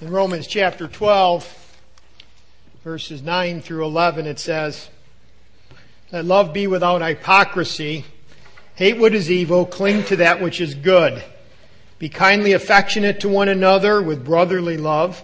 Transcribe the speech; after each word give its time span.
In 0.00 0.10
Romans 0.10 0.46
chapter 0.46 0.88
12, 0.88 1.76
verses 2.82 3.20
9 3.20 3.60
through 3.60 3.84
11, 3.84 4.26
it 4.26 4.38
says, 4.38 4.88
Let 6.10 6.24
love 6.24 6.54
be 6.54 6.66
without 6.66 7.02
hypocrisy. 7.02 8.06
Hate 8.76 8.96
what 8.96 9.14
is 9.14 9.30
evil, 9.30 9.66
cling 9.66 10.04
to 10.04 10.16
that 10.16 10.40
which 10.40 10.58
is 10.58 10.74
good. 10.74 11.22
Be 11.98 12.08
kindly 12.08 12.54
affectionate 12.54 13.20
to 13.20 13.28
one 13.28 13.50
another 13.50 14.00
with 14.00 14.24
brotherly 14.24 14.78
love, 14.78 15.22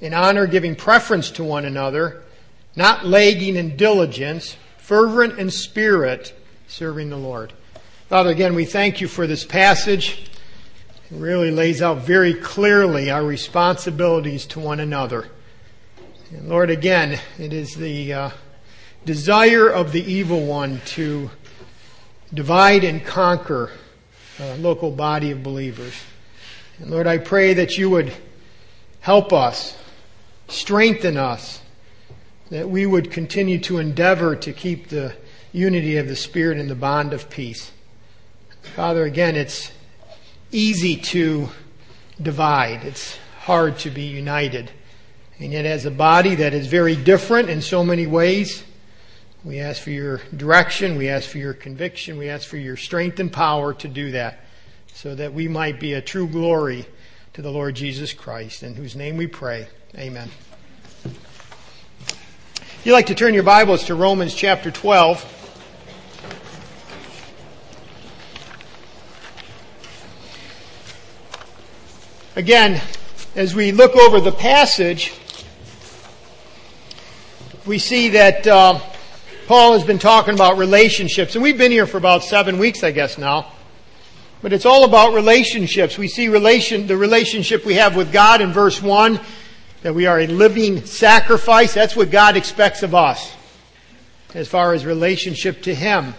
in 0.00 0.14
honor 0.14 0.46
giving 0.46 0.76
preference 0.76 1.32
to 1.32 1.42
one 1.42 1.64
another, 1.64 2.22
not 2.76 3.04
lagging 3.04 3.56
in 3.56 3.76
diligence, 3.76 4.56
fervent 4.78 5.36
in 5.40 5.50
spirit, 5.50 6.32
serving 6.68 7.10
the 7.10 7.16
Lord. 7.16 7.52
Father, 8.08 8.30
again, 8.30 8.54
we 8.54 8.66
thank 8.66 9.00
you 9.00 9.08
for 9.08 9.26
this 9.26 9.44
passage. 9.44 10.30
Really 11.12 11.50
lays 11.50 11.82
out 11.82 11.98
very 11.98 12.32
clearly 12.32 13.10
our 13.10 13.22
responsibilities 13.22 14.46
to 14.46 14.60
one 14.60 14.80
another. 14.80 15.28
And 16.30 16.48
Lord, 16.48 16.70
again, 16.70 17.20
it 17.38 17.52
is 17.52 17.74
the 17.74 18.14
uh, 18.14 18.30
desire 19.04 19.68
of 19.68 19.92
the 19.92 20.02
evil 20.02 20.46
one 20.46 20.80
to 20.86 21.30
divide 22.32 22.82
and 22.82 23.04
conquer 23.04 23.72
a 24.40 24.56
local 24.56 24.90
body 24.90 25.30
of 25.30 25.42
believers. 25.42 25.92
And 26.78 26.90
Lord, 26.90 27.06
I 27.06 27.18
pray 27.18 27.52
that 27.54 27.76
you 27.76 27.90
would 27.90 28.14
help 29.00 29.34
us, 29.34 29.76
strengthen 30.48 31.18
us, 31.18 31.60
that 32.48 32.70
we 32.70 32.86
would 32.86 33.10
continue 33.10 33.58
to 33.60 33.78
endeavor 33.78 34.34
to 34.36 34.52
keep 34.54 34.88
the 34.88 35.14
unity 35.52 35.98
of 35.98 36.08
the 36.08 36.16
Spirit 36.16 36.56
and 36.56 36.70
the 36.70 36.74
bond 36.74 37.12
of 37.12 37.28
peace. 37.28 37.70
Father, 38.74 39.04
again, 39.04 39.36
it's 39.36 39.72
easy 40.52 40.96
to 40.96 41.48
divide. 42.20 42.84
It's 42.84 43.18
hard 43.40 43.78
to 43.80 43.90
be 43.90 44.02
united. 44.02 44.70
And 45.38 45.52
yet, 45.52 45.64
as 45.64 45.86
a 45.86 45.90
body 45.90 46.36
that 46.36 46.54
is 46.54 46.66
very 46.66 46.94
different 46.94 47.48
in 47.48 47.62
so 47.62 47.82
many 47.82 48.06
ways, 48.06 48.62
we 49.42 49.58
ask 49.58 49.82
for 49.82 49.90
your 49.90 50.20
direction, 50.36 50.96
we 50.96 51.08
ask 51.08 51.28
for 51.28 51.38
your 51.38 51.54
conviction, 51.54 52.18
we 52.18 52.28
ask 52.28 52.46
for 52.46 52.58
your 52.58 52.76
strength 52.76 53.18
and 53.18 53.32
power 53.32 53.74
to 53.74 53.88
do 53.88 54.12
that, 54.12 54.44
so 54.94 55.14
that 55.16 55.34
we 55.34 55.48
might 55.48 55.80
be 55.80 55.94
a 55.94 56.00
true 56.00 56.28
glory 56.28 56.86
to 57.32 57.42
the 57.42 57.50
Lord 57.50 57.74
Jesus 57.74 58.12
Christ, 58.12 58.62
in 58.62 58.74
whose 58.74 58.94
name 58.94 59.16
we 59.16 59.26
pray. 59.26 59.66
Amen. 59.96 60.30
If 61.04 62.82
you'd 62.84 62.92
like 62.92 63.06
to 63.06 63.14
turn 63.14 63.34
your 63.34 63.42
Bibles 63.42 63.84
to 63.84 63.94
Romans 63.94 64.34
chapter 64.34 64.70
12. 64.70 65.41
Again, 72.34 72.80
as 73.36 73.54
we 73.54 73.72
look 73.72 73.94
over 73.94 74.18
the 74.18 74.32
passage, 74.32 75.12
we 77.66 77.78
see 77.78 78.08
that 78.08 78.46
uh, 78.46 78.80
Paul 79.46 79.74
has 79.74 79.84
been 79.84 79.98
talking 79.98 80.32
about 80.32 80.56
relationships, 80.56 81.34
and 81.34 81.42
we've 81.42 81.58
been 81.58 81.70
here 81.70 81.86
for 81.86 81.98
about 81.98 82.24
seven 82.24 82.56
weeks, 82.56 82.82
I 82.82 82.90
guess 82.90 83.18
now. 83.18 83.52
But 84.40 84.54
it's 84.54 84.64
all 84.64 84.84
about 84.84 85.12
relationships. 85.12 85.98
We 85.98 86.08
see 86.08 86.28
relation, 86.28 86.86
the 86.86 86.96
relationship 86.96 87.66
we 87.66 87.74
have 87.74 87.96
with 87.96 88.10
God 88.14 88.40
in 88.40 88.50
verse 88.50 88.80
1, 88.80 89.20
that 89.82 89.94
we 89.94 90.06
are 90.06 90.20
a 90.20 90.26
living 90.26 90.86
sacrifice. 90.86 91.74
That's 91.74 91.94
what 91.94 92.10
God 92.10 92.38
expects 92.38 92.82
of 92.82 92.94
us, 92.94 93.30
as 94.32 94.48
far 94.48 94.72
as 94.72 94.86
relationship 94.86 95.60
to 95.64 95.74
Him. 95.74 96.14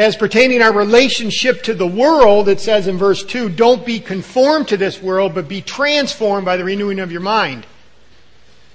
As 0.00 0.16
pertaining 0.16 0.62
our 0.62 0.72
relationship 0.72 1.62
to 1.64 1.74
the 1.74 1.86
world, 1.86 2.48
it 2.48 2.58
says 2.58 2.86
in 2.86 2.96
verse 2.96 3.22
2, 3.22 3.50
don't 3.50 3.84
be 3.84 4.00
conformed 4.00 4.68
to 4.68 4.78
this 4.78 5.02
world, 5.02 5.34
but 5.34 5.46
be 5.46 5.60
transformed 5.60 6.46
by 6.46 6.56
the 6.56 6.64
renewing 6.64 7.00
of 7.00 7.12
your 7.12 7.20
mind. 7.20 7.66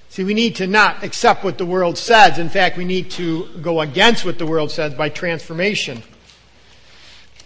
See, 0.10 0.24
we 0.24 0.36
need 0.36 0.58
to 0.58 0.68
not 0.68 1.04
accept 1.04 1.44
what 1.44 1.58
the 1.58 1.66
world 1.66 1.98
says. 1.98 2.38
In 2.38 2.48
fact, 2.50 2.78
we 2.78 2.86
need 2.86 3.10
to 3.12 3.48
go 3.60 3.82
against 3.82 4.24
what 4.24 4.38
the 4.38 4.46
world 4.46 4.70
says 4.70 4.94
by 4.94 5.10
transformation. 5.10 6.04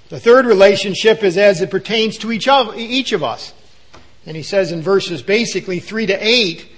The 0.10 0.20
third 0.20 0.46
relationship 0.46 1.24
is 1.24 1.38
as 1.38 1.62
it 1.62 1.72
pertains 1.72 2.18
to 2.18 2.34
each 2.34 2.50
of, 2.50 2.78
each 2.78 3.14
of 3.14 3.24
us. 3.24 3.54
And 4.26 4.36
he 4.36 4.44
says 4.44 4.74
in 4.74 4.82
verses 4.82 5.22
basically 5.22 5.80
3 5.80 6.06
to 6.08 6.16
8, 6.16 6.70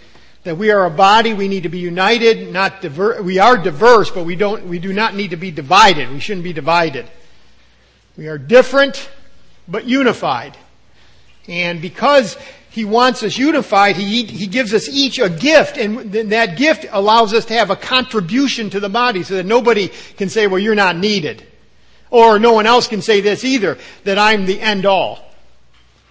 that 0.44 0.58
we 0.58 0.72
are 0.72 0.86
a 0.86 0.90
body, 0.90 1.34
we 1.34 1.48
need 1.48 1.64
to 1.64 1.70
be 1.70 1.80
united, 1.80 2.52
not 2.52 2.82
diver- 2.82 3.22
we 3.22 3.38
are 3.40 3.58
diverse, 3.58 4.10
but 4.10 4.26
we 4.26 4.36
don't, 4.36 4.66
we 4.66 4.80
do 4.80 4.92
not 4.92 5.16
need 5.16 5.30
to 5.30 5.38
be 5.38 5.52
divided. 5.52 6.10
We 6.10 6.20
shouldn't 6.20 6.44
be 6.44 6.54
divided. 6.54 7.08
We 8.18 8.28
are 8.28 8.38
different, 8.38 9.10
but 9.68 9.86
unified. 9.86 10.58
And 11.48 11.82
because 11.82 12.38
he 12.72 12.86
wants 12.86 13.22
us 13.24 13.38
unified, 13.38 13.98
he, 13.98 14.24
he 14.24 14.48
gives 14.48 14.74
us 14.74 14.90
each 14.90 15.20
a 15.20 15.30
gift, 15.30 15.78
and 15.78 16.12
that 16.12 16.58
gift 16.58 16.86
allows 16.90 17.34
us 17.34 17.46
to 17.46 17.54
have 17.54 17.70
a 17.70 17.76
contribution 17.76 18.70
to 18.72 18.80
the 18.80 18.90
body 18.90 19.24
so 19.24 19.36
that 19.36 19.46
nobody 19.46 19.90
can 20.18 20.30
say, 20.30 20.48
well, 20.48 20.60
you're 20.60 20.76
not 20.76 20.98
needed. 20.98 21.46
Or 22.10 22.40
no 22.40 22.54
one 22.54 22.66
else 22.66 22.88
can 22.88 23.02
say 23.02 23.22
this 23.22 23.46
either, 23.46 23.78
that 24.06 24.18
I'm 24.18 24.46
the 24.46 24.60
end 24.60 24.86
all. 24.86 25.31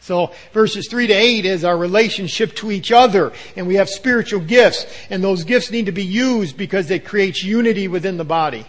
So 0.01 0.33
verses 0.53 0.89
3 0.89 1.09
to 1.09 1.13
8 1.13 1.45
is 1.45 1.65
our 1.65 1.77
relationship 1.77 2.55
to 2.57 2.71
each 2.71 2.91
other, 2.91 3.33
and 3.55 3.67
we 3.67 3.75
have 3.75 3.89
spiritual 3.89 4.41
gifts, 4.41 4.87
and 5.11 5.23
those 5.23 5.45
gifts 5.45 5.71
need 5.71 5.87
to 5.87 5.93
be 5.93 6.05
used 6.05 6.57
because 6.57 6.89
they 6.89 6.99
create 6.99 7.43
unity 7.43 7.87
within 7.87 8.17
the 8.17 8.25
body. 8.25 8.65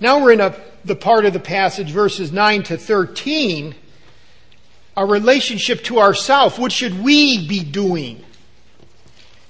Now 0.00 0.22
we're 0.22 0.32
in 0.32 0.40
a, 0.40 0.54
the 0.84 0.96
part 0.96 1.24
of 1.24 1.32
the 1.32 1.40
passage, 1.40 1.90
verses 1.90 2.32
9 2.32 2.64
to 2.64 2.76
13, 2.76 3.74
our 4.96 5.06
relationship 5.06 5.84
to 5.84 6.00
ourself. 6.00 6.58
What 6.58 6.72
should 6.72 7.02
we 7.02 7.46
be 7.46 7.62
doing? 7.62 8.24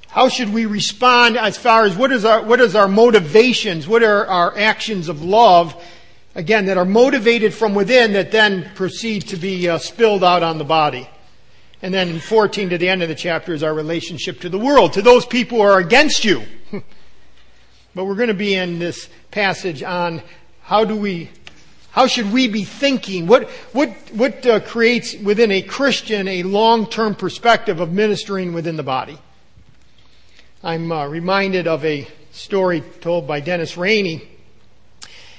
How 0.08 0.28
should 0.28 0.52
we 0.52 0.66
respond 0.66 1.36
as 1.36 1.58
far 1.58 1.84
as 1.84 1.96
what 1.96 2.12
is 2.12 2.24
our, 2.24 2.42
what 2.42 2.60
is 2.60 2.74
our 2.74 2.88
motivations? 2.88 3.88
What 3.88 4.02
are 4.02 4.26
our 4.26 4.56
actions 4.56 5.08
of 5.08 5.22
love 5.22 5.74
again, 6.36 6.66
that 6.66 6.76
are 6.76 6.84
motivated 6.84 7.54
from 7.54 7.74
within 7.74 8.12
that 8.12 8.30
then 8.30 8.70
proceed 8.74 9.22
to 9.28 9.36
be 9.36 9.68
uh, 9.68 9.78
spilled 9.78 10.22
out 10.22 10.42
on 10.42 10.58
the 10.58 10.64
body. 10.64 11.08
And 11.82 11.92
then 11.92 12.08
in 12.10 12.20
14 12.20 12.70
to 12.70 12.78
the 12.78 12.88
end 12.88 13.02
of 13.02 13.08
the 13.08 13.14
chapter 13.14 13.54
is 13.54 13.62
our 13.62 13.72
relationship 13.72 14.40
to 14.40 14.48
the 14.50 14.58
world, 14.58 14.92
to 14.92 15.02
those 15.02 15.24
people 15.24 15.58
who 15.58 15.64
are 15.64 15.78
against 15.78 16.24
you. 16.24 16.42
but 17.94 18.04
we're 18.04 18.14
going 18.14 18.28
to 18.28 18.34
be 18.34 18.54
in 18.54 18.78
this 18.78 19.08
passage 19.30 19.82
on 19.82 20.22
how 20.60 20.84
do 20.84 20.94
we, 20.94 21.30
how 21.90 22.06
should 22.06 22.30
we 22.30 22.48
be 22.48 22.64
thinking? 22.64 23.26
What, 23.26 23.48
what, 23.72 23.90
what 24.12 24.44
uh, 24.44 24.60
creates 24.60 25.14
within 25.14 25.50
a 25.50 25.62
Christian 25.62 26.28
a 26.28 26.42
long-term 26.42 27.14
perspective 27.14 27.80
of 27.80 27.92
ministering 27.92 28.52
within 28.52 28.76
the 28.76 28.82
body? 28.82 29.18
I'm 30.62 30.92
uh, 30.92 31.06
reminded 31.06 31.66
of 31.66 31.82
a 31.84 32.06
story 32.32 32.82
told 33.00 33.26
by 33.26 33.40
Dennis 33.40 33.78
Rainey 33.78 34.35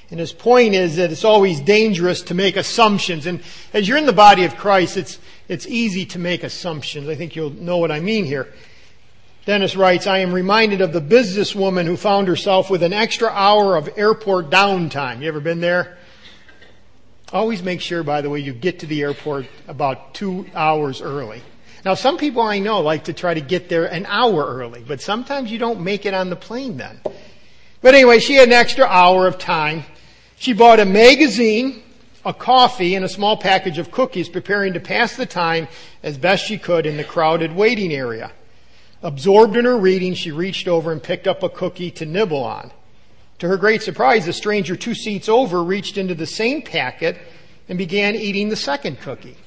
and 0.10 0.20
his 0.20 0.32
point 0.32 0.74
is 0.74 0.96
that 0.96 1.12
it's 1.12 1.26
always 1.26 1.60
dangerous 1.60 2.22
to 2.24 2.34
make 2.34 2.56
assumptions. 2.56 3.26
And 3.26 3.42
as 3.74 3.88
you're 3.88 3.98
in 3.98 4.06
the 4.06 4.14
body 4.14 4.46
of 4.46 4.56
Christ, 4.56 4.96
it's, 4.96 5.20
it's 5.50 5.68
easy 5.68 6.06
to 6.08 6.20
make 6.20 6.44
assumptions. 6.44 7.10
I 7.10 7.16
think 7.16 7.36
you'll 7.36 7.50
know 7.50 7.78
what 7.78 7.92
I 7.92 8.00
mean 8.00 8.24
here. 8.24 8.54
Dennis 9.46 9.76
writes, 9.76 10.08
I 10.08 10.20
am 10.20 10.34
reminded 10.34 10.82
of 10.82 10.94
the 10.94 11.02
businesswoman 11.02 11.86
who 11.86 11.98
found 11.98 12.28
herself 12.28 12.70
with 12.70 12.84
an 12.84 12.94
extra 12.94 13.30
hour 13.30 13.76
of 13.76 13.90
airport 13.98 14.50
downtime. 14.50 15.22
You 15.22 15.28
ever 15.28 15.40
been 15.40 15.62
there? 15.62 15.98
Always 17.34 17.62
make 17.62 17.82
sure, 17.82 18.04
by 18.04 18.22
the 18.22 18.30
way, 18.30 18.40
you 18.40 18.54
get 18.54 18.80
to 18.80 18.86
the 18.86 19.02
airport 19.02 19.48
about 19.68 20.14
two 20.14 20.46
hours 20.54 21.02
early. 21.02 21.42
Now, 21.84 21.94
some 21.94 22.18
people 22.18 22.42
I 22.42 22.60
know 22.60 22.82
like 22.82 23.06
to 23.06 23.14
try 23.14 23.34
to 23.34 23.42
get 23.42 23.70
there 23.70 23.86
an 23.86 24.06
hour 24.06 24.46
early, 24.46 24.84
but 24.86 25.02
sometimes 25.02 25.52
you 25.52 25.58
don't 25.58 25.82
make 25.82 26.06
it 26.06 26.14
on 26.14 26.30
the 26.30 26.36
plane 26.36 26.78
then. 26.78 27.00
But 27.82 27.96
anyway, 27.96 28.20
she 28.20 28.36
had 28.36 28.48
an 28.48 28.54
extra 28.54 28.86
hour 28.86 29.28
of 29.28 29.38
time 29.38 29.84
she 30.40 30.54
bought 30.54 30.80
a 30.80 30.86
magazine, 30.86 31.82
a 32.24 32.34
coffee, 32.34 32.94
and 32.94 33.04
a 33.04 33.10
small 33.10 33.38
package 33.38 33.80
of 33.80 33.92
cookies, 33.92 34.30
preparing 34.30 34.74
to 34.74 34.80
pass 34.80 35.16
the 35.16 35.26
time 35.26 35.68
as 36.04 36.18
best 36.18 36.46
she 36.46 36.60
could 36.60 36.86
in 36.86 36.96
the 36.96 37.04
crowded 37.04 37.56
waiting 37.56 37.92
area. 37.92 38.32
Absorbed 39.02 39.58
in 39.58 39.66
her 39.66 39.78
reading, 39.78 40.14
she 40.14 40.32
reached 40.32 40.68
over 40.68 40.92
and 40.92 41.02
picked 41.02 41.28
up 41.28 41.42
a 41.42 41.50
cookie 41.50 41.92
to 41.92 42.06
nibble 42.06 42.44
on. 42.44 42.72
To 43.40 43.48
her 43.48 43.58
great 43.58 43.82
surprise, 43.82 44.28
a 44.28 44.34
stranger 44.34 44.76
two 44.76 44.96
seats 44.96 45.28
over 45.28 45.64
reached 45.64 45.98
into 45.98 46.16
the 46.16 46.26
same 46.26 46.62
packet 46.62 47.18
and 47.68 47.78
began 47.78 48.16
eating 48.16 48.50
the 48.50 48.56
second 48.56 49.00
cookie. 49.00 49.38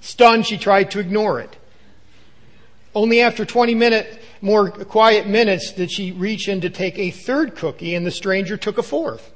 Stunned, 0.00 0.46
she 0.46 0.58
tried 0.58 0.90
to 0.92 0.98
ignore 0.98 1.40
it. 1.40 1.56
Only 2.94 3.20
after 3.20 3.44
20 3.44 3.74
minute, 3.74 4.21
more 4.42 4.70
quiet 4.70 5.28
minutes 5.28 5.72
did 5.72 5.90
she 5.90 6.10
reach 6.10 6.48
in 6.48 6.60
to 6.62 6.68
take 6.68 6.98
a 6.98 7.12
third 7.12 7.54
cookie 7.54 7.94
and 7.94 8.04
the 8.04 8.10
stranger 8.10 8.56
took 8.56 8.76
a 8.76 8.82
fourth. 8.82 9.32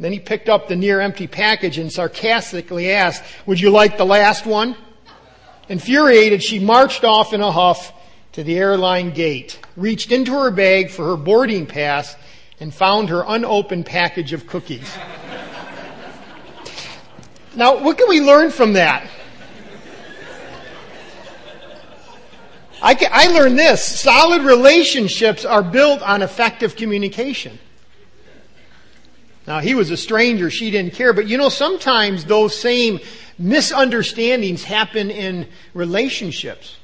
Then 0.00 0.12
he 0.12 0.20
picked 0.20 0.48
up 0.48 0.68
the 0.68 0.76
near 0.76 1.00
empty 1.00 1.26
package 1.26 1.76
and 1.76 1.92
sarcastically 1.92 2.90
asked, 2.90 3.22
Would 3.46 3.60
you 3.60 3.70
like 3.70 3.98
the 3.98 4.06
last 4.06 4.46
one? 4.46 4.74
Infuriated, 5.68 6.42
she 6.42 6.58
marched 6.58 7.04
off 7.04 7.34
in 7.34 7.42
a 7.42 7.52
huff 7.52 7.92
to 8.32 8.42
the 8.42 8.56
airline 8.56 9.10
gate, 9.10 9.60
reached 9.76 10.12
into 10.12 10.32
her 10.32 10.50
bag 10.50 10.90
for 10.90 11.04
her 11.04 11.16
boarding 11.16 11.66
pass, 11.66 12.16
and 12.60 12.72
found 12.72 13.10
her 13.10 13.24
unopened 13.26 13.84
package 13.84 14.32
of 14.32 14.46
cookies. 14.46 14.96
now, 17.54 17.82
what 17.82 17.98
can 17.98 18.08
we 18.08 18.20
learn 18.20 18.50
from 18.50 18.72
that? 18.74 19.08
I, 22.80 22.96
I 23.10 23.26
learned 23.28 23.58
this. 23.58 23.84
Solid 23.84 24.42
relationships 24.42 25.44
are 25.44 25.62
built 25.62 26.00
on 26.02 26.22
effective 26.22 26.76
communication. 26.76 27.58
Now, 29.46 29.60
he 29.60 29.74
was 29.74 29.90
a 29.90 29.96
stranger. 29.96 30.50
She 30.50 30.70
didn't 30.70 30.94
care. 30.94 31.12
But 31.12 31.26
you 31.26 31.38
know, 31.38 31.48
sometimes 31.48 32.24
those 32.26 32.58
same 32.58 33.00
misunderstandings 33.38 34.62
happen 34.62 35.10
in 35.10 35.48
relationships. 35.74 36.76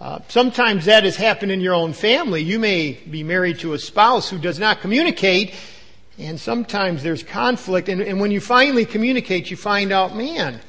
Uh, 0.00 0.20
sometimes 0.28 0.84
that 0.84 1.02
has 1.04 1.16
happened 1.16 1.50
in 1.50 1.60
your 1.60 1.74
own 1.74 1.92
family. 1.92 2.42
You 2.42 2.58
may 2.58 2.92
be 2.92 3.24
married 3.24 3.58
to 3.60 3.72
a 3.72 3.78
spouse 3.78 4.30
who 4.30 4.38
does 4.38 4.58
not 4.58 4.80
communicate, 4.80 5.54
and 6.18 6.38
sometimes 6.38 7.02
there's 7.02 7.24
conflict. 7.24 7.88
And, 7.88 8.00
and 8.00 8.20
when 8.20 8.30
you 8.30 8.40
finally 8.40 8.84
communicate, 8.84 9.50
you 9.50 9.56
find 9.56 9.90
out, 9.90 10.14
man, 10.14 10.60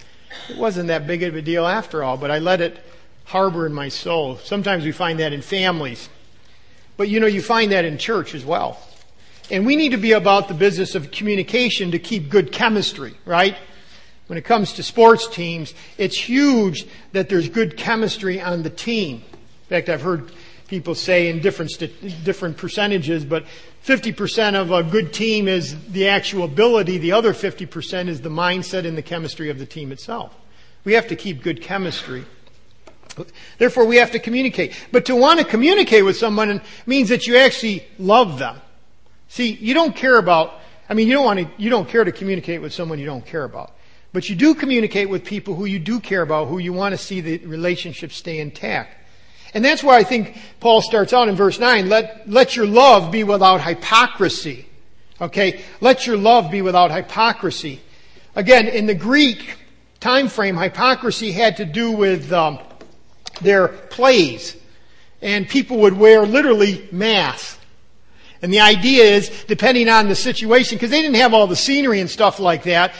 it 0.50 0.58
wasn't 0.58 0.88
that 0.88 1.06
big 1.06 1.22
of 1.22 1.36
a 1.36 1.42
deal 1.42 1.68
after 1.68 2.04
all, 2.04 2.18
but 2.18 2.32
I 2.32 2.40
let 2.40 2.62
it 2.62 2.84
harbor 3.30 3.68
in 3.68 3.74
my 3.74 3.90
soul. 3.90 4.38
Sometimes 4.38 4.84
we 4.84 4.92
find 4.92 5.20
that 5.20 5.34
in 5.34 5.44
families. 5.44 6.10
But 6.98 7.10
you 7.10 7.20
know, 7.20 7.28
you 7.28 7.44
find 7.44 7.72
that 7.72 7.86
in 7.86 8.00
church 8.00 8.34
as 8.34 8.44
well. 8.44 8.80
And 9.52 9.68
we 9.68 9.76
need 9.76 9.92
to 9.92 9.98
be 9.98 10.14
about 10.14 10.48
the 10.48 10.56
business 10.56 10.96
of 10.96 11.12
communication 11.12 11.92
to 11.92 12.00
keep 12.00 12.30
good 12.30 12.52
chemistry, 12.52 13.14
right? 13.26 13.56
When 14.26 14.38
it 14.38 14.46
comes 14.46 14.74
to 14.74 14.84
sports 14.84 15.28
teams, 15.28 15.76
it's 15.98 16.20
huge 16.20 16.88
that 17.12 17.30
there's 17.30 17.50
good 17.50 17.78
chemistry 17.78 18.42
on 18.42 18.64
the 18.64 18.70
team. 18.72 19.24
In 19.32 19.68
fact, 19.70 19.90
I've 19.90 20.02
heard 20.02 20.32
people 20.68 20.96
say 20.96 21.30
in 21.30 21.40
different, 21.40 21.72
different 22.24 22.58
percentages, 22.58 23.26
but 23.26 23.46
50% 23.86 24.56
of 24.56 24.72
a 24.72 24.82
good 24.82 25.14
team 25.14 25.48
is 25.48 25.76
the 25.90 26.08
actual 26.08 26.46
ability. 26.46 26.98
The 26.98 27.12
other 27.12 27.34
50% 27.34 28.08
is 28.08 28.22
the 28.22 28.30
mindset 28.30 28.88
and 28.88 28.98
the 28.98 29.04
chemistry 29.04 29.52
of 29.52 29.60
the 29.60 29.68
team 29.68 29.92
itself. 29.92 30.36
We 30.84 30.94
have 30.94 31.08
to 31.10 31.16
keep 31.16 31.44
good 31.44 31.62
chemistry. 31.62 32.26
Therefore, 33.58 33.86
we 33.86 33.98
have 33.98 34.12
to 34.12 34.20
communicate. 34.20 34.74
But 34.92 35.06
to 35.06 35.16
want 35.16 35.40
to 35.40 35.46
communicate 35.46 36.06
with 36.06 36.18
someone 36.18 36.62
means 36.86 37.10
that 37.10 37.28
you 37.28 37.38
actually 37.38 37.86
love 37.98 38.40
them. 38.40 38.58
See, 39.28 39.54
you 39.54 39.74
don't 39.74 39.96
care 39.96 40.18
about, 40.18 40.54
I 40.90 40.94
mean, 40.94 41.08
you 41.08 41.14
don't 41.14 41.26
want 41.26 41.40
to, 41.40 41.50
you 41.58 41.70
don't 41.70 41.88
care 41.88 42.04
to 42.04 42.12
communicate 42.12 42.62
with 42.62 42.74
someone 42.74 43.00
you 43.00 43.06
don't 43.06 43.26
care 43.26 43.44
about. 43.44 43.74
But 44.12 44.28
you 44.28 44.36
do 44.36 44.56
communicate 44.56 45.10
with 45.10 45.24
people 45.24 45.56
who 45.56 45.66
you 45.66 45.78
do 45.78 46.00
care 46.00 46.24
about, 46.24 46.48
who 46.48 46.58
you 46.58 46.74
want 46.74 46.94
to 46.94 46.98
see 46.98 47.22
the 47.22 47.38
relationship 47.40 48.12
stay 48.12 48.40
intact. 48.40 48.96
And 49.54 49.64
that's 49.64 49.84
why 49.84 49.98
I 49.98 50.04
think 50.04 50.38
Paul 50.60 50.82
starts 50.82 51.14
out 51.14 51.28
in 51.28 51.36
verse 51.36 51.60
9, 51.60 51.90
let, 51.90 52.30
let 52.30 52.56
your 52.56 52.66
love 52.66 53.12
be 53.12 53.24
without 53.24 53.62
hypocrisy. 53.62 54.68
Okay? 55.22 55.62
Let 55.82 56.08
your 56.08 56.18
love 56.18 56.52
be 56.52 56.62
without 56.62 56.92
hypocrisy. 56.92 57.82
Again, 58.36 58.68
in 58.68 58.86
the 58.86 58.96
Greek 58.96 59.58
time 60.00 60.28
frame, 60.28 60.56
hypocrisy 60.58 61.32
had 61.32 61.58
to 61.58 61.66
do 61.66 61.92
with 61.92 62.32
um, 62.32 62.60
their 63.40 63.68
plays. 63.68 64.56
And 65.22 65.48
people 65.48 65.80
would 65.80 65.98
wear 65.98 66.26
literally 66.26 66.88
masks. 66.92 67.58
And 68.42 68.54
the 68.54 68.62
idea 68.62 69.04
is, 69.04 69.44
depending 69.46 69.90
on 69.90 70.08
the 70.08 70.16
situation, 70.16 70.78
because 70.78 70.92
they 70.92 71.02
didn't 71.02 71.18
have 71.18 71.34
all 71.34 71.48
the 71.48 71.58
scenery 71.58 72.00
and 72.00 72.10
stuff 72.10 72.40
like 72.40 72.64
that, 72.64 72.94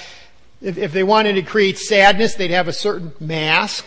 if, 0.62 0.78
if 0.78 0.92
they 0.92 1.04
wanted 1.04 1.34
to 1.34 1.42
create 1.44 1.78
sadness, 1.78 2.36
they'd 2.36 2.52
have 2.52 2.68
a 2.68 2.74
certain 2.74 3.14
mask. 3.20 3.86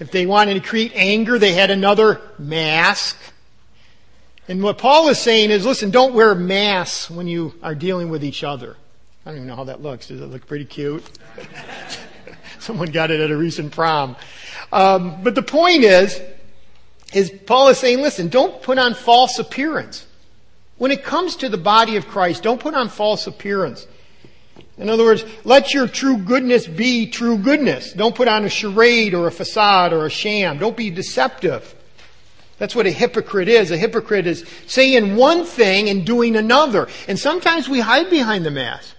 If 0.00 0.10
they 0.10 0.26
wanted 0.26 0.54
to 0.54 0.60
create 0.60 0.92
anger, 0.96 1.38
they 1.38 1.52
had 1.52 1.70
another 1.70 2.20
mask. 2.38 3.16
And 4.48 4.62
what 4.62 4.78
Paul 4.78 5.08
is 5.08 5.18
saying 5.18 5.50
is, 5.52 5.64
listen, 5.64 5.90
don't 5.90 6.14
wear 6.14 6.34
masks 6.34 7.08
when 7.08 7.28
you 7.28 7.54
are 7.62 7.76
dealing 7.76 8.10
with 8.10 8.24
each 8.24 8.42
other. 8.42 8.76
I 9.24 9.30
don't 9.30 9.36
even 9.36 9.48
know 9.48 9.56
how 9.56 9.64
that 9.64 9.80
looks. 9.80 10.08
Does 10.08 10.20
it 10.20 10.26
look 10.26 10.46
pretty 10.48 10.64
cute? 10.64 11.04
Someone 12.58 12.90
got 12.90 13.12
it 13.12 13.20
at 13.20 13.30
a 13.30 13.36
recent 13.36 13.70
prom. 13.70 14.16
Um, 14.72 15.22
but 15.22 15.34
the 15.34 15.42
point 15.42 15.84
is, 15.84 16.20
is 17.12 17.30
Paul 17.46 17.68
is 17.68 17.78
saying, 17.78 18.00
listen, 18.00 18.28
don't 18.28 18.62
put 18.62 18.78
on 18.78 18.94
false 18.94 19.38
appearance. 19.38 20.06
When 20.78 20.90
it 20.90 21.04
comes 21.04 21.36
to 21.36 21.48
the 21.48 21.58
body 21.58 21.96
of 21.96 22.08
Christ, 22.08 22.42
don't 22.42 22.60
put 22.60 22.74
on 22.74 22.88
false 22.88 23.26
appearance. 23.26 23.86
In 24.78 24.88
other 24.88 25.04
words, 25.04 25.24
let 25.44 25.74
your 25.74 25.86
true 25.86 26.16
goodness 26.16 26.66
be 26.66 27.06
true 27.06 27.36
goodness. 27.36 27.92
Don't 27.92 28.14
put 28.14 28.26
on 28.26 28.44
a 28.44 28.48
charade 28.48 29.14
or 29.14 29.26
a 29.26 29.30
facade 29.30 29.92
or 29.92 30.06
a 30.06 30.10
sham. 30.10 30.58
Don't 30.58 30.76
be 30.76 30.90
deceptive. 30.90 31.74
That's 32.58 32.74
what 32.74 32.86
a 32.86 32.90
hypocrite 32.90 33.48
is. 33.48 33.70
A 33.70 33.76
hypocrite 33.76 34.26
is 34.26 34.44
saying 34.66 35.16
one 35.16 35.44
thing 35.44 35.88
and 35.88 36.06
doing 36.06 36.36
another. 36.36 36.88
And 37.06 37.18
sometimes 37.18 37.68
we 37.68 37.80
hide 37.80 38.08
behind 38.08 38.46
the 38.46 38.50
mask. 38.50 38.96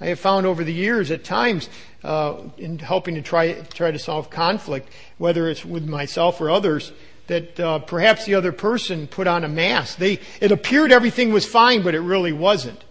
I 0.00 0.06
have 0.06 0.20
found 0.20 0.46
over 0.46 0.62
the 0.62 0.72
years 0.72 1.10
at 1.10 1.24
times 1.24 1.68
uh, 2.04 2.36
in 2.58 2.78
helping 2.78 3.14
to 3.14 3.22
try 3.22 3.54
try 3.54 3.90
to 3.90 3.98
solve 3.98 4.30
conflict, 4.30 4.90
whether 5.18 5.48
it's 5.48 5.64
with 5.64 5.88
myself 5.88 6.40
or 6.40 6.50
others, 6.50 6.92
that 7.26 7.58
uh, 7.58 7.78
perhaps 7.80 8.24
the 8.24 8.34
other 8.34 8.52
person 8.52 9.06
put 9.06 9.26
on 9.26 9.44
a 9.44 9.48
mask. 9.48 9.98
They, 9.98 10.20
it 10.40 10.52
appeared 10.52 10.92
everything 10.92 11.32
was 11.32 11.46
fine, 11.46 11.82
but 11.82 11.94
it 11.94 12.00
really 12.00 12.32
wasn't. 12.32 12.82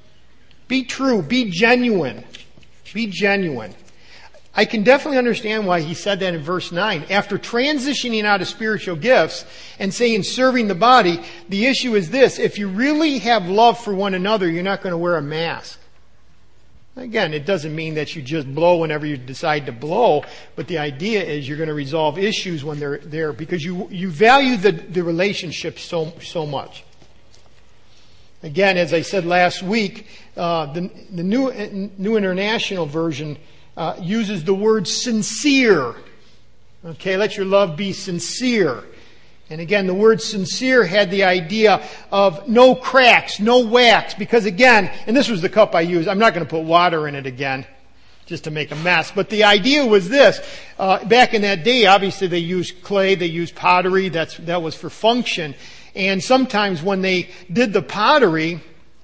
Be 0.68 0.84
true. 0.84 1.22
Be 1.22 1.50
genuine. 1.50 2.24
Be 2.94 3.08
genuine. 3.08 3.76
I 4.58 4.66
can 4.66 4.84
definitely 4.84 5.18
understand 5.18 5.68
why 5.68 5.82
he 5.82 5.94
said 5.94 6.22
that 6.22 6.34
in 6.34 6.42
verse 6.42 6.72
9. 6.72 7.06
After 7.10 7.38
transitioning 7.38 8.24
out 8.24 8.42
of 8.42 8.48
spiritual 8.48 8.96
gifts 8.96 9.46
and 9.80 9.94
saying 9.94 10.24
serving 10.24 10.70
the 10.70 10.76
body, 10.76 11.22
the 11.50 11.66
issue 11.66 11.96
is 11.96 12.10
this. 12.10 12.40
If 12.40 12.58
you 12.58 12.70
really 12.70 13.20
have 13.20 13.48
love 13.48 13.78
for 13.78 13.94
one 13.94 14.14
another, 14.14 14.50
you're 14.50 14.64
not 14.64 14.82
going 14.82 14.92
to 14.92 14.98
wear 14.98 15.18
a 15.18 15.22
mask. 15.22 15.80
Again, 16.98 17.34
it 17.34 17.46
doesn't 17.46 17.76
mean 17.76 17.96
that 17.96 18.16
you 18.16 18.22
just 18.22 18.54
blow 18.54 18.78
whenever 18.78 19.06
you 19.06 19.18
decide 19.18 19.66
to 19.66 19.74
blow, 19.74 20.24
but 20.56 20.68
the 20.68 20.78
idea 20.78 21.22
is 21.22 21.48
you're 21.48 21.58
going 21.58 21.68
to 21.68 21.74
resolve 21.74 22.18
issues 22.18 22.64
when 22.64 22.80
they're 22.80 23.00
there 23.00 23.34
because 23.34 23.64
you, 23.66 23.90
you 23.92 24.10
value 24.10 24.56
the, 24.56 24.72
the 24.72 25.04
relationship 25.04 25.78
so, 25.78 26.14
so 26.22 26.46
much. 26.46 26.86
Again, 28.44 28.78
as 28.78 28.94
I 28.94 29.02
said 29.02 29.26
last 29.26 29.62
week, 29.62 30.08
uh, 30.38 30.72
the, 30.72 30.90
the 31.12 31.24
new, 31.24 31.52
new 31.98 32.16
International 32.16 32.86
Version 32.86 33.38
uh, 33.76 33.98
uses 34.02 34.46
the 34.46 34.54
word 34.54 34.88
sincere. 34.88 35.96
Okay, 36.86 37.18
let 37.18 37.36
your 37.36 37.46
love 37.46 37.76
be 37.76 37.92
sincere. 37.92 38.84
And 39.50 39.62
again, 39.62 39.86
the 39.86 39.94
word 39.94 40.22
sincere 40.22 40.84
had 40.84 41.12
the 41.12 41.26
idea 41.26 41.88
of 42.12 42.50
no 42.50 42.74
cracks, 42.74 43.40
no 43.40 43.60
wax, 43.60 44.16
because 44.16 44.46
again, 44.46 44.92
and 45.06 45.16
this 45.16 45.30
was 45.30 45.42
the 45.42 45.50
cup 45.50 45.76
I 45.76 45.82
used, 45.82 46.08
I'm 46.08 46.18
not 46.18 46.34
going 46.34 46.46
to 46.46 46.50
put 46.50 46.64
water 46.64 47.08
in 47.08 47.14
it 47.14 47.28
again, 47.28 47.68
just 48.26 48.46
to 48.46 48.52
make 48.52 48.72
a 48.72 48.76
mess, 48.78 49.12
but 49.12 49.30
the 49.30 49.44
idea 49.44 49.86
was 49.86 50.10
this, 50.10 50.40
uh, 50.80 51.06
back 51.06 51.36
in 51.36 51.44
that 51.44 51.64
day, 51.64 51.86
obviously 51.86 52.26
they 52.26 52.40
used 52.40 52.82
clay, 52.82 53.14
they 53.14 53.28
used 53.28 53.56
pottery, 53.56 54.10
that's, 54.10 54.36
that 54.38 54.64
was 54.64 54.74
for 54.74 54.90
function, 54.90 55.54
and 55.94 56.24
sometimes 56.24 56.82
when 56.82 57.04
they 57.04 57.30
did 57.54 57.72
the 57.72 57.84
pottery, 57.84 58.62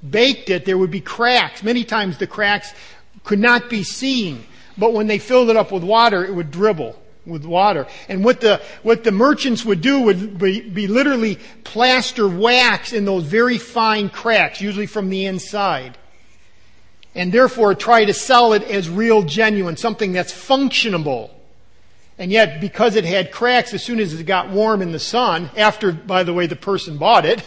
baked 0.10 0.50
it, 0.50 0.66
there 0.66 0.78
would 0.78 0.90
be 0.90 1.02
cracks. 1.02 1.62
Many 1.62 1.84
times 1.84 2.18
the 2.18 2.26
cracks 2.26 2.74
could 3.24 3.40
not 3.40 3.70
be 3.70 3.84
seen, 3.84 4.44
but 4.76 4.94
when 4.94 5.06
they 5.06 5.20
filled 5.20 5.52
it 5.52 5.56
up 5.56 5.72
with 5.72 5.84
water, 5.84 6.26
it 6.26 6.34
would 6.34 6.50
dribble 6.50 6.98
with 7.26 7.46
water. 7.46 7.88
And 8.10 8.24
what 8.24 8.42
the, 8.42 8.62
what 8.84 9.04
the 9.04 9.12
merchants 9.12 9.64
would 9.64 9.82
do 9.82 10.02
would 10.02 10.40
be, 10.40 10.62
be 10.62 10.88
literally 10.88 11.38
plaster 11.64 12.28
wax 12.28 12.94
in 12.94 13.06
those 13.06 13.24
very 13.24 13.58
fine 13.58 14.10
cracks, 14.10 14.62
usually 14.62 14.88
from 14.88 15.10
the 15.10 15.26
inside. 15.26 15.98
And 17.14 17.32
therefore 17.32 17.76
try 17.76 18.06
to 18.06 18.14
sell 18.14 18.54
it 18.54 18.64
as 18.64 18.90
real 18.90 19.22
genuine, 19.24 19.78
something 19.78 20.14
that's 20.14 20.34
functionable. 20.34 21.30
And 22.18 22.32
yet, 22.32 22.62
because 22.62 22.96
it 22.96 23.06
had 23.06 23.32
cracks, 23.32 23.74
as 23.74 23.84
soon 23.84 24.00
as 24.00 24.14
it 24.14 24.24
got 24.26 24.50
warm 24.50 24.82
in 24.82 24.92
the 24.92 25.00
sun, 25.00 25.50
after, 25.58 25.92
by 25.92 26.24
the 26.24 26.34
way, 26.34 26.46
the 26.46 26.56
person 26.56 26.98
bought 26.98 27.26
it, 27.26 27.44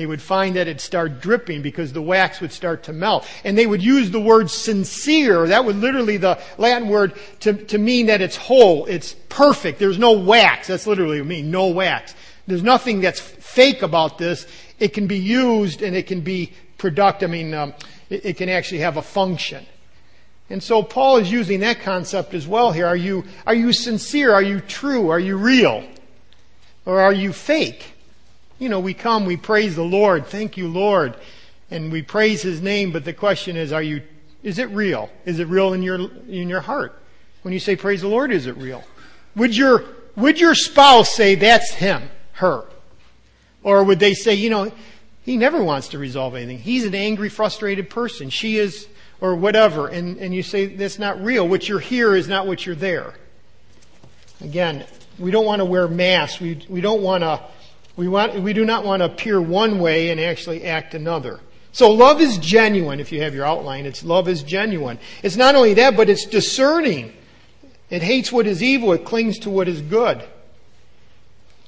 they 0.00 0.06
would 0.06 0.22
find 0.22 0.56
that 0.56 0.62
it'd 0.62 0.80
start 0.80 1.20
dripping 1.20 1.60
because 1.60 1.92
the 1.92 2.00
wax 2.00 2.40
would 2.40 2.52
start 2.52 2.84
to 2.84 2.92
melt. 2.94 3.28
And 3.44 3.58
they 3.58 3.66
would 3.66 3.82
use 3.82 4.10
the 4.10 4.18
word 4.18 4.50
sincere. 4.50 5.46
That 5.48 5.66
would 5.66 5.76
literally 5.76 6.16
the 6.16 6.40
Latin 6.56 6.88
word 6.88 7.12
to, 7.40 7.52
to 7.52 7.76
mean 7.76 8.06
that 8.06 8.22
it's 8.22 8.36
whole, 8.36 8.86
it's 8.86 9.12
perfect. 9.28 9.78
There's 9.78 9.98
no 9.98 10.12
wax. 10.12 10.68
That's 10.68 10.86
literally 10.86 11.20
what 11.20 11.28
mean, 11.28 11.50
no 11.50 11.66
wax. 11.68 12.14
There's 12.46 12.62
nothing 12.62 13.02
that's 13.02 13.20
fake 13.20 13.82
about 13.82 14.16
this. 14.16 14.46
It 14.78 14.94
can 14.94 15.06
be 15.06 15.18
used 15.18 15.82
and 15.82 15.94
it 15.94 16.06
can 16.06 16.22
be 16.22 16.54
productive. 16.78 17.28
I 17.28 17.32
mean, 17.32 17.52
um, 17.52 17.74
it, 18.08 18.24
it 18.24 18.36
can 18.38 18.48
actually 18.48 18.80
have 18.80 18.96
a 18.96 19.02
function. 19.02 19.66
And 20.48 20.62
so 20.62 20.82
Paul 20.82 21.18
is 21.18 21.30
using 21.30 21.60
that 21.60 21.80
concept 21.80 22.32
as 22.32 22.48
well 22.48 22.72
here. 22.72 22.86
Are 22.86 22.96
you, 22.96 23.24
are 23.46 23.54
you 23.54 23.74
sincere? 23.74 24.32
Are 24.32 24.42
you 24.42 24.60
true? 24.60 25.10
Are 25.10 25.20
you 25.20 25.36
real? 25.36 25.84
Or 26.86 27.00
are 27.00 27.12
you 27.12 27.34
fake? 27.34 27.96
You 28.60 28.68
know, 28.68 28.78
we 28.78 28.94
come, 28.94 29.26
we 29.26 29.36
praise 29.36 29.74
the 29.74 29.82
Lord. 29.82 30.26
Thank 30.26 30.56
you, 30.56 30.68
Lord. 30.68 31.16
And 31.72 31.90
we 31.90 32.02
praise 32.02 32.42
His 32.42 32.62
name, 32.62 32.92
but 32.92 33.04
the 33.04 33.12
question 33.12 33.56
is, 33.56 33.72
are 33.72 33.82
you, 33.82 34.02
is 34.44 34.58
it 34.60 34.70
real? 34.70 35.10
Is 35.24 35.40
it 35.40 35.48
real 35.48 35.72
in 35.72 35.82
your, 35.82 35.98
in 36.28 36.48
your 36.48 36.60
heart? 36.60 36.96
When 37.42 37.52
you 37.52 37.58
say 37.58 37.74
praise 37.74 38.02
the 38.02 38.08
Lord, 38.08 38.30
is 38.30 38.46
it 38.46 38.56
real? 38.56 38.84
Would 39.34 39.56
your, 39.56 39.84
would 40.14 40.38
your 40.38 40.54
spouse 40.54 41.12
say 41.14 41.34
that's 41.34 41.72
him, 41.72 42.08
her? 42.32 42.66
Or 43.62 43.82
would 43.82 43.98
they 43.98 44.14
say, 44.14 44.34
you 44.34 44.50
know, 44.50 44.70
he 45.22 45.36
never 45.36 45.62
wants 45.62 45.88
to 45.88 45.98
resolve 45.98 46.34
anything. 46.34 46.58
He's 46.58 46.84
an 46.84 46.94
angry, 46.94 47.28
frustrated 47.28 47.90
person. 47.90 48.30
She 48.30 48.56
is, 48.56 48.88
or 49.20 49.34
whatever. 49.34 49.88
And, 49.88 50.18
and 50.18 50.34
you 50.34 50.42
say 50.42 50.66
that's 50.66 50.98
not 50.98 51.22
real. 51.22 51.46
What 51.46 51.68
you're 51.68 51.78
here 51.78 52.16
is 52.16 52.26
not 52.26 52.46
what 52.46 52.66
you're 52.66 52.74
there. 52.74 53.14
Again, 54.42 54.86
we 55.18 55.30
don't 55.30 55.44
want 55.44 55.60
to 55.60 55.66
wear 55.66 55.86
masks. 55.88 56.40
We, 56.40 56.64
we 56.68 56.80
don't 56.80 57.02
want 57.02 57.22
to, 57.22 57.40
we 57.96 58.08
want, 58.08 58.40
we 58.40 58.52
do 58.52 58.64
not 58.64 58.84
want 58.84 59.00
to 59.00 59.06
appear 59.06 59.40
one 59.40 59.78
way 59.78 60.10
and 60.10 60.20
actually 60.20 60.64
act 60.64 60.94
another. 60.94 61.40
So 61.72 61.90
love 61.92 62.20
is 62.20 62.38
genuine. 62.38 63.00
If 63.00 63.12
you 63.12 63.22
have 63.22 63.34
your 63.34 63.44
outline, 63.44 63.86
it's 63.86 64.04
love 64.04 64.28
is 64.28 64.42
genuine. 64.42 64.98
It's 65.22 65.36
not 65.36 65.54
only 65.54 65.74
that, 65.74 65.96
but 65.96 66.08
it's 66.08 66.26
discerning. 66.26 67.12
It 67.90 68.02
hates 68.02 68.32
what 68.32 68.46
is 68.46 68.62
evil. 68.62 68.92
It 68.92 69.04
clings 69.04 69.38
to 69.40 69.50
what 69.50 69.68
is 69.68 69.80
good. 69.80 70.22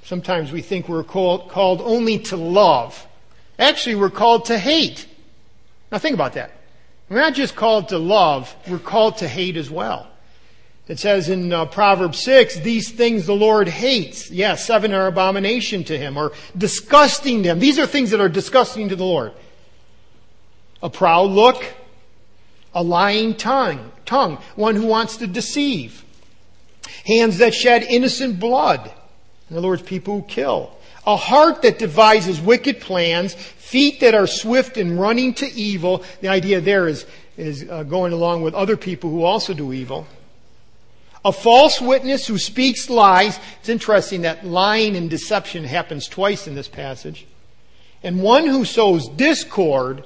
Sometimes 0.05 0.51
we 0.51 0.63
think 0.63 0.89
we're 0.89 1.05
called, 1.05 1.49
called 1.49 1.81
only 1.81 2.19
to 2.19 2.37
love. 2.37 3.07
Actually, 3.59 3.95
we're 3.95 4.11
called 4.11 4.47
to 4.47 4.59
hate. 4.59 5.07
Now 5.91 5.99
think 5.99 6.15
about 6.15 6.33
that. 6.35 6.53
We're 7.09 7.19
not 7.19 7.35
just 7.35 7.55
called 7.55 7.91
to 7.91 7.99
love, 7.99 8.55
we're 8.67 8.79
called 8.79 9.19
to 9.19 9.29
hate 9.29 9.57
as 9.57 9.71
well. 9.71 10.09
It 10.89 10.99
says 10.99 11.29
in 11.29 11.53
uh, 11.53 11.67
Proverbs 11.67 12.19
6, 12.21 12.57
these 12.61 12.91
things 12.91 13.27
the 13.27 13.35
Lord 13.35 13.69
hates. 13.69 14.31
Yes, 14.31 14.67
seven 14.67 14.93
are 14.93 15.07
abomination 15.07 15.85
to 15.85 15.97
him 15.97 16.17
or 16.17 16.33
disgusting 16.57 17.45
to 17.45 17.51
him. 17.51 17.61
These 17.61 17.79
are 17.79 17.87
things 17.87 18.11
that 18.11 18.21
are 18.21 18.29
disgusting 18.29 18.89
to 18.89 18.97
the 18.97 19.05
Lord. 19.05 19.33
A 20.83 20.91
proud 20.91 21.31
look, 21.31 21.65
a 22.75 22.83
lying 22.83 23.37
tongue, 23.37 23.93
tongue, 24.05 24.39
one 24.57 24.75
who 24.75 24.87
wants 24.87 25.19
to 25.19 25.29
deceive, 25.29 26.05
hands 27.07 27.39
that 27.39 27.55
shed 27.55 27.85
innocent 27.85 28.41
blood. 28.41 28.93
In 29.51 29.57
other 29.57 29.69
words, 29.69 29.83
people 29.83 30.21
who 30.21 30.27
kill. 30.27 30.77
A 31.07 31.17
heart 31.17 31.63
that 31.63 31.79
devises 31.79 32.41
wicked 32.41 32.81
plans, 32.81 33.35
feet 33.35 34.01
that 34.01 34.17
are 34.17 34.27
swift 34.27 34.77
in 34.77 34.99
running 34.99 35.35
to 35.35 35.47
evil. 35.53 36.03
The 36.21 36.29
idea 36.29 36.61
there 36.61 36.89
is, 36.89 37.07
is 37.37 37.69
uh, 37.69 37.85
going 37.85 38.13
along 38.13 38.43
with 38.43 38.55
other 38.55 38.77
people 38.77 39.11
who 39.11 39.23
also 39.23 39.55
do 39.55 39.73
evil. 39.73 40.09
A 41.25 41.33
false 41.33 41.81
witness 41.81 42.27
who 42.27 42.39
speaks 42.39 42.91
lies. 42.91 43.39
It's 43.61 43.69
interesting 43.69 44.23
that 44.23 44.45
lying 44.45 44.97
and 44.97 45.09
deception 45.09 45.65
happens 45.65 46.09
twice 46.09 46.49
in 46.49 46.55
this 46.55 46.69
passage. 46.69 47.27
And 48.03 48.23
one 48.23 48.47
who 48.47 48.65
sows 48.65 49.09
discord 49.09 50.05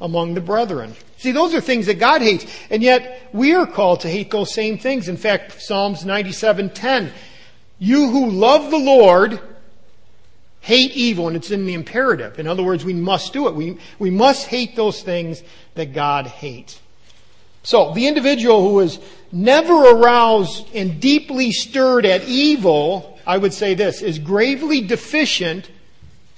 among 0.00 0.34
the 0.34 0.40
brethren. 0.40 0.94
See, 1.16 1.32
those 1.32 1.54
are 1.54 1.60
things 1.60 1.86
that 1.86 1.98
God 1.98 2.22
hates. 2.22 2.46
And 2.70 2.82
yet, 2.82 3.28
we 3.32 3.54
are 3.54 3.66
called 3.66 4.00
to 4.00 4.08
hate 4.08 4.30
those 4.30 4.52
same 4.52 4.78
things. 4.78 5.08
In 5.08 5.16
fact, 5.16 5.60
Psalms 5.60 6.04
97:10, 6.04 7.12
you 7.78 8.10
who 8.10 8.30
love 8.30 8.70
the 8.70 8.78
Lord 8.78 9.40
hate 10.60 10.92
evil, 10.92 11.28
and 11.28 11.36
it's 11.36 11.50
in 11.50 11.66
the 11.66 11.74
imperative. 11.74 12.38
In 12.38 12.46
other 12.46 12.62
words, 12.62 12.84
we 12.84 12.92
must 12.92 13.32
do 13.32 13.48
it. 13.48 13.54
We, 13.54 13.78
we 13.98 14.10
must 14.10 14.48
hate 14.48 14.76
those 14.76 15.02
things 15.02 15.42
that 15.74 15.94
God 15.94 16.26
hates. 16.26 16.80
So, 17.68 17.92
the 17.92 18.06
individual 18.06 18.66
who 18.66 18.80
is 18.80 18.98
never 19.30 19.90
aroused 19.90 20.74
and 20.74 20.98
deeply 20.98 21.52
stirred 21.52 22.06
at 22.06 22.24
evil, 22.24 23.18
I 23.26 23.36
would 23.36 23.52
say 23.52 23.74
this, 23.74 24.00
is 24.00 24.18
gravely 24.18 24.80
deficient 24.80 25.70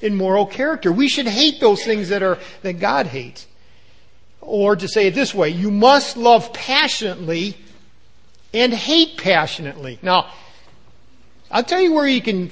in 0.01 0.17
moral 0.17 0.45
character. 0.45 0.91
We 0.91 1.07
should 1.07 1.29
hate 1.29 1.61
those 1.61 1.85
things 1.85 2.09
that 2.09 2.25
are, 2.25 2.41
that 2.63 2.81
God 2.81 3.07
hates. 3.07 3.47
Or 4.41 4.75
to 4.75 4.89
say 4.89 5.07
it 5.07 5.15
this 5.15 5.33
way, 5.33 5.51
you 5.51 5.71
must 5.71 6.17
love 6.17 6.53
passionately 6.53 7.57
and 8.53 8.75
hate 8.75 9.17
passionately. 9.17 10.01
Now, 10.03 10.33
I'll 11.49 11.63
tell 11.63 11.81
you 11.81 11.93
where 11.93 12.09
you 12.09 12.23
can 12.23 12.51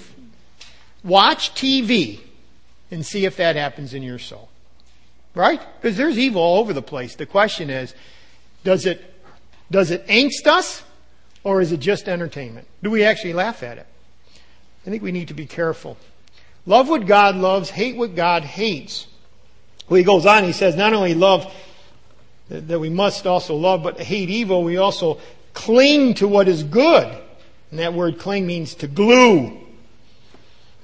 watch 1.03 1.53
TV 1.55 2.21
and 2.93 3.05
see 3.05 3.25
if 3.25 3.39
that 3.39 3.57
happens 3.57 3.93
in 3.93 4.05
your 4.05 4.21
soul. 4.21 4.49
Right? 5.35 5.61
Because 5.81 5.97
there's 5.97 6.17
evil 6.17 6.41
all 6.41 6.61
over 6.61 6.73
the 6.73 6.81
place. 6.81 7.17
The 7.17 7.27
question 7.27 7.71
is, 7.71 7.93
does 8.65 8.87
it, 8.87 9.15
does 9.71 9.91
it 9.91 10.07
angst 10.07 10.47
us 10.47 10.83
or 11.45 11.61
is 11.61 11.73
it 11.73 11.81
just 11.81 12.09
entertainment? 12.09 12.67
Do 12.83 12.91
we 12.91 13.05
actually 13.05 13.33
laugh 13.33 13.63
at 13.63 13.79
it? 13.79 13.87
I 14.87 14.91
think 14.91 15.03
we 15.03 15.13
need 15.13 15.29
to 15.29 15.35
be 15.35 15.47
careful. 15.47 15.97
Love 16.67 16.89
what 16.89 17.07
God 17.07 17.37
loves, 17.37 17.71
hate 17.71 17.97
what 17.97 18.15
God 18.15 18.43
hates. 18.45 19.07
Well, 19.89 19.99
he 19.99 20.05
goes 20.05 20.27
on, 20.27 20.45
he 20.45 20.53
says, 20.53 20.77
not 20.77 20.93
only 20.93 21.15
love 21.15 21.53
that 22.49 22.79
we 22.79 22.89
must 22.91 23.27
also 23.27 23.55
love, 23.57 23.83
but 23.83 24.01
hate 24.01 24.31
evil, 24.31 24.65
we 24.65 24.77
also 24.77 25.19
cling 25.53 26.15
to 26.15 26.29
what 26.29 26.49
is 26.49 26.63
good. 26.63 27.07
And 27.71 27.81
that 27.81 27.93
word 27.93 28.19
cling 28.19 28.47
means 28.47 28.75
to 28.77 28.87
glue. 28.87 29.59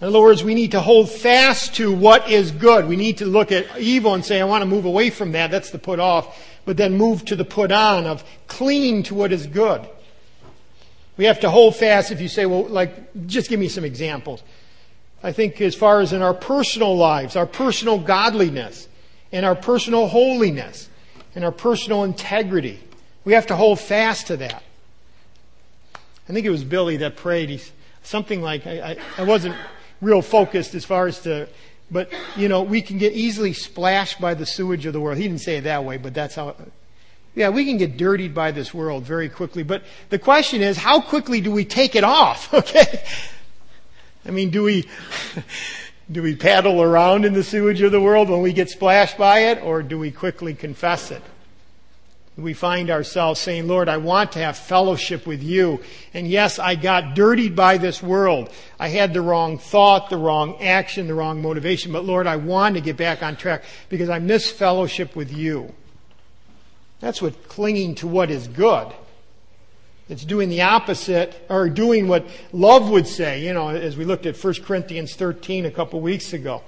In 0.05 0.09
other 0.09 0.21
words, 0.21 0.45
we 0.45 0.55
need 0.55 0.73
to 0.73 0.83
hold 0.83 1.09
fast 1.09 1.77
to 1.77 1.91
what 1.91 2.31
is 2.31 2.51
good. 2.51 2.87
We 2.87 2.95
need 2.95 3.17
to 3.19 3.25
look 3.25 3.51
at 3.51 3.79
evil 3.79 4.13
and 4.13 4.23
say, 4.23 4.39
I 4.39 4.45
want 4.45 4.61
to 4.61 4.67
move 4.67 4.85
away 4.85 5.09
from 5.09 5.33
that. 5.33 5.51
That's 5.51 5.71
the 5.71 5.79
put 5.79 5.99
off. 5.99 6.47
But 6.67 6.77
then 6.77 6.99
move 6.99 7.25
to 7.25 7.37
the 7.37 7.45
put 7.47 7.73
on 7.73 8.05
of 8.05 8.23
clinging 8.47 9.05
to 9.05 9.15
what 9.15 9.33
is 9.33 9.47
good. 9.47 9.81
We 11.17 11.25
have 11.25 11.41
to 11.41 11.49
hold 11.49 11.77
fast 11.77 12.11
if 12.11 12.21
you 12.21 12.29
say, 12.29 12.45
well, 12.45 12.67
like, 12.67 13.27
just 13.27 13.49
give 13.49 13.59
me 13.59 13.69
some 13.69 13.83
examples. 13.83 14.43
I 15.23 15.33
think 15.33 15.59
as 15.63 15.75
far 15.75 16.01
as 16.01 16.13
in 16.13 16.21
our 16.21 16.35
personal 16.35 16.95
lives, 16.95 17.35
our 17.35 17.47
personal 17.47 17.97
godliness, 17.99 18.87
and 19.33 19.47
our 19.47 19.57
personal 19.57 20.07
holiness, 20.07 20.91
and 21.35 21.47
our 21.47 21.53
personal 21.53 22.05
integrity. 22.05 22.79
We 23.25 23.33
have 23.33 23.47
to 23.47 23.57
hold 23.57 23.81
fast 23.81 24.27
to 24.27 24.37
that. 24.37 24.63
I 26.29 26.33
think 26.35 26.45
it 26.45 26.51
was 26.51 26.63
Billy 26.63 26.99
that 26.99 27.17
prayed. 27.17 27.49
He's 27.49 27.73
something 28.03 28.43
like 28.43 28.67
I, 28.67 28.91
I, 28.91 28.97
I 29.17 29.23
wasn't 29.23 29.57
real 30.05 30.23
focused 30.23 30.75
as 30.75 30.85
far 30.85 31.07
as 31.07 31.21
to, 31.21 31.49
but 31.91 32.13
you 32.37 32.49
know, 32.49 32.63
we 32.63 32.83
can 32.83 32.99
get 32.99 33.13
easily 33.13 33.53
splashed 33.53 34.21
by 34.21 34.35
the 34.35 34.47
sewage 34.47 34.87
of 34.87 34.93
the 34.93 35.01
world. 35.01 35.19
He 35.19 35.25
didn't 35.25 35.41
say 35.41 35.57
it 35.57 35.63
that 35.63 35.85
way, 35.85 35.97
but 35.97 36.15
that's 36.15 36.35
how. 36.35 36.55
Yeah, 37.35 37.49
we 37.49 37.65
can 37.65 37.79
get 37.79 37.97
dirtied 37.97 38.33
by 38.33 38.53
this 38.53 38.73
world 38.73 39.03
very 39.03 39.29
quickly. 39.29 39.65
But 39.65 39.83
the 40.09 40.21
question 40.21 40.63
is, 40.63 40.77
how 40.77 41.01
quickly 41.01 41.41
do 41.41 41.51
we 41.51 41.65
take 41.65 41.97
it 41.97 42.05
off? 42.05 42.53
Okay. 42.65 43.03
I 44.27 44.31
mean, 44.31 44.49
do 44.49 44.63
we, 44.63 44.89
do 46.11 46.23
we 46.23 46.35
paddle 46.35 46.81
around 46.81 47.27
in 47.27 47.35
the 47.35 47.45
sewage 47.45 47.83
of 47.83 47.93
the 47.93 48.01
world 48.01 48.31
when 48.31 48.41
we 48.41 48.55
get 48.55 48.71
splashed 48.71 49.19
by 49.19 49.51
it, 49.51 49.63
or 49.63 49.83
do 49.83 49.99
we 49.99 50.11
quickly 50.11 50.55
confess 50.55 51.11
it? 51.11 51.23
We 52.37 52.53
find 52.53 52.91
ourselves 52.91 53.39
saying, 53.39 53.69
Lord, 53.69 53.89
I 53.89 53.99
want 53.99 54.33
to 54.33 54.41
have 54.41 54.59
fellowship 54.59 55.25
with 55.25 55.41
you. 55.41 55.81
And 56.13 56.27
yes, 56.27 56.59
I 56.59 56.75
got 56.75 57.15
dirtied 57.15 57.55
by 57.55 57.79
this 57.79 58.03
world. 58.03 58.51
I 58.79 58.89
had 58.89 59.15
the 59.15 59.21
wrong 59.21 59.57
thought, 59.57 60.11
the 60.11 60.17
wrong 60.17 60.61
action, 60.61 61.07
the 61.07 61.15
wrong 61.15 61.41
motivation. 61.41 61.93
But 61.93 62.05
Lord, 62.05 62.27
I 62.27 62.35
want 62.37 62.75
to 62.75 62.81
get 62.81 62.97
back 62.97 63.23
on 63.23 63.37
track 63.37 63.63
because 63.89 64.09
I 64.09 64.19
miss 64.19 64.51
fellowship 64.51 65.15
with 65.15 65.33
you. 65.33 65.73
That's 66.99 67.23
what 67.23 67.49
clinging 67.49 67.95
to 67.97 68.09
what 68.09 68.31
is 68.31 68.49
good. 68.49 68.93
It's 70.09 70.25
doing 70.25 70.49
the 70.49 70.63
opposite, 70.63 71.47
or 71.49 71.71
doing 71.71 72.09
what 72.09 72.27
love 72.53 72.91
would 72.91 73.07
say, 73.07 73.43
you 73.43 73.55
know, 73.55 73.69
as 73.69 73.97
we 73.97 74.05
looked 74.05 74.27
at 74.27 74.37
1 74.37 74.55
Corinthians 74.65 75.15
13 75.15 75.65
a 75.65 75.71
couple 75.71 76.01
weeks 76.01 76.33
ago. 76.33 76.63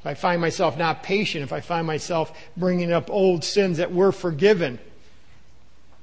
If 0.00 0.06
I 0.06 0.14
find 0.14 0.40
myself 0.40 0.76
not 0.76 1.04
patient, 1.04 1.44
if 1.44 1.52
I 1.52 1.60
find 1.60 1.86
myself 1.86 2.36
bringing 2.56 2.92
up 2.92 3.08
old 3.08 3.44
sins 3.44 3.76
that 3.76 3.92
were 3.92 4.10
forgiven, 4.10 4.80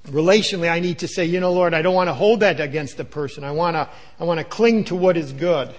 relationally, 0.07 0.69
I 0.69 0.79
need 0.79 0.99
to 0.99 1.07
say, 1.07 1.25
you 1.25 1.39
know, 1.39 1.51
Lord, 1.51 1.73
I 1.73 1.81
don't 1.81 1.95
want 1.95 2.07
to 2.07 2.13
hold 2.13 2.41
that 2.41 2.59
against 2.59 2.97
the 2.97 3.05
person. 3.05 3.43
I 3.43 3.51
want 3.51 3.75
to, 3.75 3.87
I 4.19 4.23
want 4.23 4.39
to 4.39 4.43
cling 4.43 4.85
to 4.85 4.95
what 4.95 5.17
is 5.17 5.31
good. 5.33 5.73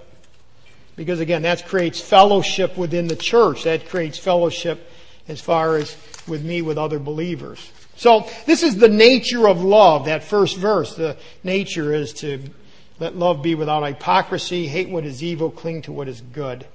Because 0.97 1.21
again, 1.21 1.43
that 1.43 1.67
creates 1.67 2.01
fellowship 2.01 2.77
within 2.77 3.07
the 3.07 3.17
church. 3.17 3.65
That 3.65 3.89
creates 3.89 4.19
fellowship 4.19 4.91
as 5.29 5.41
far 5.41 5.77
as 5.77 5.97
with 6.29 6.45
me, 6.45 6.63
with 6.63 6.77
other 6.79 6.99
believers. 6.99 7.71
So 7.97 8.29
this 8.47 8.63
is 8.63 8.77
the 8.77 8.89
nature 8.89 9.49
of 9.49 9.63
love, 9.63 10.07
that 10.07 10.25
first 10.25 10.57
verse. 10.57 10.95
The 10.95 11.17
nature 11.45 11.93
is 11.93 12.13
to 12.15 12.43
let 12.99 13.17
love 13.17 13.43
be 13.43 13.55
without 13.55 13.83
hypocrisy, 13.83 14.67
hate 14.67 14.89
what 14.89 15.05
is 15.05 15.23
evil, 15.23 15.51
cling 15.51 15.83
to 15.83 15.93
what 15.93 16.09
is 16.09 16.21
good. 16.21 16.67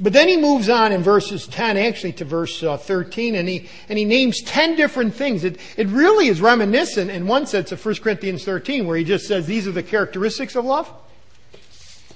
But 0.00 0.14
then 0.14 0.28
he 0.28 0.38
moves 0.38 0.70
on 0.70 0.92
in 0.92 1.02
verses 1.02 1.46
10 1.46 1.76
actually 1.76 2.14
to 2.14 2.24
verse 2.24 2.62
uh, 2.62 2.78
13 2.78 3.34
and 3.34 3.46
he, 3.46 3.68
and 3.88 3.98
he 3.98 4.06
names 4.06 4.40
10 4.42 4.74
different 4.74 5.14
things. 5.14 5.44
It, 5.44 5.60
it 5.76 5.88
really 5.88 6.28
is 6.28 6.40
reminiscent 6.40 7.10
in 7.10 7.26
one 7.26 7.46
sense 7.46 7.70
of 7.70 7.84
1 7.84 7.96
Corinthians 7.96 8.44
13 8.44 8.86
where 8.86 8.96
he 8.96 9.04
just 9.04 9.26
says 9.26 9.46
these 9.46 9.68
are 9.68 9.72
the 9.72 9.82
characteristics 9.82 10.56
of 10.56 10.64
love. 10.64 10.90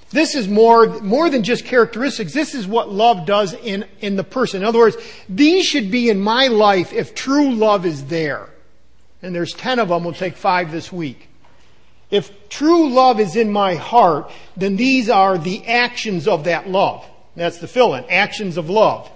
This 0.09 0.33
is 0.33 0.47
more, 0.47 0.99
more 1.01 1.29
than 1.29 1.43
just 1.43 1.65
characteristics. 1.65 2.33
This 2.33 2.55
is 2.55 2.65
what 2.65 2.91
love 2.91 3.27
does 3.27 3.53
in, 3.53 3.85
in 3.99 4.15
the 4.15 4.23
person. 4.23 4.61
In 4.61 4.67
other 4.67 4.79
words, 4.79 4.97
these 5.29 5.65
should 5.65 5.91
be 5.91 6.09
in 6.09 6.19
my 6.19 6.47
life 6.47 6.91
if 6.91 7.13
true 7.13 7.53
love 7.53 7.85
is 7.85 8.05
there. 8.05 8.49
And 9.21 9.35
there's 9.35 9.53
10 9.53 9.77
of 9.77 9.89
them. 9.89 10.03
We'll 10.03 10.13
take 10.13 10.37
five 10.37 10.71
this 10.71 10.91
week. 10.91 11.27
If 12.09 12.49
true 12.49 12.89
love 12.89 13.19
is 13.19 13.35
in 13.35 13.51
my 13.51 13.75
heart, 13.75 14.31
then 14.55 14.75
these 14.75 15.09
are 15.09 15.37
the 15.37 15.65
actions 15.67 16.27
of 16.27 16.45
that 16.45 16.69
love. 16.69 17.05
That's 17.35 17.57
the 17.57 17.67
fill 17.67 17.95
in. 17.95 18.05
Actions 18.09 18.57
of 18.57 18.69
love. 18.69 19.11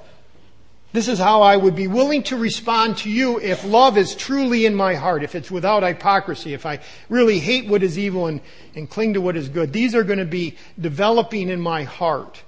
This 0.91 1.07
is 1.07 1.19
how 1.19 1.43
I 1.43 1.55
would 1.55 1.75
be 1.75 1.87
willing 1.87 2.23
to 2.23 2.37
respond 2.37 2.97
to 2.99 3.11
you 3.11 3.39
if 3.39 3.63
love 3.63 3.95
is 3.95 4.15
truly 4.15 4.65
in 4.65 4.73
my 4.73 4.95
heart, 4.95 5.23
if 5.23 5.35
it's 5.35 5.51
without 5.51 5.83
hypocrisy, 5.83 6.53
if 6.53 6.65
I 6.65 6.79
really 7.09 7.37
hate 7.39 7.69
what 7.69 7.83
is 7.83 7.99
evil 7.99 8.25
and, 8.25 8.41
and 8.75 8.89
cling 8.89 9.13
to 9.13 9.21
what 9.21 9.37
is 9.37 9.49
good. 9.49 9.71
These 9.71 9.93
are 9.93 10.03
going 10.03 10.17
to 10.17 10.25
be 10.25 10.57
developing 10.79 11.49
in 11.49 11.61
my 11.61 11.83
heart. 11.83 12.41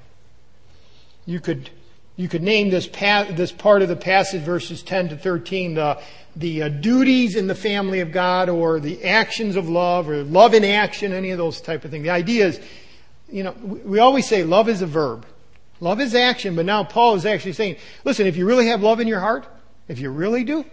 You 1.27 1.39
could, 1.39 1.69
You 2.17 2.27
could 2.27 2.43
name 2.43 2.69
this, 2.69 2.87
pa- 2.87 3.27
this 3.31 3.51
part 3.51 3.81
of 3.81 3.89
the 3.89 3.95
passage, 3.95 4.41
verses 4.41 4.83
10 4.83 5.09
to 5.09 5.17
13, 5.17 5.75
the, 5.75 5.99
the 6.35 6.63
uh, 6.63 6.69
duties 6.69 7.35
in 7.35 7.47
the 7.47 7.55
family 7.55 7.99
of 7.99 8.11
God 8.11 8.49
or 8.49 8.79
the 8.79 9.03
actions 9.05 9.55
of 9.55 9.69
love 9.69 10.09
or 10.09 10.23
love 10.23 10.53
in 10.53 10.63
action, 10.63 11.13
any 11.13 11.31
of 11.31 11.37
those 11.37 11.61
type 11.61 11.85
of 11.85 11.91
things. 11.91 12.03
The 12.03 12.09
idea 12.09 12.47
is, 12.47 12.59
you 13.31 13.43
know, 13.43 13.51
we 13.51 13.99
always 13.99 14.27
say 14.27 14.43
love 14.43 14.67
is 14.67 14.81
a 14.81 14.87
verb. 14.87 15.25
Love 15.81 15.99
is 15.99 16.13
action, 16.13 16.55
but 16.55 16.65
now 16.65 16.83
Paul 16.83 17.15
is 17.15 17.25
actually 17.25 17.53
saying, 17.53 17.75
listen, 18.05 18.27
if 18.27 18.37
you 18.37 18.45
really 18.45 18.67
have 18.67 18.83
love 18.83 18.99
in 18.99 19.07
your 19.07 19.19
heart, 19.19 19.47
if 19.87 19.99
you 19.99 20.11
really 20.11 20.43
do, 20.43 20.63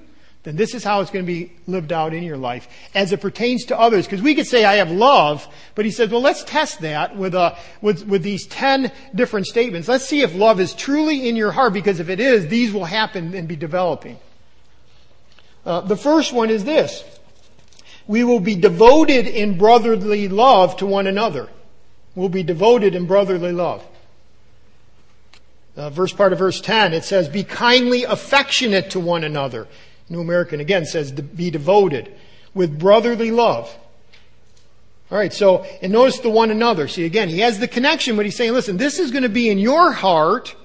then 0.42 0.54
this 0.54 0.74
is 0.74 0.84
how 0.84 1.00
it's 1.00 1.10
going 1.10 1.24
to 1.24 1.26
be 1.26 1.52
lived 1.66 1.92
out 1.92 2.12
in 2.12 2.22
your 2.22 2.36
life 2.36 2.68
as 2.94 3.10
it 3.10 3.20
pertains 3.22 3.64
to 3.64 3.78
others. 3.78 4.04
Because 4.04 4.22
we 4.22 4.34
could 4.34 4.46
say 4.46 4.66
I 4.66 4.76
have 4.76 4.90
love, 4.90 5.48
but 5.74 5.86
he 5.86 5.90
says, 5.90 6.10
well, 6.10 6.20
let's 6.20 6.44
test 6.44 6.82
that 6.82 7.16
with, 7.16 7.34
uh, 7.34 7.54
with, 7.80 8.06
with 8.06 8.22
these 8.22 8.46
10 8.46 8.92
different 9.14 9.46
statements. 9.46 9.88
Let's 9.88 10.04
see 10.04 10.20
if 10.20 10.34
love 10.34 10.60
is 10.60 10.74
truly 10.74 11.26
in 11.26 11.36
your 11.36 11.52
heart, 11.52 11.72
because 11.72 12.00
if 12.00 12.10
it 12.10 12.20
is, 12.20 12.46
these 12.46 12.70
will 12.72 12.84
happen 12.84 13.34
and 13.34 13.48
be 13.48 13.56
developing. 13.56 14.18
Uh, 15.64 15.80
the 15.80 15.96
first 15.96 16.34
one 16.34 16.50
is 16.50 16.64
this. 16.64 17.02
We 18.06 18.24
will 18.24 18.40
be 18.40 18.56
devoted 18.56 19.26
in 19.26 19.56
brotherly 19.56 20.28
love 20.28 20.76
to 20.78 20.86
one 20.86 21.06
another. 21.06 21.48
We'll 22.14 22.28
be 22.28 22.42
devoted 22.42 22.94
in 22.94 23.06
brotherly 23.06 23.52
love. 23.52 23.86
Uh, 25.78 25.90
verse 25.90 26.12
part 26.12 26.32
of 26.32 26.40
verse 26.40 26.60
10, 26.60 26.92
it 26.92 27.04
says, 27.04 27.28
be 27.28 27.44
kindly 27.44 28.02
affectionate 28.02 28.90
to 28.90 28.98
one 28.98 29.22
another. 29.22 29.68
New 30.08 30.20
American 30.20 30.58
again 30.58 30.84
says 30.84 31.12
be 31.12 31.50
devoted 31.50 32.12
with 32.52 32.76
brotherly 32.80 33.30
love. 33.30 33.72
All 35.10 35.16
right, 35.16 35.32
so, 35.32 35.64
and 35.80 35.92
notice 35.92 36.18
the 36.18 36.30
one 36.30 36.50
another. 36.50 36.88
See, 36.88 37.04
again, 37.04 37.28
he 37.28 37.38
has 37.40 37.60
the 37.60 37.68
connection, 37.68 38.16
but 38.16 38.24
he's 38.24 38.36
saying, 38.36 38.52
listen, 38.52 38.76
this 38.76 38.98
is 38.98 39.12
going 39.12 39.22
to 39.22 39.28
be 39.28 39.48
in 39.48 39.58
your 39.58 39.92
heart 39.92 40.56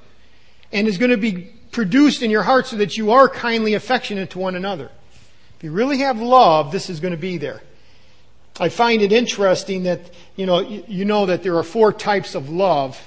and 0.71 0.87
is 0.87 0.97
going 0.97 1.11
to 1.11 1.17
be 1.17 1.53
produced 1.71 2.23
in 2.23 2.31
your 2.31 2.43
heart 2.43 2.65
so 2.65 2.77
that 2.77 2.97
you 2.97 3.11
are 3.11 3.29
kindly 3.29 3.75
affectionate 3.75 4.31
to 4.31 4.39
one 4.39 4.55
another. 4.55 4.89
If 5.57 5.63
you 5.63 5.71
really 5.71 5.99
have 5.99 6.19
love, 6.19 6.71
this 6.71 6.89
is 6.89 6.99
going 6.99 7.13
to 7.13 7.19
be 7.19 7.37
there. 7.37 7.61
I 8.59 8.69
find 8.69 9.01
it 9.03 9.11
interesting 9.11 9.83
that, 9.83 10.01
you 10.35 10.47
know, 10.47 10.59
you 10.59 11.05
know 11.05 11.27
that 11.27 11.43
there 11.43 11.55
are 11.57 11.63
four 11.63 11.93
types 11.93 12.33
of 12.33 12.49
love. 12.49 12.99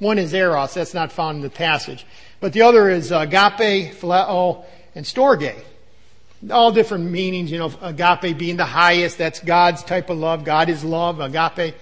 One 0.00 0.18
is 0.18 0.34
eros, 0.34 0.74
that's 0.74 0.94
not 0.94 1.12
found 1.12 1.36
in 1.36 1.42
the 1.42 1.50
passage. 1.50 2.04
But 2.40 2.52
the 2.52 2.62
other 2.62 2.90
is 2.90 3.12
agape, 3.12 3.94
phileo, 3.94 4.64
and 4.94 5.06
storge 5.06 5.54
all 6.48 6.72
different 6.72 7.10
meanings, 7.10 7.50
you 7.50 7.58
know, 7.58 7.72
agape 7.82 8.38
being 8.38 8.56
the 8.56 8.64
highest, 8.64 9.18
that's 9.18 9.40
God's 9.40 9.84
type 9.84 10.08
of 10.08 10.18
love. 10.18 10.44
God 10.44 10.68
is 10.68 10.82
love, 10.82 11.20
agape. 11.20 11.74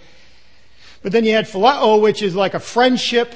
But 1.03 1.13
then 1.13 1.25
you 1.25 1.33
had 1.33 1.47
phileo, 1.47 2.03
which 2.03 2.23
is 2.23 2.35
like 2.35 2.55
a 2.55 2.61
friendship. 2.61 3.35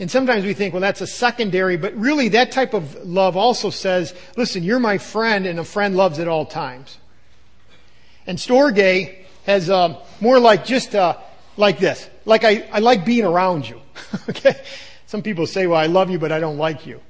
And 0.00 0.10
sometimes 0.10 0.44
we 0.44 0.54
think, 0.54 0.74
well, 0.74 0.80
that's 0.80 1.00
a 1.00 1.06
secondary, 1.06 1.76
but 1.76 1.94
really 1.94 2.28
that 2.30 2.52
type 2.52 2.74
of 2.74 2.94
love 3.06 3.36
also 3.36 3.70
says, 3.70 4.14
listen, 4.36 4.62
you're 4.62 4.80
my 4.80 4.98
friend 4.98 5.46
and 5.46 5.58
a 5.58 5.64
friend 5.64 5.96
loves 5.96 6.18
at 6.18 6.28
all 6.28 6.46
times. 6.46 6.98
And 8.26 8.38
storge 8.38 9.24
has 9.46 9.70
uh, 9.70 10.00
more 10.20 10.38
like 10.38 10.64
just 10.64 10.94
uh, 10.94 11.16
like 11.56 11.78
this. 11.78 12.08
Like 12.24 12.44
I, 12.44 12.68
I 12.72 12.80
like 12.80 13.04
being 13.04 13.24
around 13.24 13.68
you. 13.68 13.80
okay? 14.28 14.60
Some 15.06 15.22
people 15.22 15.46
say, 15.46 15.66
well, 15.66 15.80
I 15.80 15.86
love 15.86 16.10
you, 16.10 16.18
but 16.18 16.32
I 16.32 16.40
don't 16.40 16.58
like 16.58 16.86
you. 16.86 17.00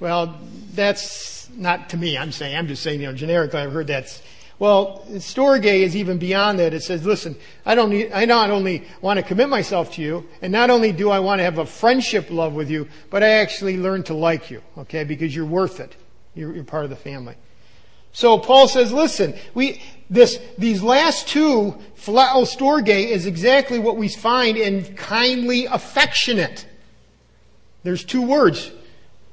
Well, 0.00 0.38
that's 0.74 1.50
not 1.56 1.90
to 1.90 1.96
me, 1.96 2.16
I'm 2.16 2.32
saying, 2.32 2.56
I'm 2.56 2.68
just 2.68 2.82
saying, 2.82 3.00
you 3.00 3.06
know, 3.06 3.12
generically, 3.12 3.60
I've 3.60 3.72
heard 3.72 3.88
that's, 3.88 4.22
well, 4.58 5.04
storge 5.14 5.64
is 5.64 5.96
even 5.96 6.18
beyond 6.18 6.58
that. 6.58 6.74
It 6.74 6.82
says, 6.82 7.04
listen, 7.04 7.36
I 7.64 7.74
don't 7.74 7.90
need, 7.90 8.12
I 8.12 8.24
not 8.24 8.50
only 8.50 8.86
want 9.00 9.18
to 9.18 9.22
commit 9.22 9.48
myself 9.48 9.92
to 9.94 10.02
you, 10.02 10.26
and 10.42 10.52
not 10.52 10.70
only 10.70 10.92
do 10.92 11.10
I 11.10 11.20
want 11.20 11.40
to 11.40 11.44
have 11.44 11.58
a 11.58 11.66
friendship 11.66 12.30
love 12.30 12.54
with 12.54 12.70
you, 12.70 12.88
but 13.10 13.22
I 13.22 13.28
actually 13.28 13.76
learn 13.76 14.02
to 14.04 14.14
like 14.14 14.50
you, 14.50 14.62
okay, 14.78 15.04
because 15.04 15.34
you're 15.34 15.46
worth 15.46 15.80
it. 15.80 15.96
You're, 16.34 16.54
you're 16.54 16.64
part 16.64 16.84
of 16.84 16.90
the 16.90 16.96
family. 16.96 17.34
So 18.12 18.38
Paul 18.38 18.68
says, 18.68 18.92
listen, 18.92 19.34
we, 19.54 19.82
this, 20.10 20.38
these 20.56 20.82
last 20.82 21.28
two, 21.28 21.76
phileo 21.96 22.46
storge, 22.46 22.88
is 22.88 23.26
exactly 23.26 23.78
what 23.78 23.96
we 23.96 24.08
find 24.08 24.56
in 24.56 24.94
kindly 24.94 25.66
affectionate. 25.66 26.66
There's 27.82 28.04
two 28.04 28.22
words 28.22 28.70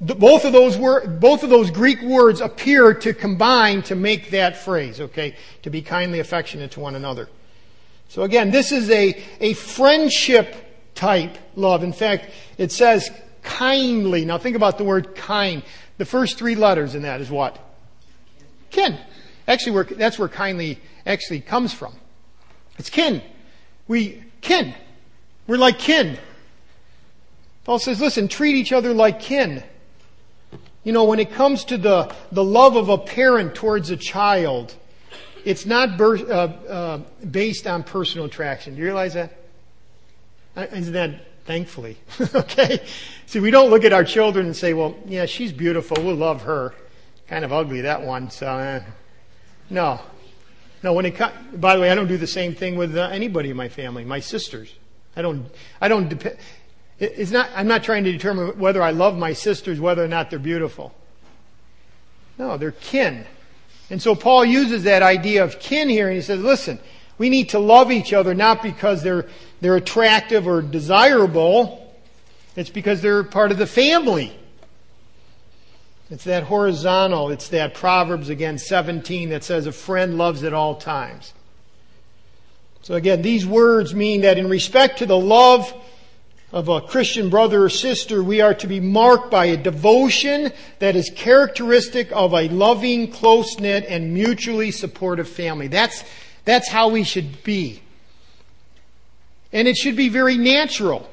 both 0.00 0.44
of 0.44 0.52
those 0.52 0.76
both 0.76 1.42
of 1.42 1.50
those 1.50 1.70
Greek 1.70 2.02
words 2.02 2.40
appear 2.40 2.92
to 2.92 3.14
combine 3.14 3.82
to 3.82 3.94
make 3.94 4.30
that 4.30 4.56
phrase, 4.56 5.00
okay? 5.00 5.34
To 5.62 5.70
be 5.70 5.80
kindly 5.82 6.20
affectionate 6.20 6.72
to 6.72 6.80
one 6.80 6.94
another. 6.94 7.28
So 8.08 8.22
again, 8.22 8.50
this 8.50 8.72
is 8.72 8.90
a, 8.90 9.20
a 9.40 9.54
friendship 9.54 10.54
type 10.94 11.38
love. 11.56 11.82
In 11.82 11.92
fact, 11.92 12.30
it 12.58 12.72
says 12.72 13.10
kindly. 13.42 14.24
Now 14.24 14.38
think 14.38 14.56
about 14.56 14.78
the 14.78 14.84
word 14.84 15.14
kind. 15.14 15.62
The 15.98 16.04
first 16.04 16.36
three 16.36 16.56
letters 16.56 16.94
in 16.94 17.02
that 17.02 17.20
is 17.20 17.30
what? 17.30 17.58
Kin. 18.70 18.98
Actually, 19.48 19.94
that's 19.94 20.18
where 20.18 20.28
kindly 20.28 20.80
actually 21.06 21.40
comes 21.40 21.72
from. 21.72 21.94
It's 22.78 22.90
kin. 22.90 23.22
We, 23.88 24.22
kin. 24.40 24.74
We're 25.46 25.56
like 25.56 25.78
kin. 25.78 26.18
Paul 27.64 27.78
says, 27.78 28.00
listen, 28.00 28.28
treat 28.28 28.56
each 28.56 28.72
other 28.72 28.92
like 28.92 29.20
kin. 29.20 29.62
You 30.84 30.92
know, 30.92 31.04
when 31.04 31.18
it 31.18 31.32
comes 31.32 31.64
to 31.66 31.78
the, 31.78 32.14
the 32.30 32.44
love 32.44 32.76
of 32.76 32.88
a 32.88 32.98
parent 32.98 33.54
towards 33.54 33.90
a 33.90 33.96
child, 33.96 34.74
it's 35.44 35.66
not 35.66 35.96
ber- 35.96 36.16
uh, 36.16 36.46
uh, 36.68 36.98
based 37.28 37.66
on 37.66 37.82
personal 37.82 38.26
attraction. 38.26 38.74
Do 38.74 38.80
you 38.80 38.86
realize 38.86 39.14
that? 39.14 39.32
Uh, 40.56 40.66
isn't 40.72 40.92
that 40.92 41.44
thankfully? 41.44 41.96
okay? 42.34 42.84
See, 43.26 43.40
we 43.40 43.50
don't 43.50 43.70
look 43.70 43.84
at 43.84 43.92
our 43.92 44.04
children 44.04 44.46
and 44.46 44.56
say, 44.56 44.74
well, 44.74 44.96
yeah, 45.06 45.26
she's 45.26 45.52
beautiful. 45.52 45.96
We'll 46.00 46.14
love 46.14 46.42
her. 46.42 46.72
Kind 47.26 47.44
of 47.44 47.52
ugly, 47.52 47.80
that 47.80 48.02
one. 48.02 48.30
So, 48.30 48.46
uh, 48.46 48.82
no. 49.70 50.00
No, 50.82 50.92
when 50.92 51.06
it 51.06 51.16
comes, 51.16 51.34
by 51.54 51.74
the 51.74 51.82
way, 51.82 51.90
I 51.90 51.94
don't 51.94 52.06
do 52.06 52.16
the 52.16 52.26
same 52.26 52.54
thing 52.54 52.76
with 52.76 52.96
uh, 52.96 53.08
anybody 53.10 53.50
in 53.50 53.56
my 53.56 53.68
family, 53.68 54.04
my 54.04 54.20
sisters. 54.20 54.72
I 55.16 55.22
don't, 55.22 55.46
I 55.80 55.88
don't 55.88 56.08
depend, 56.08 56.36
it's 56.98 57.30
not, 57.30 57.50
I'm 57.54 57.66
not 57.66 57.82
trying 57.82 58.04
to 58.04 58.12
determine 58.12 58.58
whether 58.58 58.82
I 58.82 58.90
love 58.90 59.18
my 59.18 59.32
sisters, 59.32 59.80
whether 59.80 60.04
or 60.04 60.08
not 60.08 60.30
they're 60.30 60.38
beautiful. 60.38 60.94
No, 62.38 62.56
they're 62.56 62.72
kin. 62.72 63.26
And 63.90 64.00
so 64.00 64.14
Paul 64.14 64.44
uses 64.44 64.84
that 64.84 65.02
idea 65.02 65.44
of 65.44 65.58
kin 65.58 65.88
here 65.88 66.06
and 66.08 66.16
he 66.16 66.22
says, 66.22 66.40
listen, 66.40 66.78
we 67.18 67.30
need 67.30 67.50
to 67.50 67.58
love 67.58 67.90
each 67.90 68.12
other 68.12 68.34
not 68.34 68.62
because 68.62 69.02
they're, 69.02 69.26
they're 69.60 69.76
attractive 69.76 70.46
or 70.46 70.60
desirable. 70.62 71.94
It's 72.56 72.70
because 72.70 73.00
they're 73.00 73.24
part 73.24 73.52
of 73.52 73.58
the 73.58 73.66
family. 73.66 74.36
It's 76.10 76.24
that 76.24 76.44
horizontal, 76.44 77.30
it's 77.30 77.48
that 77.48 77.74
Proverbs 77.74 78.28
again 78.28 78.58
17 78.58 79.30
that 79.30 79.42
says 79.42 79.66
a 79.66 79.72
friend 79.72 80.16
loves 80.16 80.44
at 80.44 80.52
all 80.52 80.76
times. 80.76 81.32
So 82.82 82.94
again, 82.94 83.22
these 83.22 83.44
words 83.44 83.94
mean 83.94 84.20
that 84.20 84.38
in 84.38 84.48
respect 84.48 84.98
to 84.98 85.06
the 85.06 85.18
love 85.18 85.74
of 86.52 86.68
a 86.68 86.80
Christian 86.80 87.28
brother 87.28 87.64
or 87.64 87.68
sister, 87.68 88.22
we 88.22 88.40
are 88.40 88.54
to 88.54 88.68
be 88.68 88.78
marked 88.78 89.32
by 89.32 89.46
a 89.46 89.56
devotion 89.56 90.52
that 90.78 90.94
is 90.94 91.10
characteristic 91.14 92.12
of 92.12 92.32
a 92.32 92.48
loving, 92.48 93.10
close 93.10 93.58
knit, 93.58 93.84
and 93.88 94.14
mutually 94.14 94.70
supportive 94.70 95.28
family. 95.28 95.66
That's, 95.66 96.04
that's 96.44 96.68
how 96.68 96.88
we 96.88 97.02
should 97.02 97.42
be. 97.42 97.82
And 99.52 99.66
it 99.66 99.76
should 99.76 99.96
be 99.96 100.08
very 100.08 100.36
natural. 100.36 101.10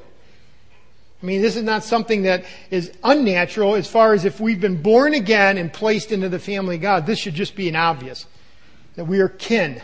I 1.22 1.26
mean, 1.26 1.40
this 1.40 1.56
is 1.56 1.62
not 1.62 1.84
something 1.84 2.22
that 2.22 2.44
is 2.70 2.92
unnatural 3.02 3.76
as 3.76 3.90
far 3.90 4.12
as 4.12 4.24
if 4.24 4.40
we've 4.40 4.60
been 4.60 4.82
born 4.82 5.14
again 5.14 5.56
and 5.56 5.72
placed 5.72 6.12
into 6.12 6.28
the 6.28 6.38
family 6.38 6.76
of 6.76 6.82
God. 6.82 7.06
This 7.06 7.18
should 7.18 7.34
just 7.34 7.56
be 7.56 7.68
an 7.68 7.76
obvious. 7.76 8.26
That 8.96 9.06
we 9.06 9.20
are 9.20 9.28
kin. 9.28 9.80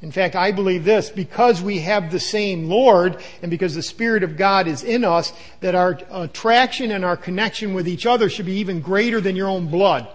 In 0.00 0.12
fact, 0.12 0.36
I 0.36 0.52
believe 0.52 0.84
this, 0.84 1.08
because 1.08 1.62
we 1.62 1.78
have 1.80 2.12
the 2.12 2.20
same 2.20 2.68
Lord 2.68 3.22
and 3.40 3.50
because 3.50 3.74
the 3.74 3.82
Spirit 3.82 4.22
of 4.22 4.36
God 4.36 4.68
is 4.68 4.84
in 4.84 5.02
us, 5.02 5.32
that 5.60 5.74
our 5.74 5.98
attraction 6.10 6.90
and 6.90 7.04
our 7.04 7.16
connection 7.16 7.72
with 7.72 7.88
each 7.88 8.04
other 8.04 8.28
should 8.28 8.46
be 8.46 8.58
even 8.58 8.80
greater 8.80 9.20
than 9.20 9.34
your 9.34 9.48
own 9.48 9.68
blood. 9.68 10.06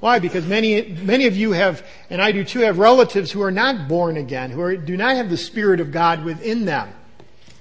Why? 0.00 0.18
Because 0.18 0.46
many, 0.46 0.82
many 0.82 1.26
of 1.26 1.36
you 1.36 1.52
have, 1.52 1.86
and 2.10 2.20
I 2.20 2.32
do 2.32 2.44
too, 2.44 2.60
have 2.60 2.78
relatives 2.78 3.30
who 3.30 3.42
are 3.42 3.50
not 3.50 3.88
born 3.88 4.16
again, 4.16 4.50
who 4.50 4.60
are, 4.62 4.76
do 4.76 4.96
not 4.96 5.16
have 5.16 5.30
the 5.30 5.36
Spirit 5.36 5.80
of 5.80 5.92
God 5.92 6.24
within 6.24 6.64
them. 6.64 6.92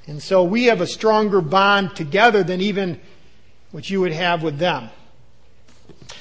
And 0.08 0.22
so 0.22 0.44
we 0.44 0.66
have 0.66 0.82
a 0.82 0.88
stronger 0.88 1.42
bond 1.42 1.96
together 1.96 2.44
than 2.44 2.60
even 2.62 3.00
what 3.72 3.90
you 3.90 4.02
would 4.02 4.12
have 4.12 4.44
with 4.44 4.58
them. 4.58 4.90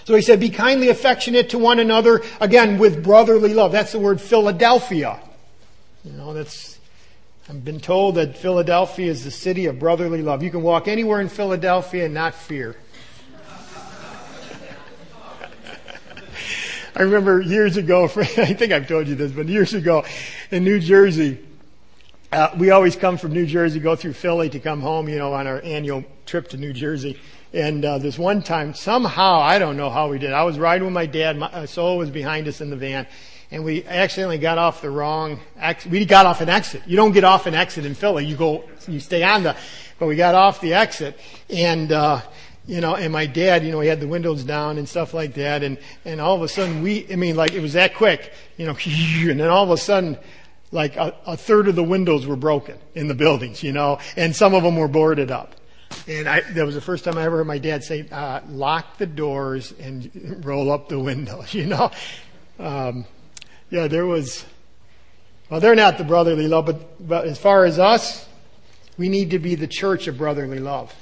So 0.04 0.14
he 0.14 0.22
said, 0.22 0.40
be 0.40 0.50
kindly 0.50 0.88
affectionate 0.88 1.50
to 1.50 1.58
one 1.58 1.78
another, 1.78 2.22
again, 2.40 2.78
with 2.78 3.04
brotherly 3.04 3.54
love. 3.54 3.72
That's 3.72 3.92
the 3.92 3.98
word 3.98 4.20
Philadelphia. 4.20 5.20
You 6.04 6.12
know, 6.12 6.32
that's, 6.34 6.78
I've 7.48 7.64
been 7.64 7.80
told 7.80 8.16
that 8.16 8.36
Philadelphia 8.36 9.10
is 9.10 9.24
the 9.24 9.30
city 9.30 9.66
of 9.66 9.78
brotherly 9.78 10.22
love. 10.22 10.42
You 10.42 10.50
can 10.50 10.62
walk 10.62 10.88
anywhere 10.88 11.20
in 11.20 11.28
Philadelphia 11.28 12.06
and 12.06 12.14
not 12.14 12.34
fear. 12.34 12.74
I 16.96 17.02
remember 17.02 17.40
years 17.40 17.76
ago, 17.76 18.04
I 18.16 18.54
think 18.54 18.72
I've 18.72 18.88
told 18.88 19.06
you 19.06 19.14
this, 19.14 19.30
but 19.32 19.46
years 19.46 19.74
ago 19.74 20.04
in 20.50 20.64
New 20.64 20.80
Jersey, 20.80 21.38
uh, 22.32 22.50
we 22.56 22.70
always 22.70 22.96
come 22.96 23.18
from 23.18 23.32
New 23.32 23.44
Jersey, 23.44 23.78
go 23.78 23.94
through 23.94 24.14
Philly 24.14 24.48
to 24.48 24.58
come 24.58 24.80
home, 24.80 25.06
you 25.06 25.18
know, 25.18 25.34
on 25.34 25.46
our 25.46 25.60
annual 25.62 26.02
trip 26.24 26.48
to 26.48 26.56
New 26.56 26.72
Jersey. 26.72 27.18
And 27.52 27.84
uh, 27.84 27.98
this 27.98 28.18
one 28.18 28.42
time, 28.42 28.72
somehow, 28.72 29.40
I 29.40 29.58
don't 29.58 29.76
know 29.76 29.90
how 29.90 30.08
we 30.08 30.18
did. 30.18 30.32
I 30.32 30.44
was 30.44 30.58
riding 30.58 30.84
with 30.84 30.94
my 30.94 31.04
dad. 31.04 31.36
My, 31.36 31.46
uh, 31.48 31.66
Soul 31.66 31.98
was 31.98 32.08
behind 32.08 32.48
us 32.48 32.62
in 32.62 32.70
the 32.70 32.76
van, 32.76 33.06
and 33.50 33.62
we 33.62 33.84
accidentally 33.84 34.38
got 34.38 34.56
off 34.56 34.80
the 34.80 34.88
wrong. 34.88 35.40
Ex- 35.58 35.84
we 35.84 36.06
got 36.06 36.24
off 36.24 36.40
an 36.40 36.48
exit. 36.48 36.82
You 36.86 36.96
don't 36.96 37.12
get 37.12 37.24
off 37.24 37.44
an 37.44 37.52
exit 37.52 37.84
in 37.84 37.94
Philly. 37.94 38.24
You 38.24 38.36
go, 38.36 38.64
you 38.88 38.98
stay 38.98 39.22
on 39.22 39.42
the. 39.42 39.54
But 39.98 40.06
we 40.06 40.16
got 40.16 40.34
off 40.34 40.62
the 40.62 40.72
exit, 40.72 41.20
and 41.50 41.92
uh, 41.92 42.22
you 42.66 42.80
know, 42.80 42.94
and 42.94 43.12
my 43.12 43.26
dad, 43.26 43.62
you 43.62 43.72
know, 43.72 43.80
he 43.80 43.88
had 43.88 44.00
the 44.00 44.08
windows 44.08 44.42
down 44.42 44.78
and 44.78 44.88
stuff 44.88 45.12
like 45.12 45.34
that, 45.34 45.62
and 45.62 45.76
and 46.06 46.18
all 46.18 46.34
of 46.34 46.40
a 46.40 46.48
sudden 46.48 46.80
we, 46.80 47.06
I 47.12 47.16
mean, 47.16 47.36
like 47.36 47.52
it 47.52 47.60
was 47.60 47.74
that 47.74 47.94
quick, 47.94 48.32
you 48.56 48.64
know, 48.64 48.74
and 49.30 49.38
then 49.38 49.50
all 49.50 49.64
of 49.64 49.70
a 49.70 49.76
sudden 49.76 50.16
like 50.72 50.96
a, 50.96 51.14
a, 51.26 51.36
third 51.36 51.68
of 51.68 51.76
the 51.76 51.84
windows 51.84 52.26
were 52.26 52.36
broken 52.36 52.78
in 52.94 53.06
the 53.06 53.14
buildings, 53.14 53.62
you 53.62 53.72
know, 53.72 53.98
and 54.16 54.34
some 54.34 54.54
of 54.54 54.62
them 54.62 54.76
were 54.76 54.88
boarded 54.88 55.30
up. 55.30 55.54
And 56.08 56.26
I, 56.26 56.40
that 56.40 56.64
was 56.64 56.74
the 56.74 56.80
first 56.80 57.04
time 57.04 57.18
I 57.18 57.24
ever 57.24 57.36
heard 57.36 57.46
my 57.46 57.58
dad 57.58 57.84
say, 57.84 58.08
uh, 58.10 58.40
lock 58.48 58.96
the 58.96 59.06
doors 59.06 59.72
and 59.78 60.40
roll 60.44 60.72
up 60.72 60.88
the 60.88 60.98
windows, 60.98 61.54
you 61.54 61.66
know. 61.66 61.90
Um, 62.58 63.04
yeah, 63.70 63.86
there 63.86 64.06
was, 64.06 64.44
well, 65.50 65.60
they're 65.60 65.74
not 65.74 65.98
the 65.98 66.04
brotherly 66.04 66.48
love, 66.48 66.66
but, 66.66 67.06
but 67.06 67.26
as 67.26 67.38
far 67.38 67.64
as 67.64 67.78
us, 67.78 68.26
we 68.96 69.08
need 69.08 69.30
to 69.30 69.38
be 69.38 69.54
the 69.54 69.66
church 69.66 70.06
of 70.06 70.18
brotherly 70.18 70.58
love. 70.58 70.94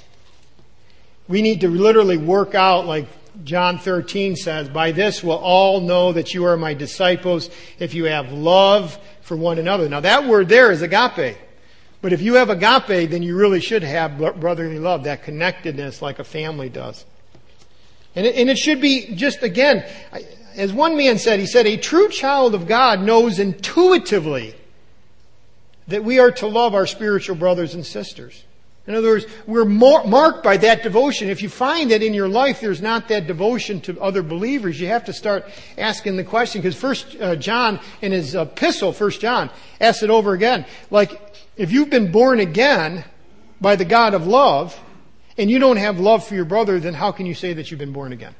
We 1.27 1.41
need 1.41 1.61
to 1.61 1.69
literally 1.69 2.17
work 2.17 2.55
out 2.55 2.85
like 2.85 3.07
John 3.43 3.79
13 3.79 4.35
says, 4.35 4.69
by 4.69 4.91
this 4.91 5.23
will 5.23 5.37
all 5.37 5.81
know 5.81 6.13
that 6.13 6.33
you 6.33 6.45
are 6.45 6.57
my 6.57 6.73
disciples 6.73 7.49
if 7.79 7.93
you 7.93 8.05
have 8.05 8.31
love 8.31 8.97
for 9.21 9.37
one 9.37 9.57
another. 9.57 9.87
Now 9.87 10.01
that 10.01 10.27
word 10.27 10.49
there 10.49 10.71
is 10.71 10.81
agape. 10.81 11.37
But 12.01 12.13
if 12.13 12.21
you 12.21 12.35
have 12.35 12.49
agape, 12.49 13.09
then 13.09 13.23
you 13.23 13.37
really 13.37 13.61
should 13.61 13.83
have 13.83 14.17
brotherly 14.17 14.79
love, 14.79 15.03
that 15.03 15.23
connectedness 15.23 16.01
like 16.01 16.19
a 16.19 16.23
family 16.23 16.67
does. 16.67 17.05
And 18.15 18.25
it, 18.25 18.35
and 18.35 18.49
it 18.49 18.57
should 18.57 18.81
be 18.81 19.15
just 19.15 19.43
again, 19.43 19.85
as 20.55 20.73
one 20.73 20.97
man 20.97 21.17
said, 21.17 21.39
he 21.39 21.45
said, 21.45 21.67
a 21.67 21.77
true 21.77 22.09
child 22.09 22.55
of 22.55 22.67
God 22.67 23.01
knows 23.01 23.39
intuitively 23.39 24.55
that 25.87 26.03
we 26.03 26.19
are 26.19 26.31
to 26.31 26.47
love 26.47 26.73
our 26.73 26.87
spiritual 26.87 27.35
brothers 27.35 27.75
and 27.75 27.85
sisters. 27.85 28.43
In 28.87 28.95
other 28.95 29.09
words, 29.09 29.25
we're 29.45 29.65
marked 29.65 30.43
by 30.43 30.57
that 30.57 30.81
devotion. 30.81 31.29
If 31.29 31.43
you 31.43 31.49
find 31.49 31.91
that 31.91 32.01
in 32.01 32.15
your 32.15 32.27
life 32.27 32.61
there's 32.61 32.81
not 32.81 33.09
that 33.09 33.27
devotion 33.27 33.79
to 33.81 34.01
other 34.01 34.23
believers, 34.23 34.81
you 34.81 34.87
have 34.87 35.05
to 35.05 35.13
start 35.13 35.45
asking 35.77 36.15
the 36.17 36.23
question. 36.23 36.61
Because 36.61 36.75
First 36.75 37.15
uh, 37.21 37.35
John, 37.35 37.79
in 38.01 38.11
his 38.11 38.33
epistle, 38.33 38.91
First 38.91 39.21
John, 39.21 39.51
asks 39.79 40.01
it 40.01 40.09
over 40.09 40.33
again. 40.33 40.65
Like, 40.89 41.21
if 41.57 41.71
you've 41.71 41.91
been 41.91 42.11
born 42.11 42.39
again 42.39 43.05
by 43.59 43.75
the 43.75 43.85
God 43.85 44.15
of 44.15 44.25
love, 44.25 44.79
and 45.37 45.49
you 45.49 45.59
don't 45.59 45.77
have 45.77 45.99
love 45.99 46.25
for 46.25 46.35
your 46.35 46.45
brother, 46.45 46.79
then 46.79 46.93
how 46.93 47.11
can 47.11 47.25
you 47.25 47.33
say 47.33 47.53
that 47.53 47.69
you've 47.69 47.79
been 47.79 47.93
born 47.93 48.13
again? 48.13 48.35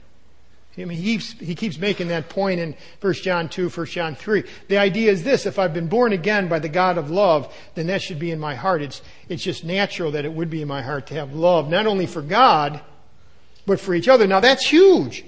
I 0.77 0.85
mean, 0.85 0.97
he 0.97 1.03
keeps, 1.03 1.33
he 1.33 1.53
keeps 1.53 1.77
making 1.77 2.07
that 2.07 2.29
point 2.29 2.61
in 2.61 2.75
1 3.01 3.13
John 3.15 3.49
2, 3.49 3.69
1 3.69 3.85
John 3.87 4.15
3. 4.15 4.43
The 4.69 4.77
idea 4.77 5.11
is 5.11 5.23
this, 5.23 5.45
if 5.45 5.59
I've 5.59 5.73
been 5.73 5.87
born 5.87 6.13
again 6.13 6.47
by 6.47 6.59
the 6.59 6.69
God 6.69 6.97
of 6.97 7.11
love, 7.11 7.53
then 7.75 7.87
that 7.87 8.01
should 8.01 8.19
be 8.19 8.31
in 8.31 8.39
my 8.39 8.55
heart. 8.55 8.81
It's, 8.81 9.01
it's 9.27 9.43
just 9.43 9.65
natural 9.65 10.11
that 10.11 10.23
it 10.23 10.31
would 10.31 10.49
be 10.49 10.61
in 10.61 10.69
my 10.69 10.81
heart 10.81 11.07
to 11.07 11.13
have 11.15 11.33
love, 11.33 11.69
not 11.69 11.87
only 11.87 12.05
for 12.05 12.21
God, 12.21 12.79
but 13.65 13.81
for 13.81 13.93
each 13.93 14.07
other. 14.07 14.27
Now 14.27 14.39
that's 14.39 14.65
huge. 14.65 15.25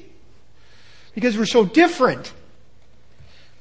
Because 1.14 1.38
we're 1.38 1.46
so 1.46 1.66
different. 1.66 2.32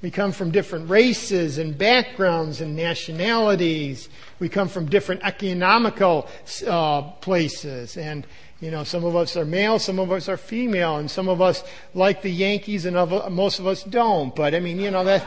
We 0.02 0.10
come 0.10 0.32
from 0.32 0.50
different 0.52 0.88
races 0.88 1.58
and 1.58 1.76
backgrounds 1.76 2.60
and 2.60 2.76
nationalities. 2.76 4.08
We 4.38 4.48
come 4.48 4.68
from 4.68 4.86
different 4.86 5.22
economical 5.24 6.28
uh, 6.66 7.02
places 7.02 7.96
and 7.96 8.26
you 8.62 8.70
know, 8.70 8.84
some 8.84 9.04
of 9.04 9.16
us 9.16 9.36
are 9.36 9.44
male, 9.44 9.80
some 9.80 9.98
of 9.98 10.12
us 10.12 10.28
are 10.28 10.36
female, 10.36 10.98
and 10.98 11.10
some 11.10 11.28
of 11.28 11.42
us 11.42 11.64
like 11.94 12.22
the 12.22 12.30
Yankees 12.30 12.86
and 12.86 12.94
most 13.34 13.58
of 13.58 13.66
us 13.66 13.82
don't. 13.82 14.32
But 14.36 14.54
I 14.54 14.60
mean, 14.60 14.78
you 14.78 14.92
know, 14.92 15.02
that. 15.02 15.26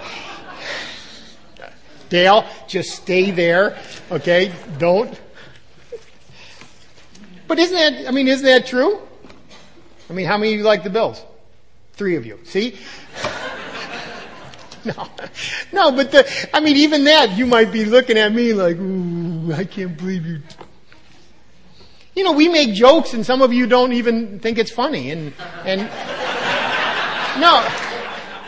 Dale, 2.08 2.46
just 2.66 2.92
stay 2.92 3.32
there, 3.32 3.78
okay? 4.10 4.54
Don't. 4.78 5.20
But 7.46 7.60
isn't 7.60 7.76
that, 7.76 8.08
I 8.08 8.12
mean, 8.12 8.30
isn't 8.30 8.46
that 8.46 8.68
true? 8.68 9.02
I 10.10 10.14
mean, 10.14 10.28
how 10.28 10.38
many 10.38 10.54
of 10.54 10.60
you 10.60 10.64
like 10.64 10.86
the 10.86 10.90
Bills? 10.90 11.22
Three 11.92 12.16
of 12.16 12.26
you. 12.26 12.40
See? 12.46 12.78
no. 14.86 15.10
No, 15.74 15.92
but 15.92 16.10
the, 16.14 16.50
I 16.54 16.62
mean, 16.62 16.78
even 16.78 17.04
that, 17.04 17.38
you 17.38 17.46
might 17.46 17.74
be 17.74 17.84
looking 17.84 18.18
at 18.18 18.32
me 18.32 18.54
like, 18.54 18.78
ooh, 18.78 19.52
I 19.52 19.66
can't 19.66 19.98
believe 19.98 20.26
you 20.26 20.42
you 22.16 22.24
know, 22.24 22.32
we 22.32 22.48
make 22.48 22.74
jokes 22.74 23.14
and 23.14 23.26
some 23.26 23.42
of 23.42 23.52
you 23.52 23.68
don't 23.68 23.94
even 23.94 24.40
think 24.40 24.58
it's 24.58 24.72
funny. 24.72 25.12
And, 25.12 25.34
and, 25.66 25.82
no, 27.42 27.68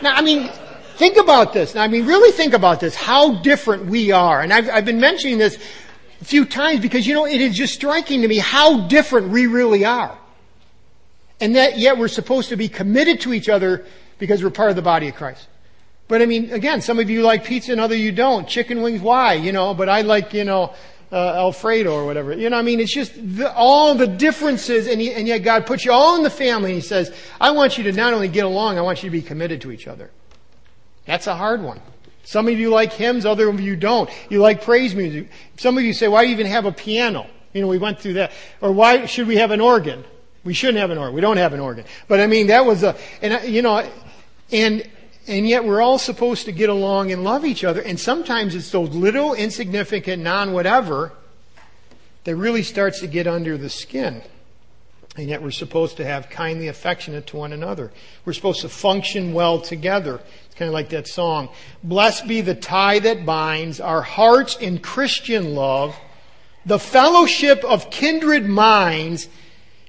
no, 0.02 0.10
I 0.10 0.22
mean, 0.22 0.50
think 0.96 1.18
about 1.18 1.52
this. 1.52 1.74
Now 1.74 1.82
I 1.82 1.88
mean, 1.88 2.06
really 2.06 2.32
think 2.32 2.54
about 2.54 2.80
this, 2.80 2.94
how 2.94 3.42
different 3.42 3.86
we 3.86 4.10
are. 4.10 4.40
And 4.40 4.52
I've, 4.52 4.70
I've 4.70 4.84
been 4.86 5.00
mentioning 5.00 5.38
this 5.38 5.58
a 6.20 6.24
few 6.24 6.46
times 6.46 6.80
because, 6.80 7.06
you 7.06 7.14
know, 7.14 7.26
it 7.26 7.40
is 7.40 7.54
just 7.54 7.74
striking 7.74 8.22
to 8.22 8.28
me 8.28 8.38
how 8.38 8.88
different 8.88 9.28
we 9.28 9.46
really 9.46 9.84
are. 9.84 10.16
And 11.40 11.54
that 11.56 11.78
yet 11.78 11.98
we're 11.98 12.08
supposed 12.08 12.48
to 12.48 12.56
be 12.56 12.68
committed 12.68 13.20
to 13.20 13.32
each 13.32 13.48
other 13.48 13.84
because 14.18 14.42
we're 14.42 14.50
part 14.50 14.70
of 14.70 14.76
the 14.76 14.82
body 14.82 15.08
of 15.08 15.14
Christ. 15.14 15.46
But 16.08 16.22
I 16.22 16.26
mean, 16.26 16.50
again, 16.52 16.80
some 16.80 16.98
of 16.98 17.10
you 17.10 17.22
like 17.22 17.44
pizza 17.44 17.70
and 17.70 17.80
other 17.80 17.94
you 17.94 18.12
don't. 18.12 18.48
Chicken 18.48 18.80
wings, 18.80 19.02
why? 19.02 19.34
You 19.34 19.52
know, 19.52 19.74
but 19.74 19.90
I 19.90 20.00
like, 20.00 20.32
you 20.32 20.44
know, 20.44 20.74
uh, 21.10 21.34
Alfredo 21.34 21.92
or 21.92 22.04
whatever. 22.04 22.32
You 22.32 22.50
know, 22.50 22.58
I 22.58 22.62
mean, 22.62 22.80
it's 22.80 22.92
just 22.92 23.14
the, 23.14 23.52
all 23.54 23.94
the 23.94 24.06
differences, 24.06 24.86
and, 24.86 25.00
he, 25.00 25.12
and 25.12 25.26
yet 25.26 25.38
God 25.38 25.66
puts 25.66 25.84
you 25.84 25.92
all 25.92 26.16
in 26.16 26.22
the 26.22 26.30
family, 26.30 26.70
and 26.70 26.80
He 26.82 26.86
says, 26.86 27.14
I 27.40 27.50
want 27.52 27.78
you 27.78 27.84
to 27.84 27.92
not 27.92 28.12
only 28.12 28.28
get 28.28 28.44
along, 28.44 28.78
I 28.78 28.82
want 28.82 29.02
you 29.02 29.08
to 29.08 29.12
be 29.12 29.22
committed 29.22 29.62
to 29.62 29.72
each 29.72 29.86
other. 29.86 30.10
That's 31.06 31.26
a 31.26 31.34
hard 31.34 31.62
one. 31.62 31.80
Some 32.24 32.46
of 32.46 32.58
you 32.58 32.68
like 32.68 32.92
hymns, 32.92 33.24
other 33.24 33.48
of 33.48 33.58
you 33.58 33.74
don't. 33.74 34.10
You 34.28 34.40
like 34.40 34.62
praise 34.62 34.94
music. 34.94 35.30
Some 35.56 35.78
of 35.78 35.84
you 35.84 35.94
say, 35.94 36.08
why 36.08 36.22
do 36.22 36.28
you 36.28 36.34
even 36.34 36.46
have 36.46 36.66
a 36.66 36.72
piano? 36.72 37.26
You 37.54 37.62
know, 37.62 37.68
we 37.68 37.78
went 37.78 38.00
through 38.00 38.14
that. 38.14 38.32
Or 38.60 38.70
why 38.70 39.06
should 39.06 39.26
we 39.26 39.36
have 39.36 39.50
an 39.50 39.62
organ? 39.62 40.04
We 40.44 40.52
shouldn't 40.52 40.78
have 40.78 40.90
an 40.90 40.98
organ. 40.98 41.14
We 41.14 41.22
don't 41.22 41.38
have 41.38 41.54
an 41.54 41.60
organ. 41.60 41.86
But 42.06 42.20
I 42.20 42.26
mean, 42.26 42.48
that 42.48 42.66
was 42.66 42.82
a, 42.82 42.96
and 43.22 43.48
you 43.48 43.62
know, 43.62 43.90
and 44.52 44.88
and 45.28 45.46
yet 45.46 45.64
we're 45.64 45.82
all 45.82 45.98
supposed 45.98 46.46
to 46.46 46.52
get 46.52 46.70
along 46.70 47.12
and 47.12 47.22
love 47.22 47.44
each 47.44 47.62
other. 47.62 47.80
And 47.80 48.00
sometimes 48.00 48.54
it's 48.54 48.70
those 48.70 48.90
little 48.90 49.34
insignificant 49.34 50.22
non-whatever 50.22 51.12
that 52.24 52.34
really 52.34 52.62
starts 52.62 53.00
to 53.00 53.06
get 53.06 53.26
under 53.26 53.56
the 53.56 53.68
skin. 53.68 54.22
And 55.16 55.28
yet 55.28 55.42
we're 55.42 55.50
supposed 55.50 55.96
to 55.96 56.04
have 56.04 56.30
kindly 56.30 56.68
affectionate 56.68 57.26
to 57.28 57.36
one 57.36 57.52
another. 57.52 57.90
We're 58.24 58.32
supposed 58.32 58.60
to 58.62 58.68
function 58.68 59.32
well 59.32 59.60
together. 59.60 60.20
It's 60.46 60.54
kind 60.54 60.68
of 60.68 60.72
like 60.72 60.90
that 60.90 61.08
song. 61.08 61.48
Blessed 61.82 62.26
be 62.26 62.40
the 62.40 62.54
tie 62.54 63.00
that 63.00 63.26
binds 63.26 63.80
our 63.80 64.02
hearts 64.02 64.56
in 64.56 64.78
Christian 64.78 65.54
love. 65.54 65.96
The 66.64 66.78
fellowship 66.78 67.64
of 67.64 67.90
kindred 67.90 68.46
minds 68.46 69.28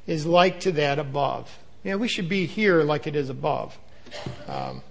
is 0.08 0.26
like 0.26 0.62
to 0.62 0.72
that 0.74 0.98
above. 0.98 1.56
Yeah, 1.84 1.96
we 1.96 2.08
should 2.08 2.28
be 2.28 2.46
here 2.46 2.84
like 2.84 3.06
it 3.06 3.16
is 3.16 3.30
above. 3.30 3.78
Um, 4.48 4.82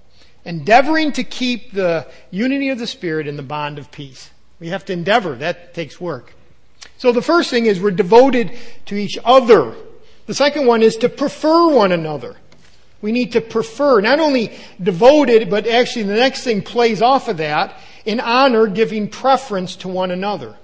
endeavoring 0.49 1.13
to 1.13 1.23
keep 1.23 1.73
the 1.73 2.07
unity 2.31 2.71
of 2.71 2.79
the 2.79 2.87
Spirit 2.87 3.29
in 3.29 3.37
the 3.37 3.43
bond 3.43 3.79
of 3.79 3.93
peace. 3.93 4.31
We 4.59 4.71
have 4.71 4.83
to 4.87 4.95
endeavor. 4.95 5.35
That 5.35 5.75
takes 5.75 6.01
work. 6.01 6.33
So 6.97 7.13
the 7.13 7.21
first 7.21 7.51
thing 7.51 7.67
is 7.67 7.79
we're 7.79 7.91
devoted 7.91 8.57
to 8.87 8.97
each 8.97 9.19
other. 9.25 9.75
The 10.25 10.33
second 10.33 10.67
one 10.67 10.83
is 10.83 10.97
to 10.97 11.11
prefer 11.11 11.69
one 11.69 11.93
another. 11.93 12.37
We 13.03 13.13
need 13.13 13.33
to 13.33 13.43
prefer, 13.43 14.01
not 14.01 14.21
only 14.21 14.59
devoted, 14.83 15.51
but 15.51 15.67
actually 15.67 16.05
the 16.05 16.15
next 16.15 16.45
thing 16.45 16.63
plays 16.63 17.03
off 17.03 17.29
of 17.29 17.37
that, 17.37 17.79
in 18.07 18.19
honor, 18.19 18.67
giving 18.67 19.09
preference 19.09 19.77
to 19.77 19.89
one 19.89 20.11
another. 20.11 20.57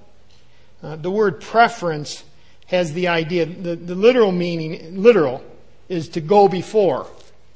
Uh, 0.83 0.97
the 0.97 1.11
word 1.11 1.43
preference 1.43 2.25
has 2.67 2.95
the 2.95 3.09
idea, 3.09 3.45
the, 3.45 3.77
the 3.77 3.95
literal 3.95 4.33
meaning, 4.33 5.03
literal, 5.03 5.45
is 5.91 6.09
to 6.09 6.23
go 6.23 6.49
before. 6.49 7.07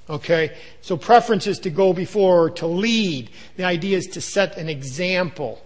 Okay? 0.08 0.56
So 0.80 0.96
preference 0.96 1.46
is 1.46 1.58
to 1.60 1.70
go 1.70 1.92
before, 1.92 2.44
or 2.44 2.50
to 2.50 2.66
lead. 2.66 3.30
The 3.56 3.64
idea 3.64 3.98
is 3.98 4.06
to 4.08 4.20
set 4.20 4.56
an 4.56 4.68
example. 4.68 5.62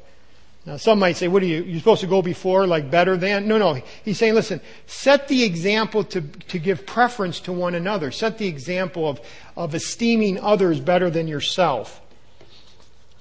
Now 0.64 0.76
some 0.76 1.00
might 1.00 1.16
say, 1.16 1.26
what 1.26 1.42
are 1.42 1.46
you, 1.46 1.62
you're 1.64 1.80
supposed 1.80 2.02
to 2.02 2.06
go 2.06 2.22
before, 2.22 2.66
like 2.66 2.90
better 2.90 3.16
than? 3.16 3.48
No, 3.48 3.58
no. 3.58 3.74
He's 4.04 4.18
saying, 4.18 4.34
listen, 4.34 4.60
set 4.86 5.26
the 5.26 5.42
example 5.42 6.04
to, 6.04 6.20
to 6.20 6.58
give 6.58 6.86
preference 6.86 7.40
to 7.40 7.52
one 7.52 7.74
another. 7.74 8.10
Set 8.12 8.38
the 8.38 8.46
example 8.46 9.08
of, 9.08 9.20
of 9.56 9.74
esteeming 9.74 10.38
others 10.38 10.78
better 10.78 11.10
than 11.10 11.26
yourself. 11.26 12.00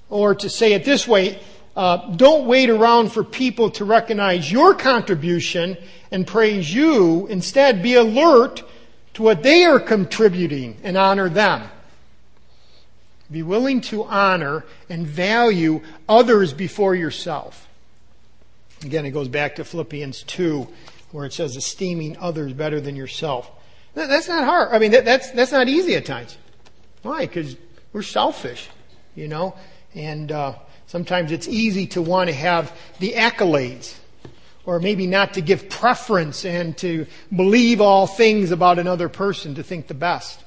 Or 0.08 0.34
to 0.36 0.48
say 0.48 0.74
it 0.74 0.84
this 0.84 1.08
way, 1.08 1.40
uh, 1.74 2.14
don't 2.14 2.46
wait 2.46 2.68
around 2.68 3.12
for 3.12 3.24
people 3.24 3.70
to 3.70 3.84
recognize 3.84 4.52
your 4.52 4.74
contribution 4.74 5.76
and 6.10 6.26
praise 6.26 6.72
you. 6.72 7.26
Instead, 7.28 7.82
be 7.82 7.94
alert 7.94 8.62
to 9.14 9.22
what 9.22 9.42
they 9.42 9.64
are 9.64 9.80
contributing 9.80 10.78
and 10.82 10.96
honor 10.96 11.28
them. 11.28 11.68
Be 13.30 13.42
willing 13.42 13.80
to 13.82 14.04
honor 14.04 14.64
and 14.88 15.06
value 15.06 15.80
others 16.08 16.52
before 16.52 16.94
yourself. 16.94 17.68
Again, 18.84 19.06
it 19.06 19.10
goes 19.10 19.28
back 19.28 19.56
to 19.56 19.64
Philippians 19.64 20.22
2, 20.24 20.68
where 21.12 21.24
it 21.24 21.32
says 21.32 21.56
esteeming 21.56 22.16
others 22.18 22.52
better 22.52 22.80
than 22.80 22.96
yourself. 22.96 23.50
That's 23.94 24.28
not 24.28 24.44
hard. 24.44 24.70
I 24.72 24.78
mean, 24.78 24.92
that, 24.92 25.04
that's, 25.04 25.30
that's 25.30 25.52
not 25.52 25.68
easy 25.68 25.94
at 25.94 26.04
times. 26.04 26.36
Why? 27.02 27.26
Because 27.26 27.56
we're 27.92 28.02
selfish, 28.02 28.68
you 29.14 29.28
know? 29.28 29.54
And 29.94 30.32
uh, 30.32 30.54
sometimes 30.86 31.32
it's 31.32 31.48
easy 31.48 31.86
to 31.88 32.02
want 32.02 32.28
to 32.28 32.34
have 32.34 32.76
the 32.98 33.12
accolades, 33.12 33.94
or 34.64 34.78
maybe 34.78 35.06
not 35.06 35.34
to 35.34 35.40
give 35.40 35.68
preference 35.68 36.44
and 36.44 36.76
to 36.78 37.06
believe 37.34 37.80
all 37.80 38.06
things 38.06 38.50
about 38.50 38.78
another 38.78 39.08
person, 39.08 39.54
to 39.56 39.62
think 39.62 39.88
the 39.88 39.94
best. 39.94 40.42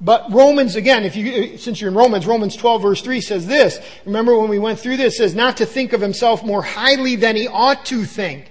But 0.00 0.32
Romans, 0.32 0.74
again, 0.74 1.04
if 1.04 1.14
you, 1.14 1.58
since 1.58 1.80
you're 1.80 1.90
in 1.90 1.96
Romans, 1.96 2.26
Romans 2.26 2.56
12 2.56 2.82
verse 2.82 3.02
3 3.02 3.20
says 3.20 3.46
this. 3.46 3.78
Remember 4.04 4.36
when 4.36 4.48
we 4.48 4.58
went 4.58 4.80
through 4.80 4.96
this, 4.96 5.18
says 5.18 5.34
not 5.34 5.58
to 5.58 5.66
think 5.66 5.92
of 5.92 6.00
himself 6.00 6.42
more 6.44 6.62
highly 6.62 7.14
than 7.14 7.36
he 7.36 7.46
ought 7.46 7.84
to 7.86 8.04
think. 8.04 8.50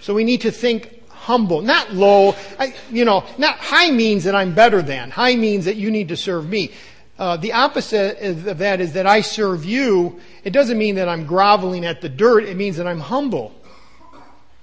So 0.00 0.14
we 0.14 0.24
need 0.24 0.42
to 0.42 0.50
think 0.50 1.06
humble, 1.10 1.60
not 1.60 1.92
low. 1.92 2.34
I, 2.58 2.74
you 2.90 3.04
know, 3.04 3.26
not 3.36 3.58
high 3.58 3.90
means 3.90 4.24
that 4.24 4.34
I'm 4.34 4.54
better 4.54 4.80
than. 4.80 5.10
High 5.10 5.36
means 5.36 5.66
that 5.66 5.76
you 5.76 5.90
need 5.90 6.08
to 6.08 6.16
serve 6.16 6.48
me. 6.48 6.72
Uh, 7.18 7.36
the 7.36 7.52
opposite 7.52 8.46
of 8.46 8.58
that 8.58 8.80
is 8.80 8.92
that 8.92 9.06
I 9.06 9.22
serve 9.22 9.64
you. 9.64 10.20
It 10.44 10.50
doesn't 10.50 10.78
mean 10.78 10.94
that 10.94 11.08
I'm 11.08 11.26
groveling 11.26 11.84
at 11.84 12.00
the 12.00 12.08
dirt. 12.08 12.44
It 12.44 12.56
means 12.56 12.76
that 12.76 12.86
I'm 12.86 13.00
humble. 13.00 13.52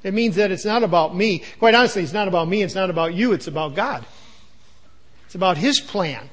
It 0.03 0.13
means 0.13 0.35
that 0.37 0.51
it's 0.51 0.63
not 0.63 0.83
about 0.83 1.15
me. 1.15 1.43
Quite 1.59 1.75
honestly, 1.75 2.03
it's 2.03 2.13
not 2.13 2.27
about 2.27 2.47
me. 2.47 2.61
It's 2.61 2.75
not 2.75 2.89
about 2.89 3.13
you. 3.13 3.33
It's 3.33 3.47
about 3.47 3.75
God. 3.75 4.05
It's 5.25 5.35
about 5.35 5.57
His 5.57 5.81
plan. 5.81 6.29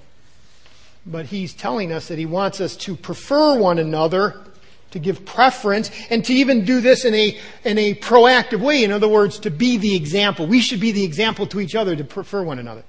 But 1.05 1.27
He's 1.27 1.55
telling 1.55 1.91
us 1.91 2.07
that 2.09 2.19
He 2.19 2.27
wants 2.27 2.61
us 2.61 2.77
to 2.77 2.95
prefer 2.95 3.59
one 3.59 3.81
another, 3.81 4.45
to 4.93 5.01
give 5.01 5.25
preference, 5.25 5.91
and 6.09 6.25
to 6.27 6.35
even 6.35 6.65
do 6.65 6.81
this 6.81 7.05
in 7.05 7.15
a, 7.15 7.37
in 7.65 7.79
a 7.79 7.95
proactive 7.95 8.61
way. 8.61 8.85
In 8.85 8.93
other 8.93 9.09
words, 9.09 9.41
to 9.41 9.51
be 9.51 9.77
the 9.77 9.97
example. 9.97 10.47
We 10.47 10.61
should 10.61 10.81
be 10.81 10.93
the 10.93 11.03
example 11.03 11.49
to 11.49 11.59
each 11.59 11.75
other 11.75 11.97
to 11.97 12.05
prefer 12.05 12.45
one 12.45 12.61
another. 12.61 12.85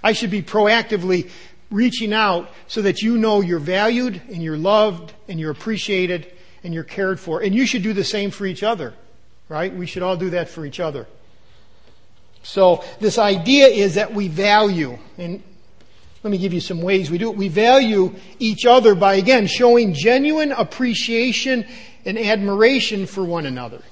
I 0.00 0.12
should 0.12 0.30
be 0.30 0.42
proactively 0.42 1.30
reaching 1.70 2.12
out 2.12 2.50
so 2.66 2.82
that 2.82 3.02
you 3.02 3.18
know 3.18 3.40
you're 3.40 3.58
valued 3.58 4.20
and 4.28 4.42
you're 4.42 4.56
loved 4.56 5.12
and 5.28 5.38
you're 5.38 5.50
appreciated 5.50 6.32
and 6.64 6.72
you're 6.72 6.84
cared 6.84 7.20
for. 7.20 7.40
And 7.40 7.54
you 7.54 7.66
should 7.66 7.82
do 7.82 7.92
the 7.92 8.04
same 8.04 8.30
for 8.30 8.46
each 8.46 8.62
other, 8.62 8.94
right? 9.48 9.74
We 9.74 9.86
should 9.86 10.02
all 10.02 10.16
do 10.16 10.30
that 10.30 10.48
for 10.48 10.64
each 10.64 10.80
other. 10.80 11.06
So 12.42 12.84
this 13.00 13.18
idea 13.18 13.66
is 13.66 13.94
that 13.94 14.14
we 14.14 14.28
value, 14.28 14.98
and 15.18 15.42
let 16.22 16.30
me 16.30 16.38
give 16.38 16.54
you 16.54 16.60
some 16.60 16.80
ways 16.80 17.10
we 17.10 17.18
do 17.18 17.30
it. 17.30 17.36
We 17.36 17.48
value 17.48 18.14
each 18.38 18.64
other 18.64 18.94
by, 18.94 19.14
again, 19.14 19.46
showing 19.46 19.92
genuine 19.92 20.52
appreciation 20.52 21.66
and 22.04 22.18
admiration 22.18 23.06
for 23.06 23.24
one 23.24 23.44
another. 23.44 23.82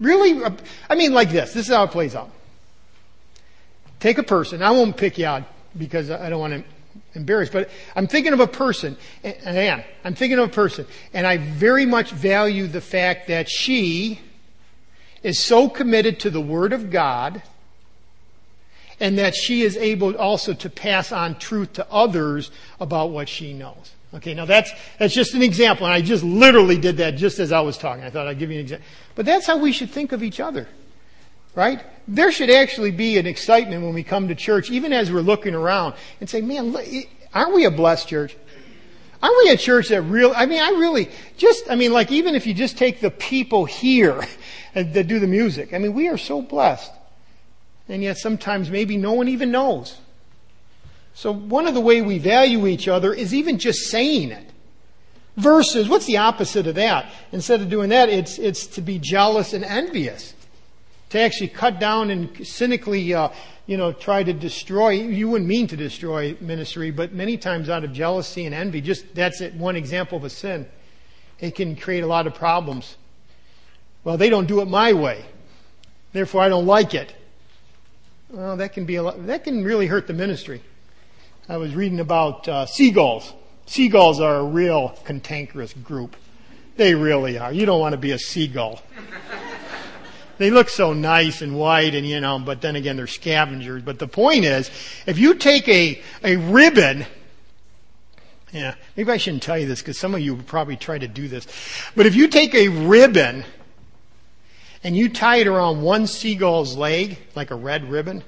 Really, 0.00 0.42
I 0.88 0.94
mean, 0.94 1.12
like 1.12 1.30
this. 1.30 1.52
This 1.52 1.66
is 1.68 1.74
how 1.74 1.84
it 1.84 1.90
plays 1.90 2.14
out. 2.14 2.30
Take 4.00 4.18
a 4.18 4.22
person. 4.22 4.62
I 4.62 4.70
won't 4.70 4.96
pick 4.96 5.18
you 5.18 5.26
out 5.26 5.42
because 5.76 6.10
I 6.10 6.30
don't 6.30 6.40
want 6.40 6.54
to 6.54 6.64
embarrass, 7.14 7.50
but 7.50 7.70
I'm 7.96 8.06
thinking 8.06 8.32
of 8.32 8.40
a 8.40 8.46
person, 8.46 8.96
and 9.22 9.58
I 9.58 9.62
am. 9.62 9.82
I'm 10.04 10.14
thinking 10.14 10.38
of 10.38 10.48
a 10.48 10.52
person, 10.52 10.86
and 11.12 11.26
I 11.26 11.36
very 11.36 11.86
much 11.86 12.10
value 12.10 12.66
the 12.66 12.80
fact 12.80 13.28
that 13.28 13.48
she 13.48 14.20
is 15.22 15.42
so 15.42 15.68
committed 15.68 16.20
to 16.20 16.30
the 16.30 16.40
Word 16.40 16.72
of 16.72 16.90
God 16.90 17.42
and 19.00 19.18
that 19.18 19.34
she 19.34 19.62
is 19.62 19.76
able 19.76 20.16
also 20.16 20.52
to 20.52 20.70
pass 20.70 21.12
on 21.12 21.38
truth 21.38 21.74
to 21.74 21.86
others 21.90 22.50
about 22.80 23.10
what 23.10 23.28
she 23.28 23.52
knows. 23.52 23.92
Okay, 24.14 24.34
now 24.34 24.46
that's, 24.46 24.72
that's 24.98 25.14
just 25.14 25.34
an 25.34 25.42
example, 25.42 25.86
and 25.86 25.94
I 25.94 26.00
just 26.00 26.24
literally 26.24 26.78
did 26.78 26.96
that 26.96 27.16
just 27.16 27.38
as 27.38 27.52
I 27.52 27.60
was 27.60 27.76
talking. 27.76 28.04
I 28.04 28.10
thought 28.10 28.26
I'd 28.26 28.38
give 28.38 28.50
you 28.50 28.56
an 28.56 28.62
example. 28.62 28.86
But 29.14 29.26
that's 29.26 29.46
how 29.46 29.58
we 29.58 29.70
should 29.70 29.90
think 29.90 30.12
of 30.12 30.22
each 30.22 30.40
other. 30.40 30.66
Right? 31.58 31.84
There 32.06 32.30
should 32.30 32.50
actually 32.50 32.92
be 32.92 33.18
an 33.18 33.26
excitement 33.26 33.82
when 33.82 33.92
we 33.92 34.04
come 34.04 34.28
to 34.28 34.36
church, 34.36 34.70
even 34.70 34.92
as 34.92 35.10
we're 35.10 35.22
looking 35.22 35.56
around, 35.56 35.94
and 36.20 36.30
say, 36.30 36.40
man, 36.40 36.72
aren't 37.34 37.52
we 37.52 37.64
a 37.64 37.70
blessed 37.72 38.06
church? 38.06 38.36
Aren't 39.20 39.36
we 39.38 39.50
a 39.50 39.56
church 39.56 39.88
that 39.88 40.02
really, 40.02 40.36
I 40.36 40.46
mean, 40.46 40.60
I 40.60 40.68
really, 40.68 41.10
just, 41.36 41.68
I 41.68 41.74
mean, 41.74 41.92
like 41.92 42.12
even 42.12 42.36
if 42.36 42.46
you 42.46 42.54
just 42.54 42.78
take 42.78 43.00
the 43.00 43.10
people 43.10 43.64
here 43.64 44.24
that 44.74 45.08
do 45.08 45.18
the 45.18 45.26
music, 45.26 45.74
I 45.74 45.78
mean, 45.78 45.94
we 45.94 46.06
are 46.06 46.16
so 46.16 46.40
blessed 46.42 46.92
and 47.88 48.04
yet 48.04 48.18
sometimes 48.18 48.70
maybe 48.70 48.96
no 48.96 49.14
one 49.14 49.26
even 49.26 49.50
knows. 49.50 49.98
So 51.14 51.32
one 51.32 51.66
of 51.66 51.74
the 51.74 51.80
way 51.80 52.02
we 52.02 52.20
value 52.20 52.68
each 52.68 52.86
other 52.86 53.12
is 53.12 53.34
even 53.34 53.58
just 53.58 53.88
saying 53.88 54.30
it. 54.30 54.48
Versus, 55.36 55.88
what's 55.88 56.06
the 56.06 56.18
opposite 56.18 56.68
of 56.68 56.76
that? 56.76 57.12
Instead 57.32 57.62
of 57.62 57.68
doing 57.68 57.88
that, 57.88 58.10
it's, 58.10 58.38
it's 58.38 58.68
to 58.68 58.80
be 58.80 59.00
jealous 59.00 59.54
and 59.54 59.64
envious. 59.64 60.34
To 61.10 61.18
actually 61.18 61.48
cut 61.48 61.80
down 61.80 62.10
and 62.10 62.46
cynically, 62.46 63.14
uh, 63.14 63.30
you 63.66 63.76
know, 63.76 63.92
try 63.92 64.22
to 64.22 64.32
destroy. 64.32 64.90
You 64.90 65.30
wouldn't 65.30 65.48
mean 65.48 65.66
to 65.68 65.76
destroy 65.76 66.36
ministry, 66.40 66.90
but 66.90 67.12
many 67.12 67.36
times 67.38 67.70
out 67.70 67.84
of 67.84 67.92
jealousy 67.92 68.44
and 68.44 68.54
envy, 68.54 68.80
just 68.80 69.14
that's 69.14 69.40
it, 69.40 69.54
one 69.54 69.76
example 69.76 70.18
of 70.18 70.24
a 70.24 70.30
sin. 70.30 70.66
It 71.38 71.54
can 71.54 71.76
create 71.76 72.04
a 72.04 72.06
lot 72.06 72.26
of 72.26 72.34
problems. 72.34 72.96
Well, 74.04 74.16
they 74.16 74.28
don't 74.28 74.46
do 74.46 74.60
it 74.60 74.66
my 74.68 74.92
way. 74.92 75.24
Therefore, 76.12 76.42
I 76.42 76.48
don't 76.48 76.66
like 76.66 76.94
it. 76.94 77.14
Well, 78.30 78.56
that 78.58 78.72
can 78.74 78.84
be 78.84 78.96
a 78.96 79.02
lot, 79.02 79.26
that 79.26 79.44
can 79.44 79.64
really 79.64 79.86
hurt 79.86 80.06
the 80.06 80.12
ministry. 80.12 80.62
I 81.48 81.56
was 81.56 81.74
reading 81.74 82.00
about 82.00 82.46
uh, 82.46 82.66
seagulls. 82.66 83.32
Seagulls 83.64 84.20
are 84.20 84.36
a 84.36 84.44
real 84.44 84.98
cantankerous 85.04 85.72
group. 85.72 86.16
They 86.76 86.94
really 86.94 87.38
are. 87.38 87.52
You 87.52 87.64
don't 87.64 87.80
want 87.80 87.94
to 87.94 87.98
be 87.98 88.12
a 88.12 88.18
seagull. 88.18 88.82
They 90.38 90.50
look 90.50 90.68
so 90.68 90.92
nice 90.92 91.42
and 91.42 91.56
white 91.56 91.94
and 91.94 92.06
you 92.06 92.20
know, 92.20 92.38
but 92.38 92.60
then 92.60 92.76
again 92.76 92.96
they're 92.96 93.06
scavengers. 93.06 93.82
But 93.82 93.98
the 93.98 94.08
point 94.08 94.44
is, 94.44 94.70
if 95.06 95.18
you 95.18 95.34
take 95.34 95.68
a, 95.68 96.00
a 96.24 96.36
ribbon 96.36 97.06
yeah, 98.52 98.74
maybe 98.96 99.10
I 99.10 99.18
shouldn't 99.18 99.42
tell 99.42 99.58
you 99.58 99.66
this 99.66 99.80
because 99.80 99.98
some 99.98 100.14
of 100.14 100.20
you 100.20 100.34
would 100.34 100.46
probably 100.46 100.76
try 100.76 100.98
to 100.98 101.08
do 101.08 101.28
this. 101.28 101.46
But 101.94 102.06
if 102.06 102.14
you 102.14 102.28
take 102.28 102.54
a 102.54 102.68
ribbon 102.68 103.44
and 104.82 104.96
you 104.96 105.08
tie 105.08 105.36
it 105.36 105.46
around 105.46 105.82
one 105.82 106.06
seagull's 106.06 106.76
leg, 106.76 107.18
like 107.34 107.50
a 107.50 107.54
red 107.54 107.90
ribbon, 107.90 108.24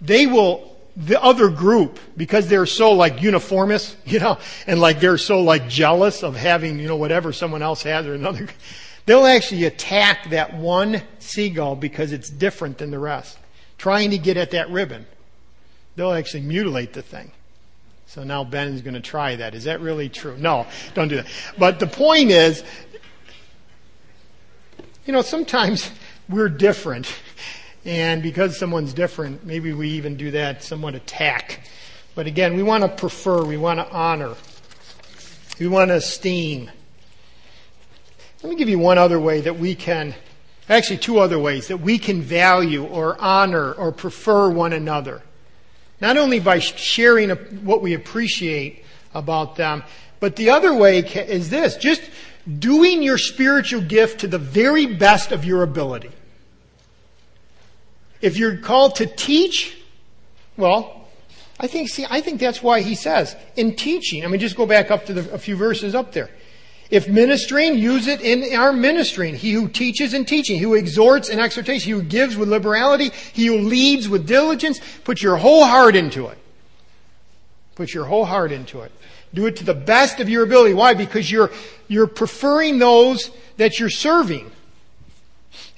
they 0.00 0.26
will, 0.26 0.76
the 0.96 1.22
other 1.22 1.50
group, 1.50 1.98
because 2.16 2.48
they're 2.48 2.66
so 2.66 2.92
like 2.92 3.20
uniformist, 3.20 3.96
you 4.06 4.18
know, 4.18 4.38
and 4.66 4.80
like 4.80 5.00
they're 5.00 5.18
so 5.18 5.40
like 5.40 5.68
jealous 5.68 6.22
of 6.22 6.36
having, 6.36 6.78
you 6.78 6.88
know, 6.88 6.96
whatever 6.96 7.32
someone 7.32 7.62
else 7.62 7.82
has 7.82 8.06
or 8.06 8.14
another, 8.14 8.48
they'll 9.06 9.26
actually 9.26 9.64
attack 9.64 10.30
that 10.30 10.56
one 10.56 11.02
seagull 11.18 11.76
because 11.76 12.12
it's 12.12 12.30
different 12.30 12.78
than 12.78 12.90
the 12.90 12.98
rest, 12.98 13.38
trying 13.78 14.10
to 14.10 14.18
get 14.18 14.36
at 14.36 14.50
that 14.52 14.70
ribbon. 14.70 15.06
They'll 15.96 16.12
actually 16.12 16.42
mutilate 16.42 16.92
the 16.92 17.02
thing. 17.02 17.30
So 18.06 18.22
now 18.22 18.44
Ben's 18.44 18.82
going 18.82 18.94
to 18.94 19.00
try 19.00 19.36
that. 19.36 19.54
Is 19.54 19.64
that 19.64 19.80
really 19.80 20.08
true? 20.08 20.36
No, 20.38 20.66
don't 20.94 21.08
do 21.08 21.16
that. 21.16 21.26
But 21.58 21.80
the 21.80 21.86
point 21.86 22.30
is, 22.30 22.62
you 25.06 25.12
know, 25.12 25.22
sometimes 25.22 25.90
we're 26.28 26.48
different. 26.48 27.12
And 27.84 28.22
because 28.22 28.58
someone's 28.58 28.94
different, 28.94 29.44
maybe 29.44 29.72
we 29.72 29.90
even 29.90 30.16
do 30.16 30.30
that 30.30 30.62
somewhat 30.62 30.94
attack. 30.94 31.66
But 32.14 32.26
again, 32.26 32.56
we 32.56 32.62
want 32.62 32.82
to 32.82 32.88
prefer, 32.88 33.44
we 33.44 33.56
want 33.56 33.80
to 33.80 33.90
honor, 33.90 34.34
we 35.58 35.66
want 35.66 35.88
to 35.90 35.96
esteem. 35.96 36.70
Let 38.44 38.50
me 38.50 38.56
give 38.56 38.68
you 38.68 38.78
one 38.78 38.98
other 38.98 39.18
way 39.18 39.40
that 39.40 39.58
we 39.58 39.74
can, 39.74 40.14
actually 40.68 40.98
two 40.98 41.18
other 41.18 41.38
ways 41.38 41.68
that 41.68 41.78
we 41.78 41.96
can 41.96 42.20
value 42.20 42.84
or 42.84 43.18
honor 43.18 43.72
or 43.72 43.90
prefer 43.90 44.50
one 44.50 44.74
another. 44.74 45.22
Not 45.98 46.18
only 46.18 46.40
by 46.40 46.58
sharing 46.58 47.30
what 47.30 47.80
we 47.80 47.94
appreciate 47.94 48.84
about 49.14 49.56
them, 49.56 49.82
but 50.20 50.36
the 50.36 50.50
other 50.50 50.74
way 50.74 50.98
is 50.98 51.48
this, 51.48 51.78
just 51.78 52.02
doing 52.58 53.02
your 53.02 53.16
spiritual 53.16 53.80
gift 53.80 54.20
to 54.20 54.28
the 54.28 54.36
very 54.36 54.84
best 54.84 55.32
of 55.32 55.46
your 55.46 55.62
ability. 55.62 56.10
If 58.20 58.36
you're 58.36 58.58
called 58.58 58.96
to 58.96 59.06
teach, 59.06 59.74
well, 60.58 61.08
I 61.58 61.66
think, 61.66 61.88
see, 61.88 62.04
I 62.10 62.20
think 62.20 62.40
that's 62.40 62.62
why 62.62 62.82
he 62.82 62.94
says, 62.94 63.36
in 63.56 63.74
teaching, 63.74 64.22
I 64.22 64.28
mean, 64.28 64.38
just 64.38 64.54
go 64.54 64.66
back 64.66 64.90
up 64.90 65.06
to 65.06 65.14
the, 65.14 65.32
a 65.32 65.38
few 65.38 65.56
verses 65.56 65.94
up 65.94 66.12
there. 66.12 66.28
If 66.90 67.08
ministering, 67.08 67.78
use 67.78 68.06
it 68.06 68.20
in 68.20 68.54
our 68.56 68.72
ministering. 68.72 69.34
He 69.34 69.52
who 69.52 69.68
teaches 69.68 70.14
in 70.14 70.24
teaching, 70.24 70.56
he 70.56 70.62
who 70.62 70.74
exhorts 70.74 71.28
in 71.28 71.40
exhortation, 71.40 71.86
he 71.86 71.90
who 71.92 72.02
gives 72.02 72.36
with 72.36 72.48
liberality, 72.48 73.10
he 73.32 73.46
who 73.46 73.58
leads 73.58 74.08
with 74.08 74.26
diligence, 74.26 74.80
put 75.02 75.22
your 75.22 75.36
whole 75.36 75.64
heart 75.64 75.96
into 75.96 76.26
it. 76.28 76.38
Put 77.74 77.92
your 77.92 78.04
whole 78.04 78.24
heart 78.24 78.52
into 78.52 78.82
it. 78.82 78.92
Do 79.32 79.46
it 79.46 79.56
to 79.56 79.64
the 79.64 79.74
best 79.74 80.20
of 80.20 80.28
your 80.28 80.44
ability. 80.44 80.74
Why? 80.74 80.94
Because 80.94 81.30
you're, 81.30 81.50
you're 81.88 82.06
preferring 82.06 82.78
those 82.78 83.30
that 83.56 83.80
you're 83.80 83.90
serving. 83.90 84.50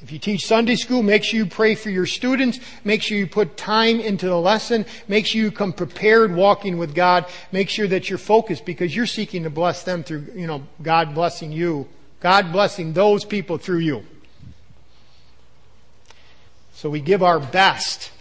If 0.01 0.13
you 0.13 0.19
teach 0.19 0.47
Sunday 0.47 0.77
school, 0.77 1.03
make 1.03 1.25
sure 1.25 1.39
you 1.39 1.47
pray 1.47 1.75
for 1.75 1.91
your 1.91 2.07
students. 2.07 2.61
Make 2.85 3.03
sure 3.03 3.17
you 3.17 3.27
put 3.27 3.57
time 3.57 4.01
into 4.01 4.27
the 4.27 4.39
lesson. 4.39 4.85
Make 5.09 5.27
sure 5.27 5.41
you 5.41 5.51
come 5.51 5.73
prepared 5.73 6.35
walking 6.35 6.79
with 6.79 6.95
God. 6.95 7.27
Make 7.53 7.69
sure 7.69 7.87
that 7.89 8.09
you're 8.09 8.19
focused 8.19 8.65
because 8.65 8.95
you're 8.95 9.07
seeking 9.07 9.45
to 9.45 9.51
bless 9.51 9.83
them 9.85 10.03
through, 10.03 10.27
you 10.35 10.47
know, 10.47 10.63
God 10.83 11.15
blessing 11.15 11.51
you, 11.53 11.89
God 12.21 12.53
blessing 12.53 12.93
those 12.93 13.25
people 13.25 13.59
through 13.59 13.79
you. 13.79 14.05
So 16.75 16.91
we 16.91 17.01
give 17.01 17.23
our 17.23 17.41
best. 17.41 18.13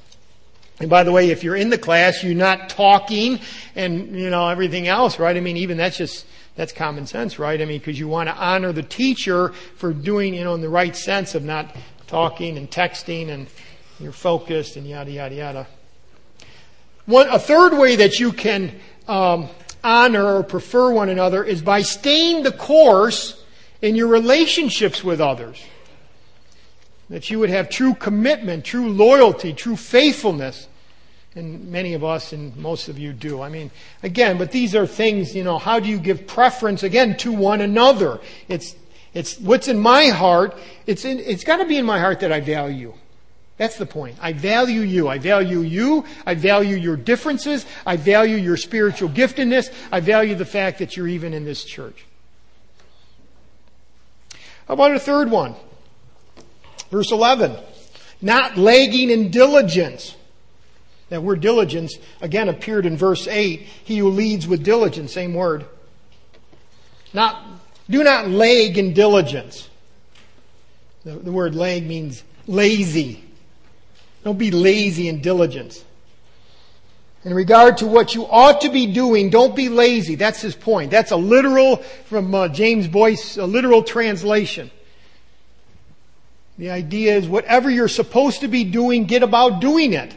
And 0.80 0.90
by 0.90 1.04
the 1.04 1.12
way, 1.12 1.30
if 1.30 1.44
you're 1.44 1.56
in 1.56 1.70
the 1.70 1.78
class, 1.78 2.24
you're 2.24 2.34
not 2.36 2.70
talking 2.70 3.40
and, 3.76 4.18
you 4.18 4.30
know, 4.30 4.48
everything 4.48 4.88
else, 4.88 5.20
right? 5.20 5.36
I 5.36 5.40
mean, 5.40 5.58
even 5.58 5.78
that's 5.78 5.98
just, 5.98 6.26
that's 6.56 6.72
common 6.72 7.06
sense, 7.06 7.38
right? 7.38 7.62
I 7.62 7.66
mean, 7.66 7.80
because 7.80 8.00
you 8.00 8.08
want 8.08 8.30
to 8.30 8.36
honor 8.36 8.72
the 8.72 8.84
teacher 8.84 9.50
for 9.76 9.94
doing, 9.94 10.34
you 10.34 10.44
know, 10.44 10.54
in 10.54 10.62
the 10.62 10.70
right 10.70 10.96
sense 10.96 11.36
of 11.36 11.44
not 11.44 11.76
talking 12.08 12.58
and 12.58 12.70
texting 12.70 13.30
and 13.30 13.48
you're 14.00 14.12
focused 14.12 14.78
and 14.78 14.88
yada, 14.88 15.12
yada, 15.12 15.36
yada. 15.36 15.68
One, 17.06 17.28
a 17.28 17.40
third 17.40 17.78
way 17.78 17.98
that 17.98 18.20
you 18.20 18.32
can 18.32 18.80
um, 19.08 19.50
honor 19.84 20.38
or 20.38 20.44
prefer 20.44 20.92
one 20.92 21.10
another 21.10 21.44
is 21.44 21.62
by 21.62 21.82
staying 21.82 22.44
the 22.44 22.52
course 22.52 23.44
in 23.82 23.96
your 23.96 24.08
relationships 24.08 25.04
with 25.04 25.22
others. 25.22 25.62
That 27.10 27.30
you 27.30 27.38
would 27.40 27.52
have 27.52 27.70
true 27.70 27.94
commitment, 27.94 28.66
true 28.66 28.90
loyalty, 28.90 29.54
true 29.54 29.76
faithfulness. 29.76 30.68
And 31.36 31.70
many 31.70 31.94
of 31.94 32.04
us 32.04 32.32
and 32.32 32.56
most 32.56 32.88
of 32.88 32.98
you 32.98 33.12
do. 33.12 33.42
I 33.42 33.50
mean, 33.50 33.70
again, 34.04 34.38
but 34.38 34.52
these 34.52 34.74
are 34.74 34.88
things, 34.88 35.36
you 35.36 35.44
know, 35.44 35.58
how 35.58 35.82
do 35.82 35.90
you 35.90 36.00
give 36.00 36.26
preference, 36.26 36.82
again, 36.82 37.18
to 37.18 37.34
one 37.34 37.60
another? 37.60 38.22
It's, 38.48 38.74
it's 39.14 39.38
what's 39.40 39.68
in 39.68 39.78
my 39.78 40.08
heart. 40.08 40.58
It's 40.88 41.04
in, 41.04 41.20
it's 41.20 41.44
gotta 41.44 41.66
be 41.66 41.78
in 41.78 41.86
my 41.86 42.00
heart 42.00 42.22
that 42.22 42.32
I 42.32 42.40
value. 42.40 42.94
That's 43.58 43.78
the 43.78 43.86
point. 43.86 44.18
I 44.22 44.34
value 44.34 44.82
you. 44.82 45.08
I 45.08 45.18
value 45.18 45.62
you. 45.62 46.06
I 46.26 46.36
value 46.36 46.76
your 46.76 46.98
differences. 46.98 47.66
I 47.86 47.96
value 47.96 48.36
your 48.36 48.58
spiritual 48.58 49.10
giftedness. 49.10 49.74
I 49.92 50.02
value 50.02 50.36
the 50.36 50.46
fact 50.46 50.80
that 50.80 50.98
you're 50.98 51.08
even 51.08 51.34
in 51.34 51.46
this 51.46 51.64
church. 51.64 52.06
How 54.68 54.74
about 54.74 54.96
a 54.96 55.00
third 55.00 55.32
one? 55.32 55.56
Verse 56.92 57.12
11. 57.12 57.58
Not 58.22 58.58
lagging 58.58 59.10
in 59.10 59.32
diligence. 59.32 60.16
That 61.10 61.22
word 61.22 61.42
diligence 61.42 61.98
again 62.22 62.50
appeared 62.50 62.86
in 62.86 62.98
verse 62.98 63.28
8. 63.28 63.62
He 63.84 63.98
who 63.98 64.10
leads 64.10 64.48
with 64.48 64.64
diligence, 64.64 65.14
same 65.14 65.34
word. 65.34 65.66
Not, 67.14 67.46
do 67.90 68.04
not 68.04 68.28
lag 68.28 68.78
in 68.78 68.94
diligence. 68.94 69.70
The, 71.04 71.12
the 71.12 71.32
word 71.32 71.54
lag 71.56 71.86
means 71.86 72.24
lazy. 72.48 73.24
Don't 74.24 74.40
be 74.40 74.52
lazy 74.52 75.08
in 75.08 75.22
diligence. 75.22 75.86
In 77.24 77.34
regard 77.34 77.78
to 77.78 77.88
what 77.88 78.14
you 78.14 78.26
ought 78.28 78.62
to 78.62 78.70
be 78.70 78.88
doing, 78.88 79.30
don't 79.30 79.56
be 79.56 79.70
lazy. 79.70 80.16
That's 80.16 80.42
his 80.42 80.56
point. 80.56 80.92
That's 80.92 81.12
a 81.12 81.16
literal, 81.16 81.78
from 81.78 82.34
uh, 82.34 82.48
James 82.50 82.88
Boice, 82.88 83.38
a 83.38 83.46
literal 83.46 83.84
translation. 83.84 84.70
The 86.58 86.70
idea 86.70 87.16
is 87.16 87.28
whatever 87.28 87.70
you're 87.70 87.88
supposed 87.88 88.42
to 88.42 88.48
be 88.48 88.64
doing, 88.64 89.06
get 89.06 89.24
about 89.24 89.60
doing 89.60 89.94
it. 89.94 90.16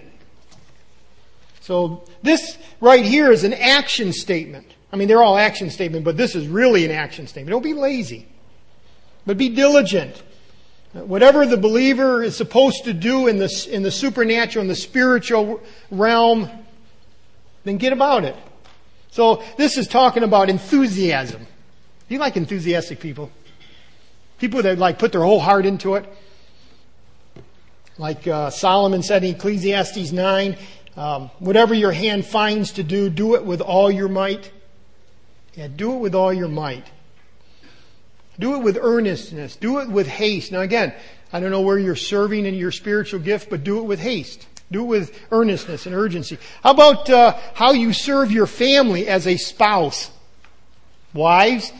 So 1.68 2.02
this 2.22 2.56
right 2.80 3.04
here 3.04 3.30
is 3.30 3.44
an 3.44 3.52
action 3.52 4.14
statement. 4.14 4.66
I 4.90 4.96
mean, 4.96 5.06
they're 5.06 5.22
all 5.22 5.36
action 5.36 5.68
statements, 5.68 6.02
but 6.02 6.16
this 6.16 6.34
is 6.34 6.48
really 6.48 6.86
an 6.86 6.90
action 6.90 7.26
statement. 7.26 7.50
Don't 7.50 7.62
be 7.62 7.74
lazy, 7.74 8.26
but 9.26 9.36
be 9.36 9.50
diligent. 9.50 10.22
Whatever 10.94 11.44
the 11.44 11.58
believer 11.58 12.22
is 12.22 12.34
supposed 12.34 12.84
to 12.84 12.94
do 12.94 13.26
in 13.26 13.36
the, 13.36 13.68
in 13.70 13.82
the 13.82 13.90
supernatural, 13.90 14.62
in 14.62 14.68
the 14.68 14.74
spiritual 14.74 15.60
realm, 15.90 16.48
then 17.64 17.76
get 17.76 17.92
about 17.92 18.24
it. 18.24 18.34
So 19.10 19.42
this 19.58 19.76
is 19.76 19.86
talking 19.86 20.22
about 20.22 20.48
enthusiasm. 20.48 21.42
Do 21.42 22.14
you 22.14 22.18
like 22.18 22.38
enthusiastic 22.38 22.98
people? 22.98 23.30
People 24.38 24.62
that 24.62 24.78
like 24.78 24.98
put 24.98 25.12
their 25.12 25.20
whole 25.20 25.40
heart 25.40 25.66
into 25.66 25.96
it. 25.96 26.10
Like 27.98 28.26
uh, 28.26 28.48
Solomon 28.48 29.02
said 29.02 29.22
in 29.22 29.34
Ecclesiastes 29.34 30.12
9, 30.12 30.56
um, 30.98 31.30
whatever 31.38 31.74
your 31.74 31.92
hand 31.92 32.26
finds 32.26 32.72
to 32.72 32.82
do, 32.82 33.08
do 33.08 33.36
it 33.36 33.44
with 33.44 33.60
all 33.60 33.88
your 33.88 34.08
might. 34.08 34.50
Yeah, 35.54 35.68
do 35.68 35.94
it 35.94 35.98
with 35.98 36.12
all 36.16 36.32
your 36.32 36.48
might. 36.48 36.90
Do 38.36 38.56
it 38.56 38.64
with 38.64 38.76
earnestness. 38.80 39.54
Do 39.54 39.78
it 39.78 39.88
with 39.88 40.08
haste. 40.08 40.50
Now 40.50 40.60
again, 40.60 40.92
I 41.32 41.38
don't 41.38 41.52
know 41.52 41.60
where 41.60 41.78
you're 41.78 41.94
serving 41.94 42.46
in 42.46 42.54
your 42.54 42.72
spiritual 42.72 43.20
gift, 43.20 43.48
but 43.48 43.62
do 43.62 43.78
it 43.78 43.84
with 43.84 44.00
haste. 44.00 44.48
Do 44.72 44.82
it 44.82 44.86
with 44.86 45.20
earnestness 45.30 45.86
and 45.86 45.94
urgency. 45.94 46.36
How 46.64 46.72
about 46.72 47.08
uh, 47.08 47.38
how 47.54 47.72
you 47.72 47.92
serve 47.92 48.32
your 48.32 48.48
family 48.48 49.06
as 49.06 49.28
a 49.28 49.36
spouse? 49.36 50.10
Wives, 51.14 51.72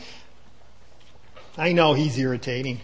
I 1.57 1.73
know 1.73 1.93
he's 1.93 2.17
irritating, 2.17 2.79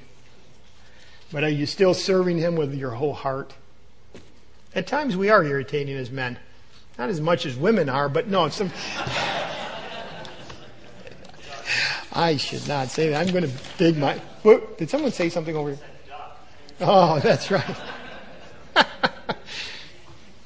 but 1.31 1.45
are 1.45 1.49
you 1.49 1.65
still 1.65 1.93
serving 1.93 2.39
him 2.39 2.57
with 2.57 2.73
your 2.73 2.91
whole 2.91 3.13
heart? 3.13 3.53
At 4.75 4.88
times 4.88 5.15
we 5.15 5.29
are 5.29 5.43
irritating 5.43 5.95
as 5.95 6.11
men. 6.11 6.38
Not 6.99 7.09
as 7.09 7.21
much 7.21 7.45
as 7.45 7.55
women 7.55 7.89
are, 7.89 8.09
but 8.09 8.27
no, 8.27 8.49
some. 8.49 8.71
I 12.13 12.38
should 12.38 12.67
not 12.67 12.89
say 12.89 13.09
that. 13.09 13.25
I'm 13.25 13.33
going 13.33 13.49
to 13.49 13.57
dig 13.77 13.97
my. 13.97 14.21
Did 14.77 14.89
someone 14.89 15.11
say 15.11 15.29
something 15.29 15.55
over 15.55 15.69
here? 15.69 15.79
Oh, 16.81 17.19
that's 17.19 17.51
right. 17.51 17.77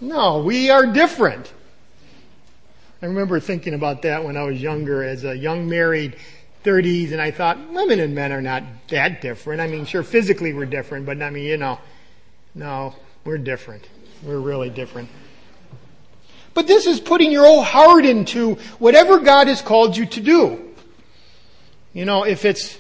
no, 0.02 0.40
we 0.44 0.70
are 0.70 0.86
different. 0.86 1.52
I 3.02 3.06
remember 3.06 3.40
thinking 3.40 3.74
about 3.74 4.04
that 4.04 4.24
when 4.24 4.38
I 4.38 4.44
was 4.44 4.62
younger, 4.62 5.04
as 5.04 5.24
a 5.24 5.36
young 5.36 5.70
married 5.70 6.18
30s, 6.66 7.12
and 7.14 7.22
I 7.22 7.32
thought 7.32 7.58
women 7.72 8.00
and 8.00 8.14
men 8.14 8.32
are 8.32 8.42
not 8.42 8.64
that 8.90 9.22
different. 9.22 9.62
I 9.62 9.68
mean, 9.68 9.86
sure, 9.86 10.04
physically 10.04 10.54
we're 10.54 10.66
different, 10.66 11.06
but 11.06 11.22
I 11.22 11.30
mean, 11.30 11.46
you 11.46 11.58
know, 11.58 11.80
no, 12.54 12.96
we're 13.24 13.38
different. 13.38 13.88
We're 14.24 14.40
really 14.40 14.70
different. 14.70 15.10
But 16.54 16.68
this 16.68 16.86
is 16.86 17.00
putting 17.00 17.32
your 17.32 17.46
whole 17.46 17.62
heart 17.62 18.06
into 18.06 18.56
whatever 18.80 19.20
God 19.20 19.48
has 19.48 19.62
called 19.62 19.96
you 19.96 20.06
to 20.08 20.20
do. 20.20 20.74
You 21.94 22.06
know, 22.06 22.24
if 22.24 22.44
it's, 22.44 22.78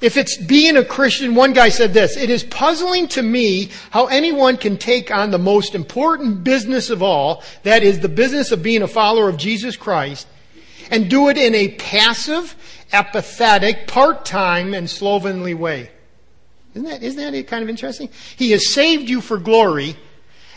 if 0.00 0.16
it's 0.16 0.36
being 0.36 0.76
a 0.76 0.84
Christian, 0.84 1.34
one 1.34 1.52
guy 1.52 1.68
said 1.68 1.92
this, 1.92 2.16
it 2.16 2.28
is 2.28 2.42
puzzling 2.42 3.08
to 3.08 3.22
me 3.22 3.70
how 3.90 4.06
anyone 4.06 4.56
can 4.56 4.78
take 4.78 5.10
on 5.10 5.30
the 5.30 5.38
most 5.38 5.74
important 5.74 6.42
business 6.42 6.90
of 6.90 7.02
all, 7.02 7.42
that 7.62 7.82
is 7.82 8.00
the 8.00 8.08
business 8.08 8.50
of 8.50 8.62
being 8.62 8.82
a 8.82 8.88
follower 8.88 9.28
of 9.28 9.36
Jesus 9.36 9.76
Christ, 9.76 10.26
and 10.90 11.08
do 11.08 11.28
it 11.28 11.36
in 11.36 11.54
a 11.54 11.68
passive, 11.76 12.56
apathetic, 12.92 13.86
part-time, 13.86 14.74
and 14.74 14.90
slovenly 14.90 15.54
way. 15.54 15.90
Isn't 16.74 16.88
that, 16.88 17.02
isn't 17.02 17.32
that 17.32 17.46
kind 17.46 17.62
of 17.62 17.68
interesting? 17.68 18.08
He 18.36 18.50
has 18.52 18.68
saved 18.68 19.08
you 19.08 19.20
for 19.20 19.38
glory. 19.38 19.96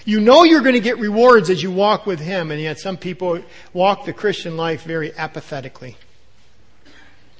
You 0.05 0.19
know 0.19 0.43
you're 0.43 0.61
going 0.61 0.75
to 0.75 0.81
get 0.81 0.97
rewards 0.99 1.49
as 1.49 1.63
you 1.63 1.71
walk 1.71 2.05
with 2.05 2.19
Him, 2.19 2.51
and 2.51 2.59
yet 2.59 2.79
some 2.79 2.97
people 2.97 3.41
walk 3.71 4.05
the 4.05 4.13
Christian 4.13 4.57
life 4.57 4.83
very 4.83 5.13
apathetically. 5.15 5.95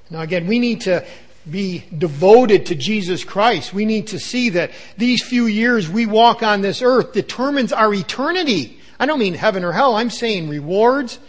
Now 0.10 0.22
again, 0.22 0.48
we 0.48 0.60
need 0.60 0.82
to 0.82 1.06
be 1.50 1.84
devoted 1.98 2.68
to 2.68 2.76
Jesus 2.76 3.24
Christ. 3.24 3.74
We 3.74 3.86
need 3.86 4.08
to 4.08 4.20
see 4.20 4.50
that 4.50 4.72
these 4.98 5.22
few 5.22 5.46
years 5.46 5.90
we 5.90 6.06
walk 6.06 6.42
on 6.42 6.62
this 6.62 6.82
earth 6.82 7.12
determines 7.12 7.74
our 7.74 7.94
eternity. 7.94 8.80
I 9.00 9.06
don't 9.06 9.20
mean 9.20 9.34
heaven 9.34 9.66
or 9.66 9.74
hell. 9.74 9.96
I'm 9.96 10.10
saying 10.10 10.48
rewards 10.48 11.20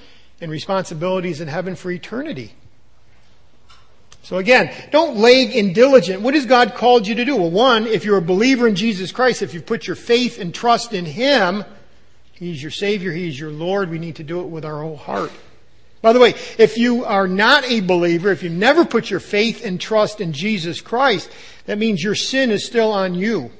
and 0.41 0.51
responsibilities 0.51 1.41
in 1.41 1.49
heaven 1.49 1.75
for 1.75 1.91
eternity. 1.91 2.53
So 4.25 4.39
again, 4.39 4.75
don't 4.91 5.19
lag 5.19 5.55
in 5.55 5.75
diligent. 5.75 6.23
What 6.23 6.33
has 6.33 6.47
God 6.47 6.75
called 6.75 7.07
you 7.07 7.15
to 7.17 7.27
do? 7.27 7.37
Well, 7.37 7.51
one, 7.51 7.87
if 7.87 8.07
you're 8.07 8.17
a 8.17 8.23
believer 8.23 8.67
in 8.67 8.75
Jesus 8.75 9.13
Christ, 9.13 9.43
if 9.43 9.53
you've 9.53 9.67
put 9.67 9.87
your 9.87 9.97
faith 9.97 10.41
and 10.41 10.53
trust 10.53 10.95
in 10.95 11.05
Him, 11.05 11.63
He's 12.33 12.63
your 12.63 12.71
Savior, 12.71 13.13
He's 13.13 13.39
your 13.39 13.51
Lord, 13.51 13.91
we 13.91 13.99
need 13.99 14.17
to 14.17 14.25
do 14.25 14.41
it 14.41 14.47
with 14.47 14.65
our 14.65 14.81
whole 14.81 14.97
heart. 14.97 15.31
By 16.01 16.15
the 16.15 16.21
way, 16.21 16.35
if 16.59 16.79
you 16.79 17.05
are 17.05 17.29
not 17.29 17.65
a 17.65 17.81
believer, 17.81 18.31
if 18.31 18.43
you 18.43 18.49
never 18.49 18.87
put 18.87 19.11
your 19.11 19.21
faith 19.21 19.65
and 19.65 19.79
trust 19.79 20.23
in 20.23 20.33
Jesus 20.33 20.81
Christ, 20.81 21.31
that 21.67 21.79
means 21.79 22.03
your 22.03 22.15
sin 22.15 22.51
is 22.51 22.67
still 22.67 22.93
on 22.93 23.15
you. 23.15 23.51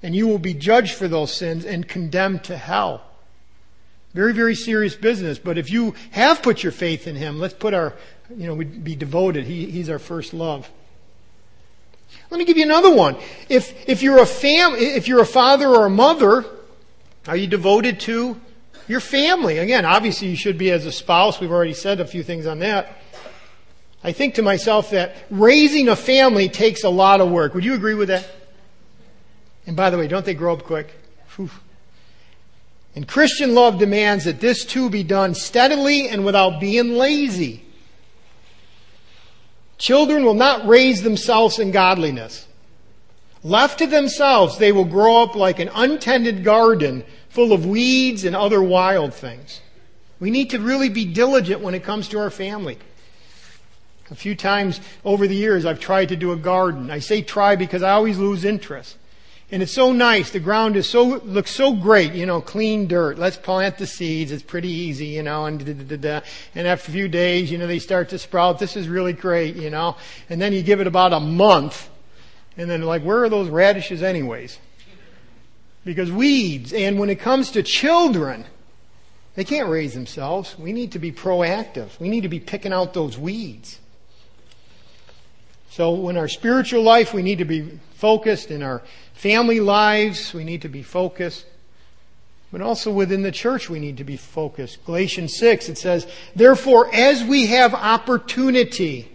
And 0.00 0.14
you 0.14 0.28
will 0.28 0.38
be 0.38 0.54
judged 0.54 0.94
for 0.94 1.08
those 1.08 1.32
sins 1.32 1.64
and 1.64 1.88
condemned 1.88 2.44
to 2.44 2.56
hell. 2.56 3.02
Very, 4.14 4.32
very 4.32 4.54
serious 4.54 4.94
business. 4.94 5.38
But 5.38 5.58
if 5.58 5.70
you 5.70 5.94
have 6.10 6.42
put 6.42 6.62
your 6.62 6.72
faith 6.72 7.06
in 7.06 7.16
Him, 7.16 7.38
let's 7.38 7.54
put 7.54 7.74
our, 7.74 7.94
you 8.30 8.46
know, 8.46 8.54
we'd 8.54 8.84
be 8.84 8.94
devoted. 8.94 9.44
He, 9.44 9.70
he's 9.70 9.90
our 9.90 9.98
first 9.98 10.34
love. 10.34 10.70
Let 12.30 12.38
me 12.38 12.44
give 12.44 12.56
you 12.56 12.64
another 12.64 12.94
one. 12.94 13.16
If, 13.48 13.88
if 13.88 14.02
you're 14.02 14.20
a 14.20 14.26
fam, 14.26 14.74
if 14.74 15.08
you're 15.08 15.22
a 15.22 15.26
father 15.26 15.68
or 15.68 15.86
a 15.86 15.90
mother, 15.90 16.44
are 17.26 17.36
you 17.36 17.46
devoted 17.46 18.00
to 18.00 18.40
your 18.88 19.00
family. 19.00 19.58
Again, 19.58 19.84
obviously 19.84 20.28
you 20.28 20.36
should 20.36 20.58
be 20.58 20.70
as 20.70 20.86
a 20.86 20.92
spouse. 20.92 21.40
We've 21.40 21.50
already 21.50 21.74
said 21.74 22.00
a 22.00 22.06
few 22.06 22.22
things 22.22 22.46
on 22.46 22.60
that. 22.60 22.98
I 24.04 24.12
think 24.12 24.34
to 24.34 24.42
myself 24.42 24.90
that 24.90 25.14
raising 25.30 25.88
a 25.88 25.96
family 25.96 26.48
takes 26.48 26.84
a 26.84 26.90
lot 26.90 27.20
of 27.20 27.30
work. 27.30 27.54
Would 27.54 27.64
you 27.64 27.74
agree 27.74 27.94
with 27.94 28.08
that? 28.08 28.28
And 29.66 29.76
by 29.76 29.90
the 29.90 29.98
way, 29.98 30.08
don't 30.08 30.24
they 30.24 30.34
grow 30.34 30.54
up 30.54 30.64
quick? 30.64 30.92
Whew. 31.36 31.50
And 32.94 33.06
Christian 33.06 33.54
love 33.54 33.78
demands 33.78 34.24
that 34.24 34.40
this 34.40 34.64
too 34.64 34.90
be 34.90 35.02
done 35.02 35.34
steadily 35.34 36.08
and 36.08 36.24
without 36.24 36.60
being 36.60 36.94
lazy. 36.94 37.64
Children 39.82 40.24
will 40.24 40.34
not 40.34 40.64
raise 40.64 41.02
themselves 41.02 41.58
in 41.58 41.72
godliness. 41.72 42.46
Left 43.42 43.80
to 43.80 43.88
themselves, 43.88 44.56
they 44.56 44.70
will 44.70 44.84
grow 44.84 45.24
up 45.24 45.34
like 45.34 45.58
an 45.58 45.70
untended 45.74 46.44
garden 46.44 47.02
full 47.30 47.52
of 47.52 47.66
weeds 47.66 48.22
and 48.22 48.36
other 48.36 48.62
wild 48.62 49.12
things. 49.12 49.60
We 50.20 50.30
need 50.30 50.50
to 50.50 50.60
really 50.60 50.88
be 50.88 51.04
diligent 51.04 51.62
when 51.62 51.74
it 51.74 51.82
comes 51.82 52.06
to 52.10 52.20
our 52.20 52.30
family. 52.30 52.78
A 54.12 54.14
few 54.14 54.36
times 54.36 54.80
over 55.04 55.26
the 55.26 55.34
years, 55.34 55.66
I've 55.66 55.80
tried 55.80 56.10
to 56.10 56.16
do 56.16 56.30
a 56.30 56.36
garden. 56.36 56.88
I 56.88 57.00
say 57.00 57.20
try 57.20 57.56
because 57.56 57.82
I 57.82 57.90
always 57.90 58.18
lose 58.18 58.44
interest. 58.44 58.96
And 59.52 59.62
it's 59.62 59.72
so 59.72 59.92
nice. 59.92 60.30
The 60.30 60.40
ground 60.40 60.76
is 60.76 60.88
so, 60.88 61.04
looks 61.04 61.50
so 61.50 61.74
great, 61.74 62.14
you 62.14 62.24
know, 62.24 62.40
clean 62.40 62.88
dirt. 62.88 63.18
Let's 63.18 63.36
plant 63.36 63.76
the 63.76 63.86
seeds. 63.86 64.32
It's 64.32 64.42
pretty 64.42 64.70
easy, 64.70 65.08
you 65.08 65.22
know, 65.22 65.44
and 65.44 65.62
da, 65.62 65.74
da, 65.74 65.96
da, 65.96 66.26
And 66.54 66.66
after 66.66 66.90
a 66.90 66.94
few 66.94 67.06
days, 67.06 67.50
you 67.50 67.58
know, 67.58 67.66
they 67.66 67.78
start 67.78 68.08
to 68.08 68.18
sprout. 68.18 68.58
This 68.58 68.78
is 68.78 68.88
really 68.88 69.12
great, 69.12 69.56
you 69.56 69.68
know. 69.68 69.96
And 70.30 70.40
then 70.40 70.54
you 70.54 70.62
give 70.62 70.80
it 70.80 70.86
about 70.86 71.12
a 71.12 71.20
month. 71.20 71.90
And 72.56 72.70
then 72.70 72.80
like, 72.80 73.02
where 73.02 73.22
are 73.24 73.28
those 73.28 73.50
radishes 73.50 74.02
anyways? 74.02 74.58
Because 75.84 76.10
weeds. 76.10 76.72
And 76.72 76.98
when 76.98 77.10
it 77.10 77.20
comes 77.20 77.50
to 77.50 77.62
children, 77.62 78.46
they 79.34 79.44
can't 79.44 79.68
raise 79.68 79.92
themselves. 79.92 80.58
We 80.58 80.72
need 80.72 80.92
to 80.92 80.98
be 80.98 81.12
proactive. 81.12 82.00
We 82.00 82.08
need 82.08 82.22
to 82.22 82.30
be 82.30 82.40
picking 82.40 82.72
out 82.72 82.94
those 82.94 83.18
weeds. 83.18 83.80
So 85.72 86.10
in 86.10 86.18
our 86.18 86.28
spiritual 86.28 86.82
life, 86.82 87.14
we 87.14 87.22
need 87.22 87.38
to 87.38 87.46
be 87.46 87.80
focused. 87.94 88.50
In 88.50 88.62
our 88.62 88.82
family 89.14 89.58
lives, 89.58 90.34
we 90.34 90.44
need 90.44 90.60
to 90.62 90.68
be 90.68 90.82
focused. 90.82 91.46
But 92.52 92.60
also 92.60 92.92
within 92.92 93.22
the 93.22 93.32
church, 93.32 93.70
we 93.70 93.80
need 93.80 93.96
to 93.96 94.04
be 94.04 94.18
focused. 94.18 94.84
Galatians 94.84 95.34
6, 95.34 95.70
it 95.70 95.78
says, 95.78 96.06
Therefore, 96.36 96.94
as 96.94 97.24
we 97.24 97.46
have 97.46 97.72
opportunity, 97.72 99.10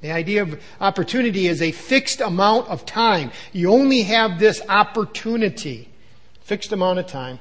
the 0.00 0.10
idea 0.10 0.42
of 0.42 0.60
opportunity 0.80 1.46
is 1.46 1.62
a 1.62 1.70
fixed 1.70 2.20
amount 2.20 2.66
of 2.66 2.84
time. 2.84 3.30
You 3.52 3.70
only 3.70 4.02
have 4.02 4.40
this 4.40 4.62
opportunity, 4.68 5.88
fixed 6.40 6.72
amount 6.72 6.98
of 6.98 7.06
time. 7.06 7.38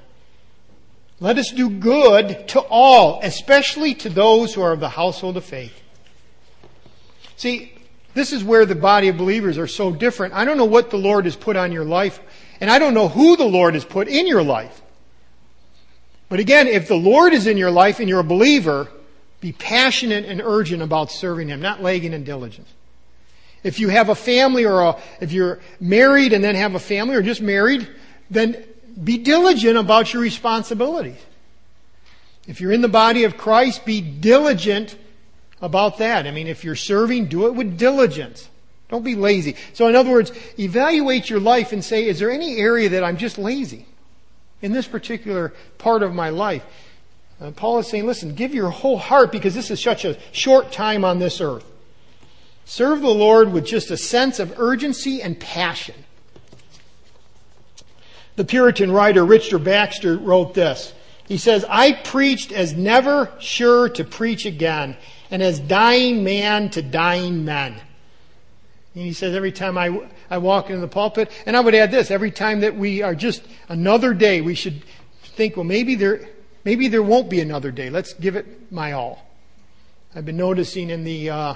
Let 1.19 1.39
us 1.39 1.51
do 1.51 1.71
good 1.71 2.47
to 2.49 2.59
all, 2.59 3.19
especially 3.23 3.95
to 3.95 4.09
those 4.09 4.53
who 4.53 4.61
are 4.61 4.73
of 4.73 4.79
the 4.79 4.89
household 4.89 5.37
of 5.37 5.43
faith. 5.43 5.81
See, 7.35 7.72
this 8.13 8.31
is 8.31 8.43
where 8.43 8.65
the 8.65 8.75
body 8.75 9.07
of 9.07 9.17
believers 9.17 9.57
are 9.57 9.67
so 9.67 9.91
different. 9.91 10.33
I 10.33 10.45
don't 10.45 10.57
know 10.57 10.65
what 10.65 10.91
the 10.91 10.97
Lord 10.97 11.25
has 11.25 11.35
put 11.35 11.55
on 11.55 11.71
your 11.71 11.85
life, 11.85 12.19
and 12.59 12.69
I 12.69 12.79
don't 12.79 12.93
know 12.93 13.07
who 13.07 13.35
the 13.35 13.45
Lord 13.45 13.73
has 13.73 13.85
put 13.85 14.07
in 14.07 14.27
your 14.27 14.43
life. 14.43 14.81
But 16.29 16.39
again, 16.39 16.67
if 16.67 16.87
the 16.87 16.95
Lord 16.95 17.33
is 17.33 17.47
in 17.47 17.57
your 17.57 17.71
life 17.71 17.99
and 17.99 18.07
you're 18.07 18.19
a 18.19 18.23
believer, 18.23 18.87
be 19.39 19.51
passionate 19.51 20.25
and 20.25 20.41
urgent 20.43 20.81
about 20.81 21.11
serving 21.11 21.47
Him, 21.47 21.61
not 21.61 21.81
lagging 21.81 22.13
in 22.13 22.23
diligence. 22.23 22.69
If 23.63 23.79
you 23.79 23.89
have 23.89 24.09
a 24.09 24.15
family 24.15 24.65
or 24.65 24.81
a, 24.81 25.01
if 25.21 25.31
you're 25.31 25.59
married 25.79 26.33
and 26.33 26.43
then 26.43 26.55
have 26.55 26.75
a 26.75 26.79
family 26.79 27.15
or 27.15 27.21
just 27.21 27.41
married, 27.41 27.87
then 28.29 28.63
be 29.01 29.17
diligent 29.17 29.77
about 29.77 30.13
your 30.13 30.21
responsibilities. 30.21 31.19
If 32.47 32.61
you're 32.61 32.73
in 32.73 32.81
the 32.81 32.89
body 32.89 33.23
of 33.23 33.37
Christ, 33.37 33.85
be 33.85 34.01
diligent 34.01 34.97
about 35.63 35.97
that. 35.99 36.27
I 36.27 36.31
mean, 36.31 36.47
if 36.47 36.63
you're 36.63 36.75
serving, 36.75 37.27
do 37.27 37.47
it 37.47 37.55
with 37.55 37.77
diligence. 37.77 38.49
Don't 38.89 39.03
be 39.03 39.15
lazy. 39.15 39.55
So 39.71 39.87
in 39.87 39.95
other 39.95 40.11
words, 40.11 40.31
evaluate 40.59 41.29
your 41.29 41.39
life 41.39 41.71
and 41.71 41.83
say, 41.83 42.05
is 42.05 42.19
there 42.19 42.29
any 42.29 42.57
area 42.57 42.89
that 42.89 43.03
I'm 43.03 43.17
just 43.17 43.39
lazy 43.39 43.87
in 44.61 44.73
this 44.73 44.87
particular 44.87 45.53
part 45.77 46.03
of 46.03 46.13
my 46.13 46.29
life? 46.29 46.63
Uh, 47.41 47.51
Paul 47.51 47.79
is 47.79 47.87
saying, 47.87 48.05
listen, 48.05 48.35
give 48.35 48.53
your 48.53 48.69
whole 48.69 48.97
heart 48.97 49.31
because 49.31 49.55
this 49.55 49.71
is 49.71 49.81
such 49.81 50.05
a 50.05 50.19
short 50.33 50.71
time 50.71 51.03
on 51.03 51.17
this 51.17 51.41
earth. 51.41 51.65
Serve 52.65 53.01
the 53.01 53.09
Lord 53.09 53.51
with 53.51 53.65
just 53.65 53.89
a 53.89 53.97
sense 53.97 54.39
of 54.39 54.59
urgency 54.59 55.21
and 55.21 55.39
passion. 55.39 55.95
The 58.35 58.45
Puritan 58.45 58.91
writer 58.91 59.25
Richard 59.25 59.63
Baxter 59.63 60.17
wrote 60.17 60.53
this. 60.53 60.93
He 61.25 61.37
says, 61.37 61.65
I 61.69 61.93
preached 61.93 62.51
as 62.51 62.73
never 62.73 63.31
sure 63.39 63.89
to 63.89 64.03
preach 64.03 64.45
again, 64.45 64.97
and 65.33 65.41
as 65.41 65.59
dying 65.59 66.23
man 66.23 66.69
to 66.69 66.83
dying 66.83 67.43
men. 67.43 67.73
And 68.93 69.03
he 69.03 69.13
says 69.13 69.33
every 69.35 69.51
time 69.51 69.79
I, 69.79 70.07
I 70.29 70.37
walk 70.37 70.69
into 70.69 70.79
the 70.79 70.87
pulpit, 70.87 71.31
and 71.47 71.57
I 71.57 71.59
would 71.59 71.73
add 71.73 71.89
this, 71.89 72.11
every 72.11 72.29
time 72.29 72.59
that 72.59 72.77
we 72.77 73.01
are 73.01 73.15
just 73.15 73.41
another 73.67 74.13
day, 74.13 74.41
we 74.41 74.53
should 74.53 74.83
think, 75.23 75.57
well, 75.57 75.63
maybe 75.63 75.95
there, 75.95 76.29
maybe 76.63 76.87
there 76.87 77.01
won't 77.01 77.31
be 77.31 77.41
another 77.41 77.71
day. 77.71 77.89
Let's 77.89 78.13
give 78.13 78.35
it 78.35 78.71
my 78.71 78.91
all. 78.91 79.27
I've 80.15 80.23
been 80.23 80.37
noticing 80.37 80.91
in 80.91 81.03
the, 81.03 81.31
uh, 81.31 81.55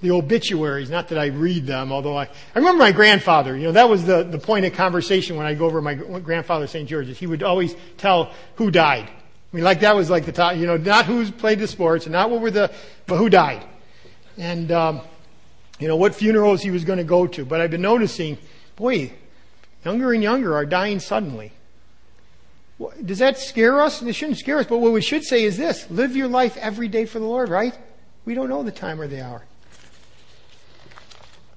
the 0.00 0.12
obituaries, 0.12 0.88
not 0.88 1.08
that 1.08 1.18
I 1.18 1.26
read 1.26 1.66
them, 1.66 1.92
although 1.92 2.16
I, 2.16 2.24
I 2.24 2.58
remember 2.58 2.78
my 2.78 2.92
grandfather, 2.92 3.54
you 3.54 3.64
know, 3.64 3.72
that 3.72 3.90
was 3.90 4.06
the, 4.06 4.22
the 4.22 4.38
point 4.38 4.64
of 4.64 4.72
conversation 4.72 5.36
when 5.36 5.44
I 5.44 5.52
go 5.52 5.66
over 5.66 5.82
my 5.82 5.96
grandfather 5.96 6.66
St. 6.66 6.88
George's. 6.88 7.18
He 7.18 7.26
would 7.26 7.42
always 7.42 7.76
tell 7.98 8.32
who 8.54 8.70
died. 8.70 9.10
I 9.52 9.56
mean, 9.56 9.64
like 9.64 9.80
that 9.80 9.94
was 9.94 10.08
like 10.08 10.24
the 10.24 10.32
top, 10.32 10.56
you 10.56 10.66
know, 10.66 10.78
not 10.78 11.04
who's 11.04 11.30
played 11.30 11.58
the 11.58 11.66
sports 11.66 12.06
and 12.06 12.12
not 12.12 12.30
what 12.30 12.40
were 12.40 12.50
the, 12.50 12.72
but 13.06 13.18
who 13.18 13.28
died. 13.28 13.62
And, 14.38 14.72
um, 14.72 15.02
you 15.78 15.88
know, 15.88 15.96
what 15.96 16.14
funerals 16.14 16.62
he 16.62 16.70
was 16.70 16.84
going 16.84 16.96
to 16.98 17.04
go 17.04 17.26
to. 17.26 17.44
But 17.44 17.60
I've 17.60 17.70
been 17.70 17.82
noticing, 17.82 18.38
boy, 18.76 19.12
younger 19.84 20.12
and 20.14 20.22
younger 20.22 20.56
are 20.56 20.64
dying 20.64 21.00
suddenly. 21.00 21.52
Does 23.04 23.18
that 23.18 23.38
scare 23.38 23.80
us? 23.80 24.00
It 24.00 24.14
shouldn't 24.14 24.38
scare 24.38 24.58
us, 24.58 24.66
but 24.66 24.78
what 24.78 24.92
we 24.92 25.02
should 25.02 25.22
say 25.22 25.44
is 25.44 25.56
this 25.56 25.88
live 25.90 26.16
your 26.16 26.28
life 26.28 26.56
every 26.56 26.88
day 26.88 27.04
for 27.04 27.18
the 27.18 27.26
Lord, 27.26 27.50
right? 27.50 27.76
We 28.24 28.34
don't 28.34 28.48
know 28.48 28.62
the 28.62 28.72
time 28.72 29.00
or 29.00 29.06
the 29.06 29.22
hour. 29.22 29.44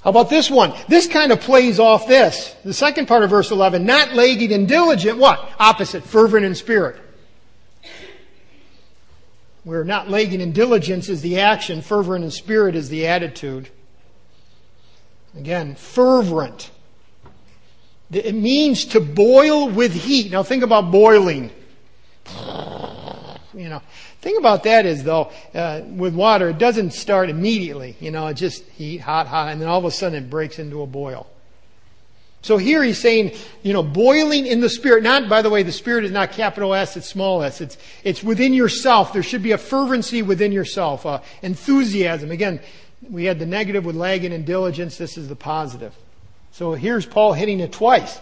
How 0.03 0.11
about 0.11 0.29
this 0.29 0.51
one? 0.51 0.73
This 0.87 1.07
kind 1.07 1.31
of 1.31 1.39
plays 1.39 1.79
off 1.79 2.07
this. 2.07 2.55
The 2.63 2.73
second 2.73 3.07
part 3.07 3.23
of 3.23 3.29
verse 3.29 3.49
11, 3.49 3.85
not 3.85 4.13
lagging 4.13 4.51
and 4.51 4.67
diligent, 4.67 5.17
what? 5.17 5.49
Opposite, 5.57 6.03
fervent 6.03 6.45
in 6.45 6.53
spirit. 6.53 6.97
Where 9.65 9.83
not 9.83 10.11
lagging 10.11 10.41
in 10.41 10.51
diligence 10.51 11.09
is 11.09 11.23
the 11.23 11.39
action, 11.39 11.81
fervent 11.81 12.23
in 12.23 12.29
spirit 12.29 12.75
is 12.75 12.87
the 12.87 13.07
attitude. 13.07 13.67
Again, 15.35 15.73
fervent. 15.73 16.69
It 18.11 18.35
means 18.35 18.85
to 18.85 18.99
boil 18.99 19.67
with 19.67 19.91
heat. 19.93 20.31
Now 20.31 20.43
think 20.43 20.63
about 20.63 20.91
boiling. 20.91 21.49
You 23.55 23.69
know, 23.69 23.81
thing 24.21 24.37
about 24.37 24.63
that 24.63 24.85
is 24.85 25.03
though, 25.03 25.31
uh, 25.55 25.81
with 25.87 26.13
water, 26.13 26.49
it 26.49 26.59
doesn't 26.59 26.91
start 26.91 27.29
immediately. 27.29 27.95
You 27.99 28.11
know, 28.11 28.27
it 28.27 28.35
just 28.35 28.63
heat, 28.69 28.99
hot, 28.99 29.25
hot, 29.27 29.51
and 29.51 29.59
then 29.59 29.67
all 29.67 29.79
of 29.79 29.85
a 29.85 29.91
sudden 29.91 30.23
it 30.23 30.29
breaks 30.29 30.59
into 30.59 30.83
a 30.83 30.87
boil. 30.87 31.25
So 32.45 32.57
here 32.57 32.83
he's 32.83 32.99
saying, 32.99 33.31
you 33.63 33.73
know, 33.73 33.81
boiling 33.81 34.45
in 34.45 34.59
the 34.59 34.69
spirit. 34.69 35.01
Not, 35.01 35.27
by 35.27 35.41
the 35.41 35.49
way, 35.49 35.63
the 35.63 35.71
spirit 35.71 36.05
is 36.05 36.11
not 36.11 36.31
capital 36.31 36.75
S, 36.75 36.95
it's 36.95 37.07
small 37.07 37.41
s. 37.41 37.59
It's, 37.59 37.75
it's 38.03 38.23
within 38.23 38.53
yourself. 38.53 39.13
There 39.13 39.23
should 39.23 39.41
be 39.41 39.53
a 39.53 39.57
fervency 39.57 40.21
within 40.21 40.51
yourself, 40.51 41.07
uh, 41.07 41.21
enthusiasm. 41.41 42.29
Again, 42.29 42.59
we 43.09 43.25
had 43.25 43.39
the 43.39 43.47
negative 43.47 43.83
with 43.83 43.95
lagging 43.95 44.31
and 44.31 44.45
diligence. 44.45 44.95
This 44.95 45.17
is 45.17 45.27
the 45.27 45.35
positive. 45.35 45.95
So 46.51 46.73
here's 46.73 47.07
Paul 47.07 47.33
hitting 47.33 47.61
it 47.61 47.71
twice. 47.71 48.21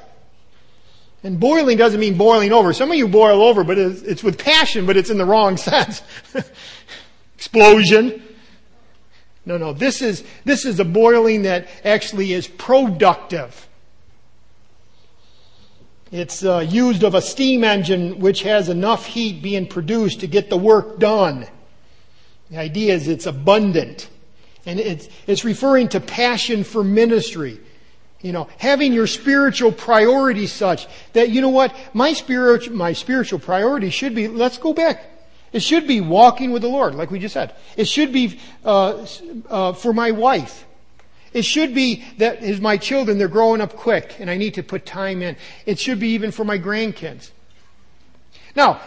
And 1.21 1.37
boiling 1.37 1.75
doesn't 1.75 1.99
mean 1.99 2.15
boiling 2.15 2.53
over. 2.53 2.71
Some 2.71 2.91
of 2.91 2.97
you 2.97 3.09
boil 3.09 3.41
over, 3.41 3.65
but 3.65 3.77
it's, 3.77 4.03
it's 4.03 4.23
with 4.23 4.37
passion, 4.37 4.85
but 4.85 4.95
it's 4.95 5.09
in 5.09 5.17
the 5.17 5.25
wrong 5.25 5.57
sense. 5.69 6.01
Explosion. 7.35 8.23
No, 9.45 9.57
no. 9.57 9.73
This 9.73 10.01
is, 10.01 10.23
this 10.45 10.63
is 10.63 10.79
a 10.79 10.85
boiling 10.85 11.41
that 11.41 11.67
actually 11.83 12.31
is 12.31 12.47
productive. 12.47 13.67
It's 16.13 16.45
uh, 16.45 16.59
used 16.59 17.01
of 17.01 17.15
a 17.15 17.21
steam 17.23 17.63
engine 17.63 18.19
which 18.19 18.43
has 18.43 18.69
enough 18.69 19.03
heat 19.07 19.41
being 19.41 19.65
produced 19.65 20.19
to 20.19 20.27
get 20.27 20.47
the 20.47 20.57
work 20.57 20.99
done. 20.99 21.47
The 22.51 22.57
idea 22.57 22.93
is 22.93 23.07
it's 23.07 23.25
abundant. 23.25 24.07
And 24.63 24.79
it's, 24.79 25.09
it's 25.25 25.43
referring 25.43 25.89
to 25.89 25.99
passion 25.99 26.63
for 26.63 26.83
ministry. 26.83 27.59
You 28.21 28.31
know, 28.31 28.47
having 28.59 28.93
your 28.93 29.07
spiritual 29.07 29.71
priorities 29.71 30.53
such 30.53 30.85
that, 31.13 31.31
you 31.31 31.41
know 31.41 31.49
what, 31.49 31.75
my 31.95 32.13
spiritual, 32.13 32.75
my 32.75 32.93
spiritual 32.93 33.39
priority 33.39 33.89
should 33.89 34.13
be, 34.13 34.27
let's 34.27 34.59
go 34.59 34.71
back. 34.71 35.03
It 35.51 35.63
should 35.63 35.87
be 35.87 35.99
walking 35.99 36.51
with 36.51 36.61
the 36.61 36.67
Lord, 36.67 36.93
like 36.93 37.09
we 37.09 37.17
just 37.17 37.33
said. 37.33 37.55
It 37.75 37.85
should 37.85 38.13
be 38.13 38.39
uh, 38.63 39.07
uh, 39.49 39.73
for 39.73 39.93
my 39.93 40.11
wife. 40.11 40.63
It 41.33 41.45
should 41.45 41.73
be 41.73 42.03
that 42.19 42.43
as 42.43 42.61
my 42.61 42.77
children, 42.77 43.17
they're 43.17 43.27
growing 43.27 43.59
up 43.59 43.75
quick 43.75 44.15
and 44.19 44.29
I 44.29 44.37
need 44.37 44.53
to 44.55 44.63
put 44.63 44.85
time 44.85 45.21
in. 45.21 45.35
It 45.65 45.79
should 45.79 45.99
be 45.99 46.09
even 46.09 46.31
for 46.31 46.45
my 46.45 46.59
grandkids. 46.59 47.31
Now, 48.55 48.81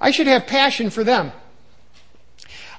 I 0.00 0.10
should 0.10 0.26
have 0.26 0.46
passion 0.46 0.90
for 0.90 1.04
them. 1.04 1.32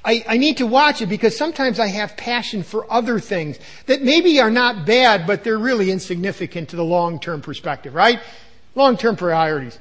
I, 0.04 0.24
I, 0.28 0.38
need 0.38 0.58
to 0.58 0.68
watch 0.68 1.02
it 1.02 1.08
because 1.08 1.36
sometimes 1.36 1.80
I 1.80 1.88
have 1.88 2.16
passion 2.16 2.62
for 2.62 2.92
other 2.94 3.20
things 3.20 3.58
that 3.88 4.04
maybe 4.04 4.40
are 4.40 4.52
not 4.52 4.86
bad, 4.86 5.26
but 5.26 5.44
they're 5.44 5.58
really 5.58 5.90
insignificant 5.90 6.70
to 6.70 6.76
the 6.76 6.84
long-term 6.84 7.42
perspective, 7.42 7.96
right? 7.96 8.20
Long-term 8.76 9.16
priorities. 9.16 9.80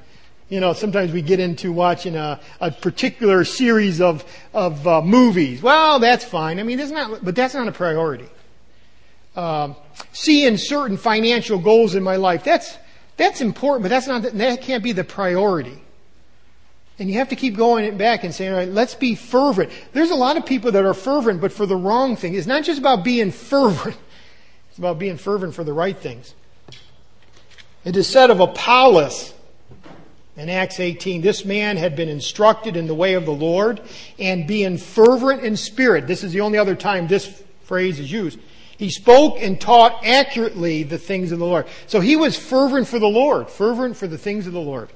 You 0.49 0.61
know, 0.61 0.73
sometimes 0.73 1.11
we 1.11 1.21
get 1.21 1.39
into 1.39 1.71
watching 1.71 2.15
a, 2.15 2.39
a 2.59 2.71
particular 2.71 3.45
series 3.45 4.01
of, 4.01 4.25
of 4.51 4.87
uh, 4.87 5.01
movies. 5.03 5.61
Well, 5.61 5.99
that's 5.99 6.25
fine. 6.25 6.59
I 6.59 6.63
mean, 6.63 6.79
that's 6.79 6.91
not, 6.91 7.23
but 7.23 7.35
that's 7.35 7.53
not 7.53 7.67
a 7.67 7.71
priority. 7.71 8.27
Uh, 9.35 9.73
seeing 10.11 10.57
certain 10.57 10.97
financial 10.97 11.59
goals 11.59 11.95
in 11.95 12.03
my 12.03 12.15
life. 12.15 12.43
That's, 12.43 12.77
that's 13.17 13.41
important, 13.41 13.83
but 13.83 13.89
that's 13.89 14.07
not, 14.07 14.23
that 14.23 14.61
can't 14.61 14.83
be 14.83 14.91
the 14.91 15.03
priority. 15.03 15.81
And 16.97 17.09
you 17.09 17.15
have 17.15 17.29
to 17.29 17.35
keep 17.35 17.57
going 17.57 17.97
back 17.97 18.23
and 18.23 18.33
saying, 18.33 18.51
all 18.51 18.57
right, 18.57 18.69
let's 18.69 18.95
be 18.95 19.15
fervent. 19.15 19.71
There's 19.91 20.11
a 20.11 20.15
lot 20.15 20.37
of 20.37 20.45
people 20.45 20.71
that 20.71 20.85
are 20.85 20.93
fervent, 20.93 21.41
but 21.41 21.51
for 21.51 21.65
the 21.65 21.75
wrong 21.75 22.15
thing. 22.15 22.35
It's 22.35 22.47
not 22.47 22.63
just 22.63 22.79
about 22.79 23.03
being 23.03 23.31
fervent. 23.31 23.97
It's 24.69 24.77
about 24.77 24.99
being 24.99 25.17
fervent 25.17 25.55
for 25.55 25.63
the 25.63 25.73
right 25.73 25.97
things. 25.97 26.33
It 27.83 27.95
is 27.95 28.07
said 28.07 28.29
of 28.29 28.39
Apollos 28.39 29.35
in 30.37 30.49
Acts 30.49 30.81
18, 30.81 31.21
this 31.21 31.45
man 31.45 31.77
had 31.77 31.95
been 31.95 32.09
instructed 32.09 32.75
in 32.75 32.87
the 32.87 32.95
way 32.95 33.13
of 33.13 33.25
the 33.25 33.31
Lord 33.31 33.81
and 34.19 34.45
being 34.45 34.77
fervent 34.77 35.43
in 35.43 35.55
spirit. 35.55 36.07
This 36.07 36.23
is 36.23 36.33
the 36.33 36.41
only 36.41 36.57
other 36.57 36.75
time 36.75 37.07
this 37.07 37.43
phrase 37.63 37.99
is 37.99 38.11
used. 38.11 38.39
He 38.77 38.89
spoke 38.89 39.41
and 39.41 39.59
taught 39.59 40.05
accurately 40.05 40.83
the 40.83 40.97
things 40.97 41.31
of 41.31 41.39
the 41.39 41.45
Lord. 41.45 41.67
So 41.87 42.01
he 42.01 42.15
was 42.15 42.37
fervent 42.37 42.87
for 42.87 42.99
the 42.99 43.07
Lord, 43.07 43.49
fervent 43.49 43.95
for 43.95 44.07
the 44.07 44.17
things 44.17 44.47
of 44.47 44.53
the 44.53 44.59
Lord. 44.59 44.89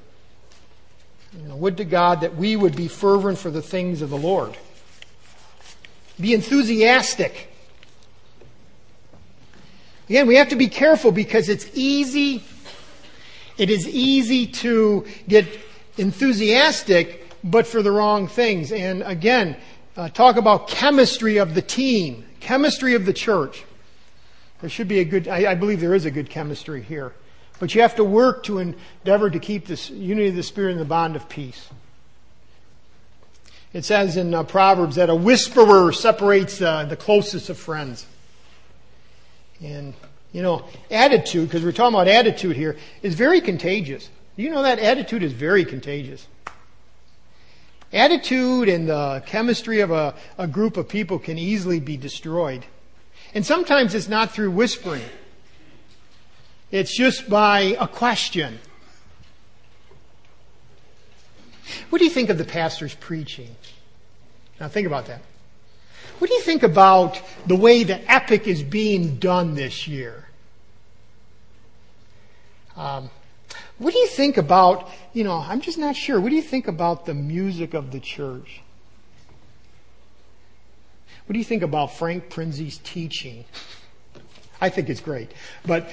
You 1.32 1.48
know, 1.48 1.56
would 1.56 1.76
to 1.78 1.84
God 1.84 2.22
that 2.22 2.36
we 2.36 2.56
would 2.56 2.76
be 2.76 2.88
fervent 2.88 3.38
for 3.38 3.50
the 3.50 3.62
things 3.62 4.02
of 4.02 4.10
the 4.10 4.18
Lord. 4.18 4.56
Be 6.20 6.34
enthusiastic. 6.34 7.48
Again, 10.08 10.26
we 10.26 10.34
have 10.34 10.48
to 10.48 10.56
be 10.56 10.66
careful 10.66 11.12
because 11.12 11.48
it's 11.48 11.70
easy, 11.72 12.42
it 13.56 13.70
is 13.70 13.88
easy 13.88 14.48
to 14.48 15.06
get 15.28 15.46
enthusiastic, 15.96 17.28
but 17.44 17.66
for 17.66 17.80
the 17.80 17.92
wrong 17.92 18.26
things. 18.26 18.72
And 18.72 19.02
again, 19.04 19.56
uh, 19.96 20.08
talk 20.08 20.36
about 20.36 20.68
chemistry 20.68 21.36
of 21.36 21.54
the 21.54 21.62
team, 21.62 22.26
chemistry 22.40 22.94
of 22.94 23.06
the 23.06 23.12
church. 23.12 23.64
There 24.60 24.70
should 24.70 24.88
be 24.88 25.00
a 25.00 25.04
good, 25.04 25.28
I, 25.28 25.52
I 25.52 25.54
believe 25.54 25.80
there 25.80 25.94
is 25.94 26.04
a 26.04 26.10
good 26.10 26.28
chemistry 26.28 26.82
here. 26.82 27.12
But 27.58 27.74
you 27.74 27.82
have 27.82 27.96
to 27.96 28.04
work 28.04 28.44
to 28.44 28.58
endeavor 28.58 29.30
to 29.30 29.38
keep 29.38 29.66
this 29.66 29.90
unity 29.90 30.28
of 30.28 30.36
the 30.36 30.42
Spirit 30.42 30.72
and 30.72 30.80
the 30.80 30.86
bond 30.86 31.16
of 31.16 31.28
peace. 31.28 31.68
It 33.72 33.84
says 33.84 34.16
in 34.16 34.34
uh, 34.34 34.42
Proverbs 34.42 34.96
that 34.96 35.10
a 35.10 35.14
whisperer 35.14 35.92
separates 35.92 36.60
uh, 36.60 36.84
the 36.84 36.96
closest 36.96 37.50
of 37.50 37.58
friends. 37.58 38.06
And, 39.62 39.94
you 40.32 40.42
know, 40.42 40.64
attitude, 40.90 41.48
because 41.48 41.62
we're 41.62 41.72
talking 41.72 41.94
about 41.94 42.08
attitude 42.08 42.56
here, 42.56 42.76
is 43.02 43.14
very 43.14 43.40
contagious. 43.40 44.08
You 44.36 44.50
know 44.50 44.62
that 44.62 44.78
attitude 44.78 45.22
is 45.22 45.32
very 45.32 45.64
contagious. 45.64 46.26
Attitude 47.92 48.68
and 48.68 48.88
the 48.88 49.22
chemistry 49.26 49.80
of 49.80 49.90
a, 49.90 50.14
a 50.38 50.46
group 50.46 50.76
of 50.76 50.88
people 50.88 51.18
can 51.18 51.38
easily 51.38 51.78
be 51.78 51.96
destroyed. 51.96 52.64
And 53.34 53.46
sometimes 53.46 53.94
it's 53.94 54.08
not 54.08 54.32
through 54.32 54.50
whispering. 54.50 55.04
It's 56.70 56.96
just 56.96 57.28
by 57.28 57.76
a 57.80 57.88
question. 57.88 58.58
What 61.90 61.98
do 61.98 62.04
you 62.04 62.10
think 62.10 62.30
of 62.30 62.38
the 62.38 62.44
pastor's 62.44 62.94
preaching? 62.94 63.54
Now 64.60 64.68
think 64.68 64.86
about 64.86 65.06
that. 65.06 65.22
What 66.18 66.28
do 66.28 66.34
you 66.34 66.42
think 66.42 66.62
about 66.62 67.20
the 67.46 67.56
way 67.56 67.82
the 67.82 68.10
epic 68.10 68.46
is 68.46 68.62
being 68.62 69.16
done 69.16 69.54
this 69.54 69.88
year? 69.88 70.26
Um, 72.76 73.10
what 73.78 73.92
do 73.92 73.98
you 73.98 74.06
think 74.06 74.36
about, 74.36 74.88
you 75.12 75.24
know, 75.24 75.38
I'm 75.38 75.60
just 75.60 75.78
not 75.78 75.96
sure. 75.96 76.20
What 76.20 76.30
do 76.30 76.36
you 76.36 76.42
think 76.42 76.68
about 76.68 77.06
the 77.06 77.14
music 77.14 77.74
of 77.74 77.90
the 77.90 78.00
church? 78.00 78.60
What 81.30 81.34
do 81.34 81.38
you 81.38 81.44
think 81.44 81.62
about 81.62 81.92
Frank 81.92 82.28
Prinzi's 82.28 82.78
teaching? 82.78 83.44
I 84.60 84.68
think 84.68 84.88
it's 84.88 85.00
great. 85.00 85.30
But 85.64 85.88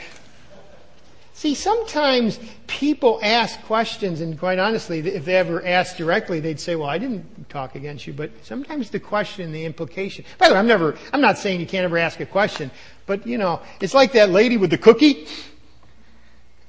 See, 1.33 1.53
sometimes 1.53 2.39
people 2.65 3.19
ask 3.21 3.61
questions, 3.65 4.19
and 4.19 4.39
quite 4.39 4.57
honestly, 4.57 4.97
if 5.07 5.25
they 5.25 5.35
ever 5.35 5.63
asked 5.63 5.95
directly, 5.95 6.39
they'd 6.39 6.59
say, 6.59 6.75
well, 6.75 6.89
I 6.89 6.97
didn't 6.97 7.49
talk 7.49 7.75
against 7.75 8.07
you, 8.07 8.13
but 8.13 8.31
sometimes 8.41 8.89
the 8.89 8.99
question, 8.99 9.51
the 9.51 9.63
implication. 9.63 10.25
By 10.39 10.47
the 10.47 10.55
way, 10.55 10.59
I'm 10.59 10.65
never, 10.65 10.97
I'm 11.13 11.21
not 11.21 11.37
saying 11.37 11.59
you 11.59 11.67
can't 11.67 11.85
ever 11.85 11.99
ask 11.99 12.19
a 12.19 12.25
question, 12.25 12.71
but 13.05 13.27
you 13.27 13.37
know, 13.37 13.61
it's 13.79 13.93
like 13.93 14.13
that 14.13 14.31
lady 14.31 14.57
with 14.57 14.71
the 14.71 14.79
cookie. 14.79 15.27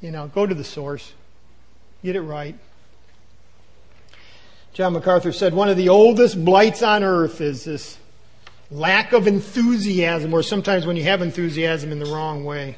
You 0.03 0.11
know, 0.11 0.27
go 0.27 0.45
to 0.45 0.55
the 0.55 0.63
source. 0.63 1.15
Get 2.05 2.17
it 2.17 2.21
right. 2.21 2.55
John 4.75 4.93
MacArthur 4.93 5.33
said 5.33 5.55
one 5.55 5.71
of 5.71 5.79
the 5.79 5.89
oldest 5.89 6.45
blights 6.45 6.83
on 6.83 7.03
earth 7.03 7.41
is 7.41 7.65
this 7.65 7.97
lack 8.71 9.13
of 9.13 9.27
enthusiasm, 9.27 10.35
or 10.35 10.43
sometimes 10.43 10.87
when 10.87 10.97
you 10.97 11.05
have 11.05 11.23
enthusiasm 11.23 11.93
in 11.93 11.99
the 11.99 12.07
wrong 12.07 12.45
way. 12.45 12.77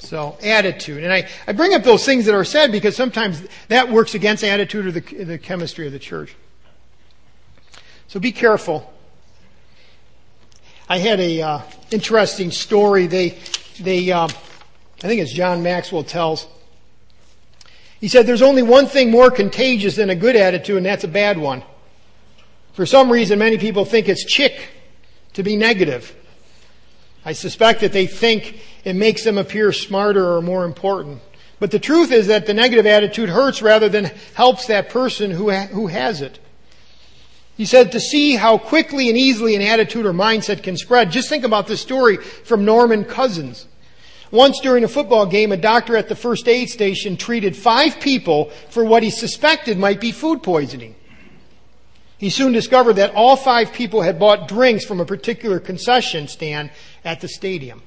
So, 0.00 0.38
attitude. 0.42 1.02
And 1.02 1.12
I, 1.12 1.28
I 1.46 1.52
bring 1.52 1.74
up 1.74 1.82
those 1.82 2.04
things 2.04 2.26
that 2.26 2.34
are 2.34 2.44
said 2.44 2.70
because 2.70 2.94
sometimes 2.94 3.42
that 3.66 3.90
works 3.90 4.14
against 4.14 4.44
attitude 4.44 4.86
or 4.86 4.92
the, 4.92 5.24
the 5.24 5.38
chemistry 5.38 5.86
of 5.86 5.92
the 5.92 5.98
church. 5.98 6.34
So 8.06 8.20
be 8.20 8.32
careful. 8.32 8.92
I 10.88 10.98
had 10.98 11.20
a 11.20 11.42
uh, 11.42 11.60
interesting 11.90 12.50
story. 12.50 13.06
They, 13.06 13.38
they, 13.80 14.10
uh, 14.10 14.24
I 14.26 14.28
think 15.06 15.20
it's 15.20 15.32
John 15.32 15.62
Maxwell 15.62 16.04
tells. 16.04 16.46
He 18.00 18.08
said, 18.08 18.26
"There's 18.26 18.42
only 18.42 18.62
one 18.62 18.86
thing 18.86 19.10
more 19.10 19.30
contagious 19.30 19.96
than 19.96 20.08
a 20.08 20.14
good 20.14 20.36
attitude, 20.36 20.78
and 20.78 20.86
that's 20.86 21.04
a 21.04 21.08
bad 21.08 21.36
one. 21.36 21.62
For 22.78 22.86
some 22.86 23.10
reason, 23.10 23.40
many 23.40 23.58
people 23.58 23.84
think 23.84 24.08
it's 24.08 24.24
chick 24.24 24.68
to 25.32 25.42
be 25.42 25.56
negative. 25.56 26.14
I 27.24 27.32
suspect 27.32 27.80
that 27.80 27.92
they 27.92 28.06
think 28.06 28.60
it 28.84 28.94
makes 28.94 29.24
them 29.24 29.36
appear 29.36 29.72
smarter 29.72 30.36
or 30.36 30.40
more 30.40 30.64
important. 30.64 31.20
But 31.58 31.72
the 31.72 31.80
truth 31.80 32.12
is 32.12 32.28
that 32.28 32.46
the 32.46 32.54
negative 32.54 32.86
attitude 32.86 33.30
hurts 33.30 33.62
rather 33.62 33.88
than 33.88 34.12
helps 34.34 34.66
that 34.66 34.90
person 34.90 35.32
who, 35.32 35.50
ha- 35.50 35.66
who 35.66 35.88
has 35.88 36.20
it. 36.20 36.38
He 37.56 37.64
said 37.64 37.90
to 37.90 37.98
see 37.98 38.36
how 38.36 38.58
quickly 38.58 39.08
and 39.08 39.18
easily 39.18 39.56
an 39.56 39.62
attitude 39.62 40.06
or 40.06 40.12
mindset 40.12 40.62
can 40.62 40.76
spread. 40.76 41.10
Just 41.10 41.28
think 41.28 41.42
about 41.42 41.66
this 41.66 41.80
story 41.80 42.18
from 42.18 42.64
Norman 42.64 43.04
Cousins. 43.04 43.66
Once 44.30 44.60
during 44.60 44.84
a 44.84 44.88
football 44.88 45.26
game, 45.26 45.50
a 45.50 45.56
doctor 45.56 45.96
at 45.96 46.08
the 46.08 46.14
first 46.14 46.46
aid 46.46 46.70
station 46.70 47.16
treated 47.16 47.56
five 47.56 47.98
people 47.98 48.50
for 48.70 48.84
what 48.84 49.02
he 49.02 49.10
suspected 49.10 49.76
might 49.76 50.00
be 50.00 50.12
food 50.12 50.44
poisoning. 50.44 50.94
He 52.18 52.30
soon 52.30 52.52
discovered 52.52 52.94
that 52.94 53.14
all 53.14 53.36
five 53.36 53.72
people 53.72 54.02
had 54.02 54.18
bought 54.18 54.48
drinks 54.48 54.84
from 54.84 55.00
a 55.00 55.06
particular 55.06 55.60
concession 55.60 56.26
stand 56.26 56.70
at 57.04 57.20
the 57.20 57.28
stadium. 57.28 57.82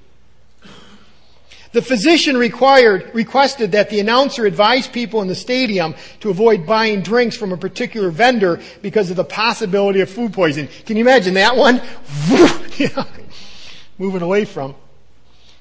The 1.74 1.82
physician 1.82 2.36
required, 2.36 3.12
requested 3.14 3.72
that 3.74 3.90
the 3.90 4.02
announcer 4.02 4.46
advise 4.46 4.88
people 4.88 5.22
in 5.22 5.30
the 5.30 5.36
stadium 5.36 5.96
to 6.20 6.30
avoid 6.30 6.66
buying 6.66 7.02
drinks 7.02 7.38
from 7.38 7.54
a 7.54 7.58
particular 7.58 8.10
vendor 8.10 8.60
because 8.82 9.10
of 9.10 9.16
the 9.16 9.24
possibility 9.24 10.02
of 10.02 10.10
food 10.10 10.34
poisoning. 10.34 10.70
Can 10.86 10.98
you 10.98 11.02
imagine 11.02 11.34
that 11.36 11.56
one? 11.56 11.82
moving 13.98 14.22
away 14.22 14.44
from. 14.44 14.76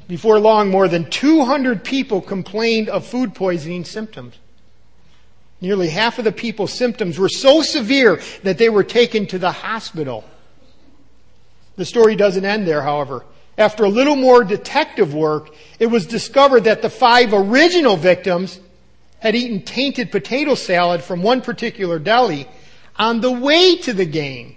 Before 0.08 0.40
long, 0.40 0.70
more 0.70 0.88
than 0.88 1.08
200 1.08 1.84
people 1.84 2.20
complained 2.20 2.88
of 2.88 3.06
food 3.06 3.32
poisoning 3.34 3.84
symptoms. 3.84 4.34
Nearly 5.60 5.88
half 5.88 6.18
of 6.18 6.24
the 6.24 6.32
people's 6.32 6.72
symptoms 6.72 7.18
were 7.18 7.28
so 7.28 7.62
severe 7.62 8.20
that 8.42 8.58
they 8.58 8.68
were 8.68 8.84
taken 8.84 9.26
to 9.26 9.38
the 9.38 9.52
hospital. 9.52 10.24
The 11.76 11.84
story 11.84 12.16
doesn't 12.16 12.44
end 12.44 12.66
there, 12.66 12.82
however. 12.82 13.24
After 13.58 13.84
a 13.84 13.88
little 13.88 14.16
more 14.16 14.42
detective 14.42 15.12
work, 15.12 15.50
it 15.78 15.86
was 15.86 16.06
discovered 16.06 16.64
that 16.64 16.80
the 16.80 16.88
five 16.88 17.34
original 17.34 17.96
victims 17.96 18.58
had 19.18 19.34
eaten 19.34 19.60
tainted 19.62 20.10
potato 20.10 20.54
salad 20.54 21.02
from 21.02 21.22
one 21.22 21.42
particular 21.42 21.98
deli 21.98 22.48
on 22.96 23.20
the 23.20 23.30
way 23.30 23.76
to 23.76 23.92
the 23.92 24.06
game. 24.06 24.56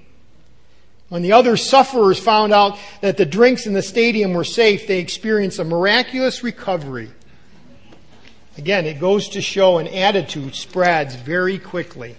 When 1.10 1.22
the 1.22 1.34
other 1.34 1.58
sufferers 1.58 2.18
found 2.18 2.54
out 2.54 2.80
that 3.01 3.18
the 3.18 3.26
drinks 3.26 3.68
in 3.68 3.74
the 3.74 3.82
stadium 3.82 4.34
were 4.34 4.45
safe, 4.45 4.88
they 4.88 4.99
experienced 4.99 5.60
a 5.60 5.64
miraculous 5.64 6.43
recovery. 6.43 7.12
Again, 8.58 8.86
it 8.86 8.99
goes 8.99 9.30
to 9.30 9.41
show 9.41 9.80
an 9.80 9.88
attitude 9.88 10.56
spreads 10.56 11.16
very 11.16 11.58
quickly. 11.58 12.16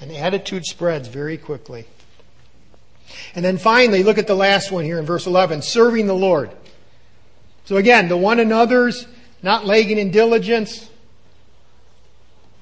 An 0.00 0.10
attitude 0.10 0.64
spreads 0.64 1.08
very 1.08 1.36
quickly. 1.38 1.86
And 3.34 3.44
then 3.44 3.58
finally, 3.58 4.02
look 4.02 4.18
at 4.18 4.26
the 4.26 4.34
last 4.34 4.72
one 4.72 4.84
here 4.84 4.98
in 4.98 5.06
verse 5.06 5.26
11 5.26 5.62
serving 5.62 6.06
the 6.06 6.14
Lord. 6.14 6.50
So 7.64 7.76
again, 7.76 8.08
the 8.08 8.16
one 8.16 8.40
another's, 8.40 9.06
not 9.42 9.66
lagging 9.66 9.98
in 9.98 10.10
diligence. 10.10 10.90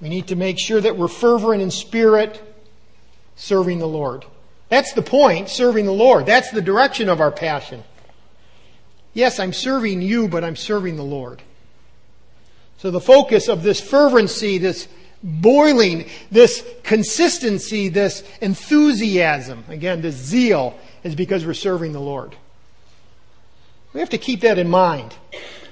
We 0.01 0.09
need 0.09 0.29
to 0.29 0.37
make 0.37 0.59
sure 0.61 0.81
that 0.81 0.97
we're 0.97 1.09
fervent 1.09 1.63
in 1.63 1.71
spirit, 1.71 2.41
serving 3.37 3.79
the 3.79 3.89
Lord. 3.89 4.25
That's 4.69 4.93
the 4.93 5.03
point, 5.03 5.49
serving 5.49 5.87
the 5.87 5.93
Lord. 5.93 6.27
That's 6.27 6.51
the 6.51 6.63
direction 6.63 7.09
of 7.09 7.21
our 7.21 7.33
passion. 7.33 7.83
Yes, 9.15 9.41
I'm 9.41 9.53
serving 9.53 10.03
you, 10.03 10.29
but 10.29 10.45
I'm 10.45 10.57
serving 10.57 10.97
the 10.97 11.03
Lord. 11.03 11.43
So 12.79 12.91
the 12.91 13.01
focus 13.01 13.49
of 13.49 13.63
this 13.63 13.81
fervency, 13.81 14.59
this 14.59 14.89
boiling, 15.23 16.09
this 16.31 16.65
consistency, 16.85 17.89
this 17.89 18.23
enthusiasm, 18.41 19.65
again, 19.69 20.01
this 20.01 20.15
zeal, 20.15 20.79
is 21.03 21.15
because 21.15 21.45
we're 21.45 21.55
serving 21.55 21.93
the 21.93 22.01
Lord. 22.01 22.37
We 23.93 24.01
have 24.01 24.11
to 24.11 24.19
keep 24.19 24.43
that 24.43 24.59
in 24.59 24.69
mind. 24.69 25.15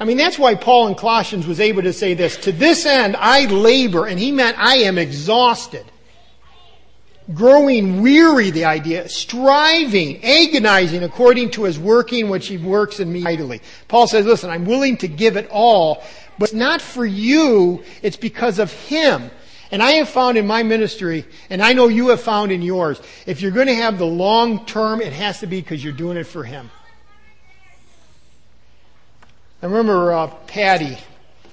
I 0.01 0.05
mean, 0.05 0.17
that's 0.17 0.39
why 0.39 0.55
Paul 0.57 0.89
in 0.89 0.95
Colossians 0.95 1.47
was 1.47 1.61
able 1.61 1.83
to 1.83 1.93
say 1.93 2.15
this, 2.15 2.37
to 2.39 2.53
this 2.53 2.87
end 2.87 3.17
I 3.17 3.47
labor, 3.47 4.07
and 4.07 4.19
he 4.19 4.33
meant 4.33 4.59
I 4.59 4.79
am 4.79 4.99
exhausted. 4.99 5.85
Growing 7.35 8.03
weary, 8.03 8.51
the 8.51 8.65
idea, 8.65 9.09
striving, 9.09 10.25
agonizing 10.25 11.03
according 11.03 11.51
to 11.53 11.65
his 11.65 11.79
working 11.79 12.29
which 12.29 12.47
he 12.47 12.57
works 12.57 13.01
in 13.01 13.13
me 13.13 13.21
mightily. 13.21 13.61
Paul 13.89 14.07
says, 14.07 14.27
listen, 14.27 14.49
I'm 14.49 14.65
willing 14.65 14.97
to 14.99 15.09
give 15.09 15.37
it 15.37 15.49
all, 15.51 16.05
but 16.39 16.51
it's 16.51 16.55
not 16.55 16.83
for 16.83 17.05
you, 17.05 17.83
it's 18.03 18.17
because 18.17 18.59
of 18.59 18.73
him. 18.73 19.31
And 19.71 19.83
I 19.83 19.93
have 19.93 20.09
found 20.09 20.39
in 20.39 20.47
my 20.47 20.63
ministry, 20.63 21.25
and 21.51 21.61
I 21.61 21.73
know 21.73 21.89
you 21.89 22.09
have 22.09 22.21
found 22.21 22.53
in 22.53 22.63
yours, 22.63 23.01
if 23.27 23.43
you're 23.43 23.51
going 23.51 23.67
to 23.67 23.75
have 23.75 23.99
the 23.99 24.07
long 24.07 24.65
term, 24.65 25.01
it 25.01 25.13
has 25.13 25.41
to 25.41 25.47
be 25.47 25.61
because 25.61 25.83
you're 25.83 25.93
doing 25.93 26.17
it 26.17 26.25
for 26.25 26.45
him. 26.45 26.71
I 29.63 29.67
remember 29.67 30.13
uh, 30.13 30.29
Patty 30.47 30.99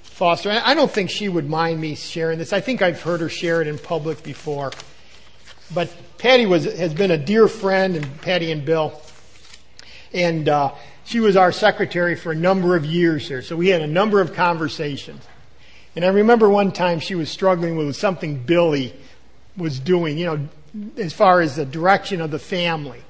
Foster. 0.03 0.61
I 0.63 0.75
don't 0.75 0.91
think 0.91 1.09
she 1.09 1.27
would 1.27 1.49
mind 1.49 1.81
me 1.81 1.95
sharing 1.95 2.37
this. 2.37 2.53
I 2.53 2.61
think 2.61 2.81
I've 2.83 3.01
heard 3.01 3.21
her 3.21 3.29
share 3.29 3.61
it 3.61 3.67
in 3.67 3.79
public 3.79 4.21
before. 4.21 4.71
But 5.73 5.91
Patty 6.19 6.45
was 6.45 6.65
has 6.65 6.93
been 6.93 7.09
a 7.09 7.17
dear 7.17 7.47
friend, 7.47 7.95
and 7.95 8.21
Patty 8.21 8.51
and 8.51 8.63
Bill, 8.63 9.01
and 10.13 10.47
uh, 10.47 10.75
she 11.05 11.19
was 11.19 11.35
our 11.35 11.51
secretary 11.51 12.15
for 12.15 12.31
a 12.31 12.35
number 12.35 12.75
of 12.75 12.85
years 12.85 13.27
here. 13.27 13.41
So 13.41 13.55
we 13.55 13.67
had 13.69 13.81
a 13.81 13.87
number 13.87 14.21
of 14.21 14.33
conversations. 14.33 15.23
And 15.95 16.03
I 16.03 16.09
remember 16.09 16.49
one 16.49 16.71
time 16.71 16.99
she 16.99 17.15
was 17.15 17.29
struggling 17.29 17.77
with 17.77 17.95
something 17.95 18.43
Billy 18.43 18.95
was 19.55 19.79
doing, 19.79 20.17
you 20.17 20.25
know, 20.25 20.49
as 20.97 21.13
far 21.13 21.41
as 21.41 21.55
the 21.55 21.65
direction 21.65 22.21
of 22.21 22.31
the 22.31 22.39
family 22.39 23.03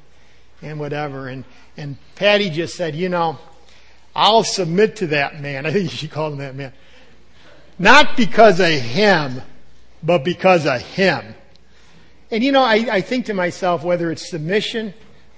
and 0.62 0.80
whatever. 0.80 1.28
And 1.28 1.46
and 1.78 1.98
Patty 2.16 2.50
just 2.50 2.76
said, 2.76 2.96
you 2.96 3.10
know, 3.10 3.40
I'll 4.16 4.44
submit 4.44 4.98
to 4.98 5.08
that 5.08 5.40
man. 5.40 5.66
I 5.66 5.72
think 5.72 5.92
she 5.92 6.08
called 6.08 6.34
him 6.34 6.40
that 6.40 6.56
man. 6.56 6.74
Not 7.80 8.16
because 8.18 8.60
of 8.60 8.70
him, 8.70 9.42
but 10.04 10.24
because 10.24 10.66
of 10.66 10.82
him. 10.82 11.36
And 12.30 12.44
you 12.44 12.52
know, 12.52 12.64
I, 12.64 12.88
I 12.92 13.02
think 13.02 13.28
to 13.28 13.34
myself, 13.34 13.84
whether 13.84 14.12
it's 14.12 14.30
submission, 14.30 14.94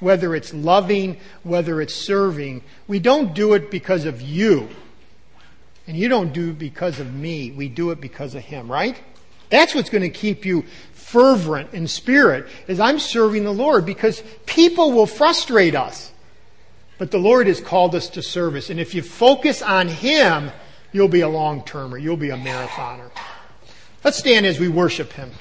whether 0.05 0.35
it's 0.35 0.53
loving, 0.53 1.17
whether 1.41 1.81
it's 1.81 1.95
serving, 1.95 2.61
we 2.87 2.99
don't 2.99 3.33
do 3.33 3.55
it 3.55 3.71
because 3.71 4.05
of 4.05 4.21
you. 4.21 4.69
And 5.87 5.97
you 5.97 6.07
don't 6.09 6.31
do 6.31 6.51
it 6.51 6.59
because 6.59 6.99
of 6.99 7.11
me. 7.11 7.49
We 7.49 7.69
do 7.69 7.89
it 7.89 7.99
because 7.99 8.35
of 8.35 8.43
him, 8.43 8.71
right? 8.71 9.01
That's 9.49 9.73
what's 9.73 9.89
going 9.89 10.03
to 10.03 10.11
keep 10.11 10.45
you 10.45 10.63
fervent 10.93 11.73
in 11.73 11.87
spirit, 11.87 12.45
is 12.67 12.79
I'm 12.79 12.99
serving 12.99 13.45
the 13.45 13.51
Lord 13.51 13.83
because 13.83 14.21
people 14.45 14.91
will 14.91 15.07
frustrate 15.07 15.73
us. 15.73 16.11
But 16.99 17.09
the 17.09 17.17
Lord 17.17 17.47
has 17.47 17.59
called 17.59 17.95
us 17.95 18.07
to 18.09 18.21
service. 18.21 18.69
And 18.69 18.79
if 18.79 18.93
you 18.93 19.01
focus 19.01 19.63
on 19.63 19.87
Him, 19.87 20.51
you'll 20.91 21.07
be 21.07 21.21
a 21.21 21.29
long 21.29 21.63
termer. 21.63 21.97
You'll 21.97 22.15
be 22.15 22.29
a 22.29 22.37
marathoner. 22.37 23.09
Let's 24.03 24.19
stand 24.19 24.45
as 24.45 24.59
we 24.59 24.67
worship 24.67 25.13
Him. 25.13 25.31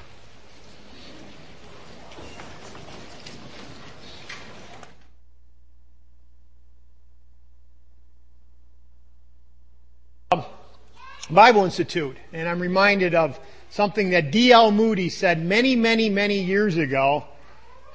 Bible 11.29 11.65
Institute, 11.65 12.17
and 12.33 12.47
I'm 12.47 12.59
reminded 12.59 13.15
of 13.15 13.39
something 13.69 14.11
that 14.11 14.31
D.L. 14.31 14.71
Moody 14.71 15.09
said 15.09 15.43
many, 15.43 15.75
many, 15.75 16.09
many 16.09 16.39
years 16.41 16.77
ago 16.77 17.25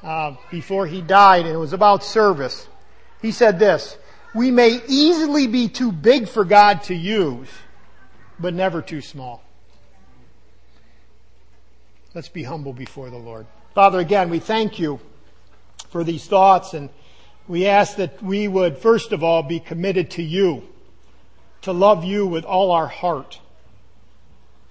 uh, 0.02 0.36
before 0.50 0.86
he 0.86 1.00
died, 1.00 1.46
and 1.46 1.54
it 1.54 1.58
was 1.58 1.72
about 1.72 2.02
service. 2.02 2.68
He 3.22 3.32
said 3.32 3.58
this, 3.58 3.96
we 4.34 4.50
may 4.50 4.80
easily 4.88 5.46
be 5.46 5.68
too 5.68 5.92
big 5.92 6.28
for 6.28 6.44
God 6.44 6.82
to 6.84 6.94
use, 6.94 7.48
but 8.38 8.54
never 8.54 8.82
too 8.82 9.00
small. 9.00 9.42
Let's 12.14 12.28
be 12.28 12.42
humble 12.42 12.72
before 12.72 13.10
the 13.10 13.16
Lord. 13.16 13.46
Father, 13.74 14.00
again, 14.00 14.30
we 14.30 14.40
thank 14.40 14.78
you 14.78 14.98
for 15.90 16.02
these 16.02 16.26
thoughts 16.26 16.74
and 16.74 16.90
we 17.46 17.66
ask 17.66 17.96
that 17.96 18.22
we 18.22 18.48
would, 18.48 18.78
first 18.78 19.12
of 19.12 19.24
all, 19.24 19.42
be 19.42 19.60
committed 19.60 20.10
to 20.12 20.22
you, 20.22 20.68
to 21.62 21.72
love 21.72 22.04
you 22.04 22.26
with 22.26 22.44
all 22.44 22.70
our 22.70 22.86
heart, 22.86 23.40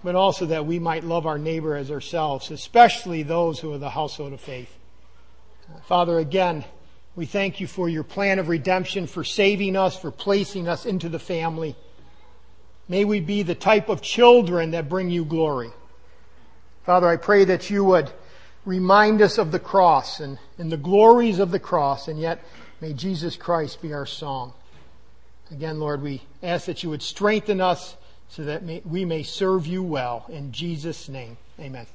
but 0.04 0.16
also 0.16 0.48
that 0.48 0.66
we 0.66 0.80
might 0.80 1.04
love 1.04 1.26
our 1.26 1.38
neighbor 1.38 1.76
as 1.76 1.92
ourselves, 1.92 2.52
especially 2.52 3.24
those 3.24 3.60
who 3.60 3.74
are 3.74 3.78
the 3.78 3.90
household 3.90 4.34
of 4.34 4.42
faith. 4.42 4.76
Father, 5.86 6.18
again, 6.18 6.66
we 7.16 7.26
thank 7.26 7.60
you 7.60 7.68
for 7.68 7.90
your 7.90 8.04
plan 8.04 8.40
of 8.40 8.50
redemption, 8.50 9.06
for 9.06 9.24
saving 9.24 9.76
us, 9.76 9.98
for 9.98 10.12
placing 10.12 10.68
us 10.68 10.86
into 10.86 11.10
the 11.10 11.20
family. 11.20 11.76
May 12.88 13.06
we 13.06 13.20
be 13.20 13.44
the 13.44 13.56
type 13.56 13.90
of 13.90 14.02
children 14.02 14.72
that 14.72 14.90
bring 14.90 15.10
you 15.10 15.26
glory. 15.26 15.70
Father, 16.86 17.08
I 17.08 17.18
pray 17.18 17.46
that 17.46 17.70
you 17.70 17.84
would 17.84 18.10
remind 18.66 19.22
us 19.22 19.38
of 19.38 19.52
the 19.52 19.60
cross 19.60 20.20
and, 20.20 20.40
and 20.58 20.72
the 20.72 20.78
glories 20.78 21.40
of 21.40 21.52
the 21.52 21.60
cross, 21.60 22.08
and 22.08 22.20
yet 22.20 22.44
may 22.82 22.94
Jesus 22.94 23.36
Christ 23.36 23.82
be 23.82 23.94
our 23.94 24.06
song. 24.06 24.54
Again, 25.52 25.80
Lord, 25.80 26.02
we 26.02 26.22
ask 26.44 26.66
that 26.66 26.84
you 26.84 26.90
would 26.90 27.02
strengthen 27.02 27.60
us 27.60 27.96
so 28.30 28.44
that 28.44 28.64
we 28.86 29.06
may 29.06 29.24
serve 29.24 29.66
you 29.66 29.82
well. 29.82 30.26
In 30.30 30.52
Jesus' 30.52 31.10
name, 31.10 31.38
amen. 31.60 31.88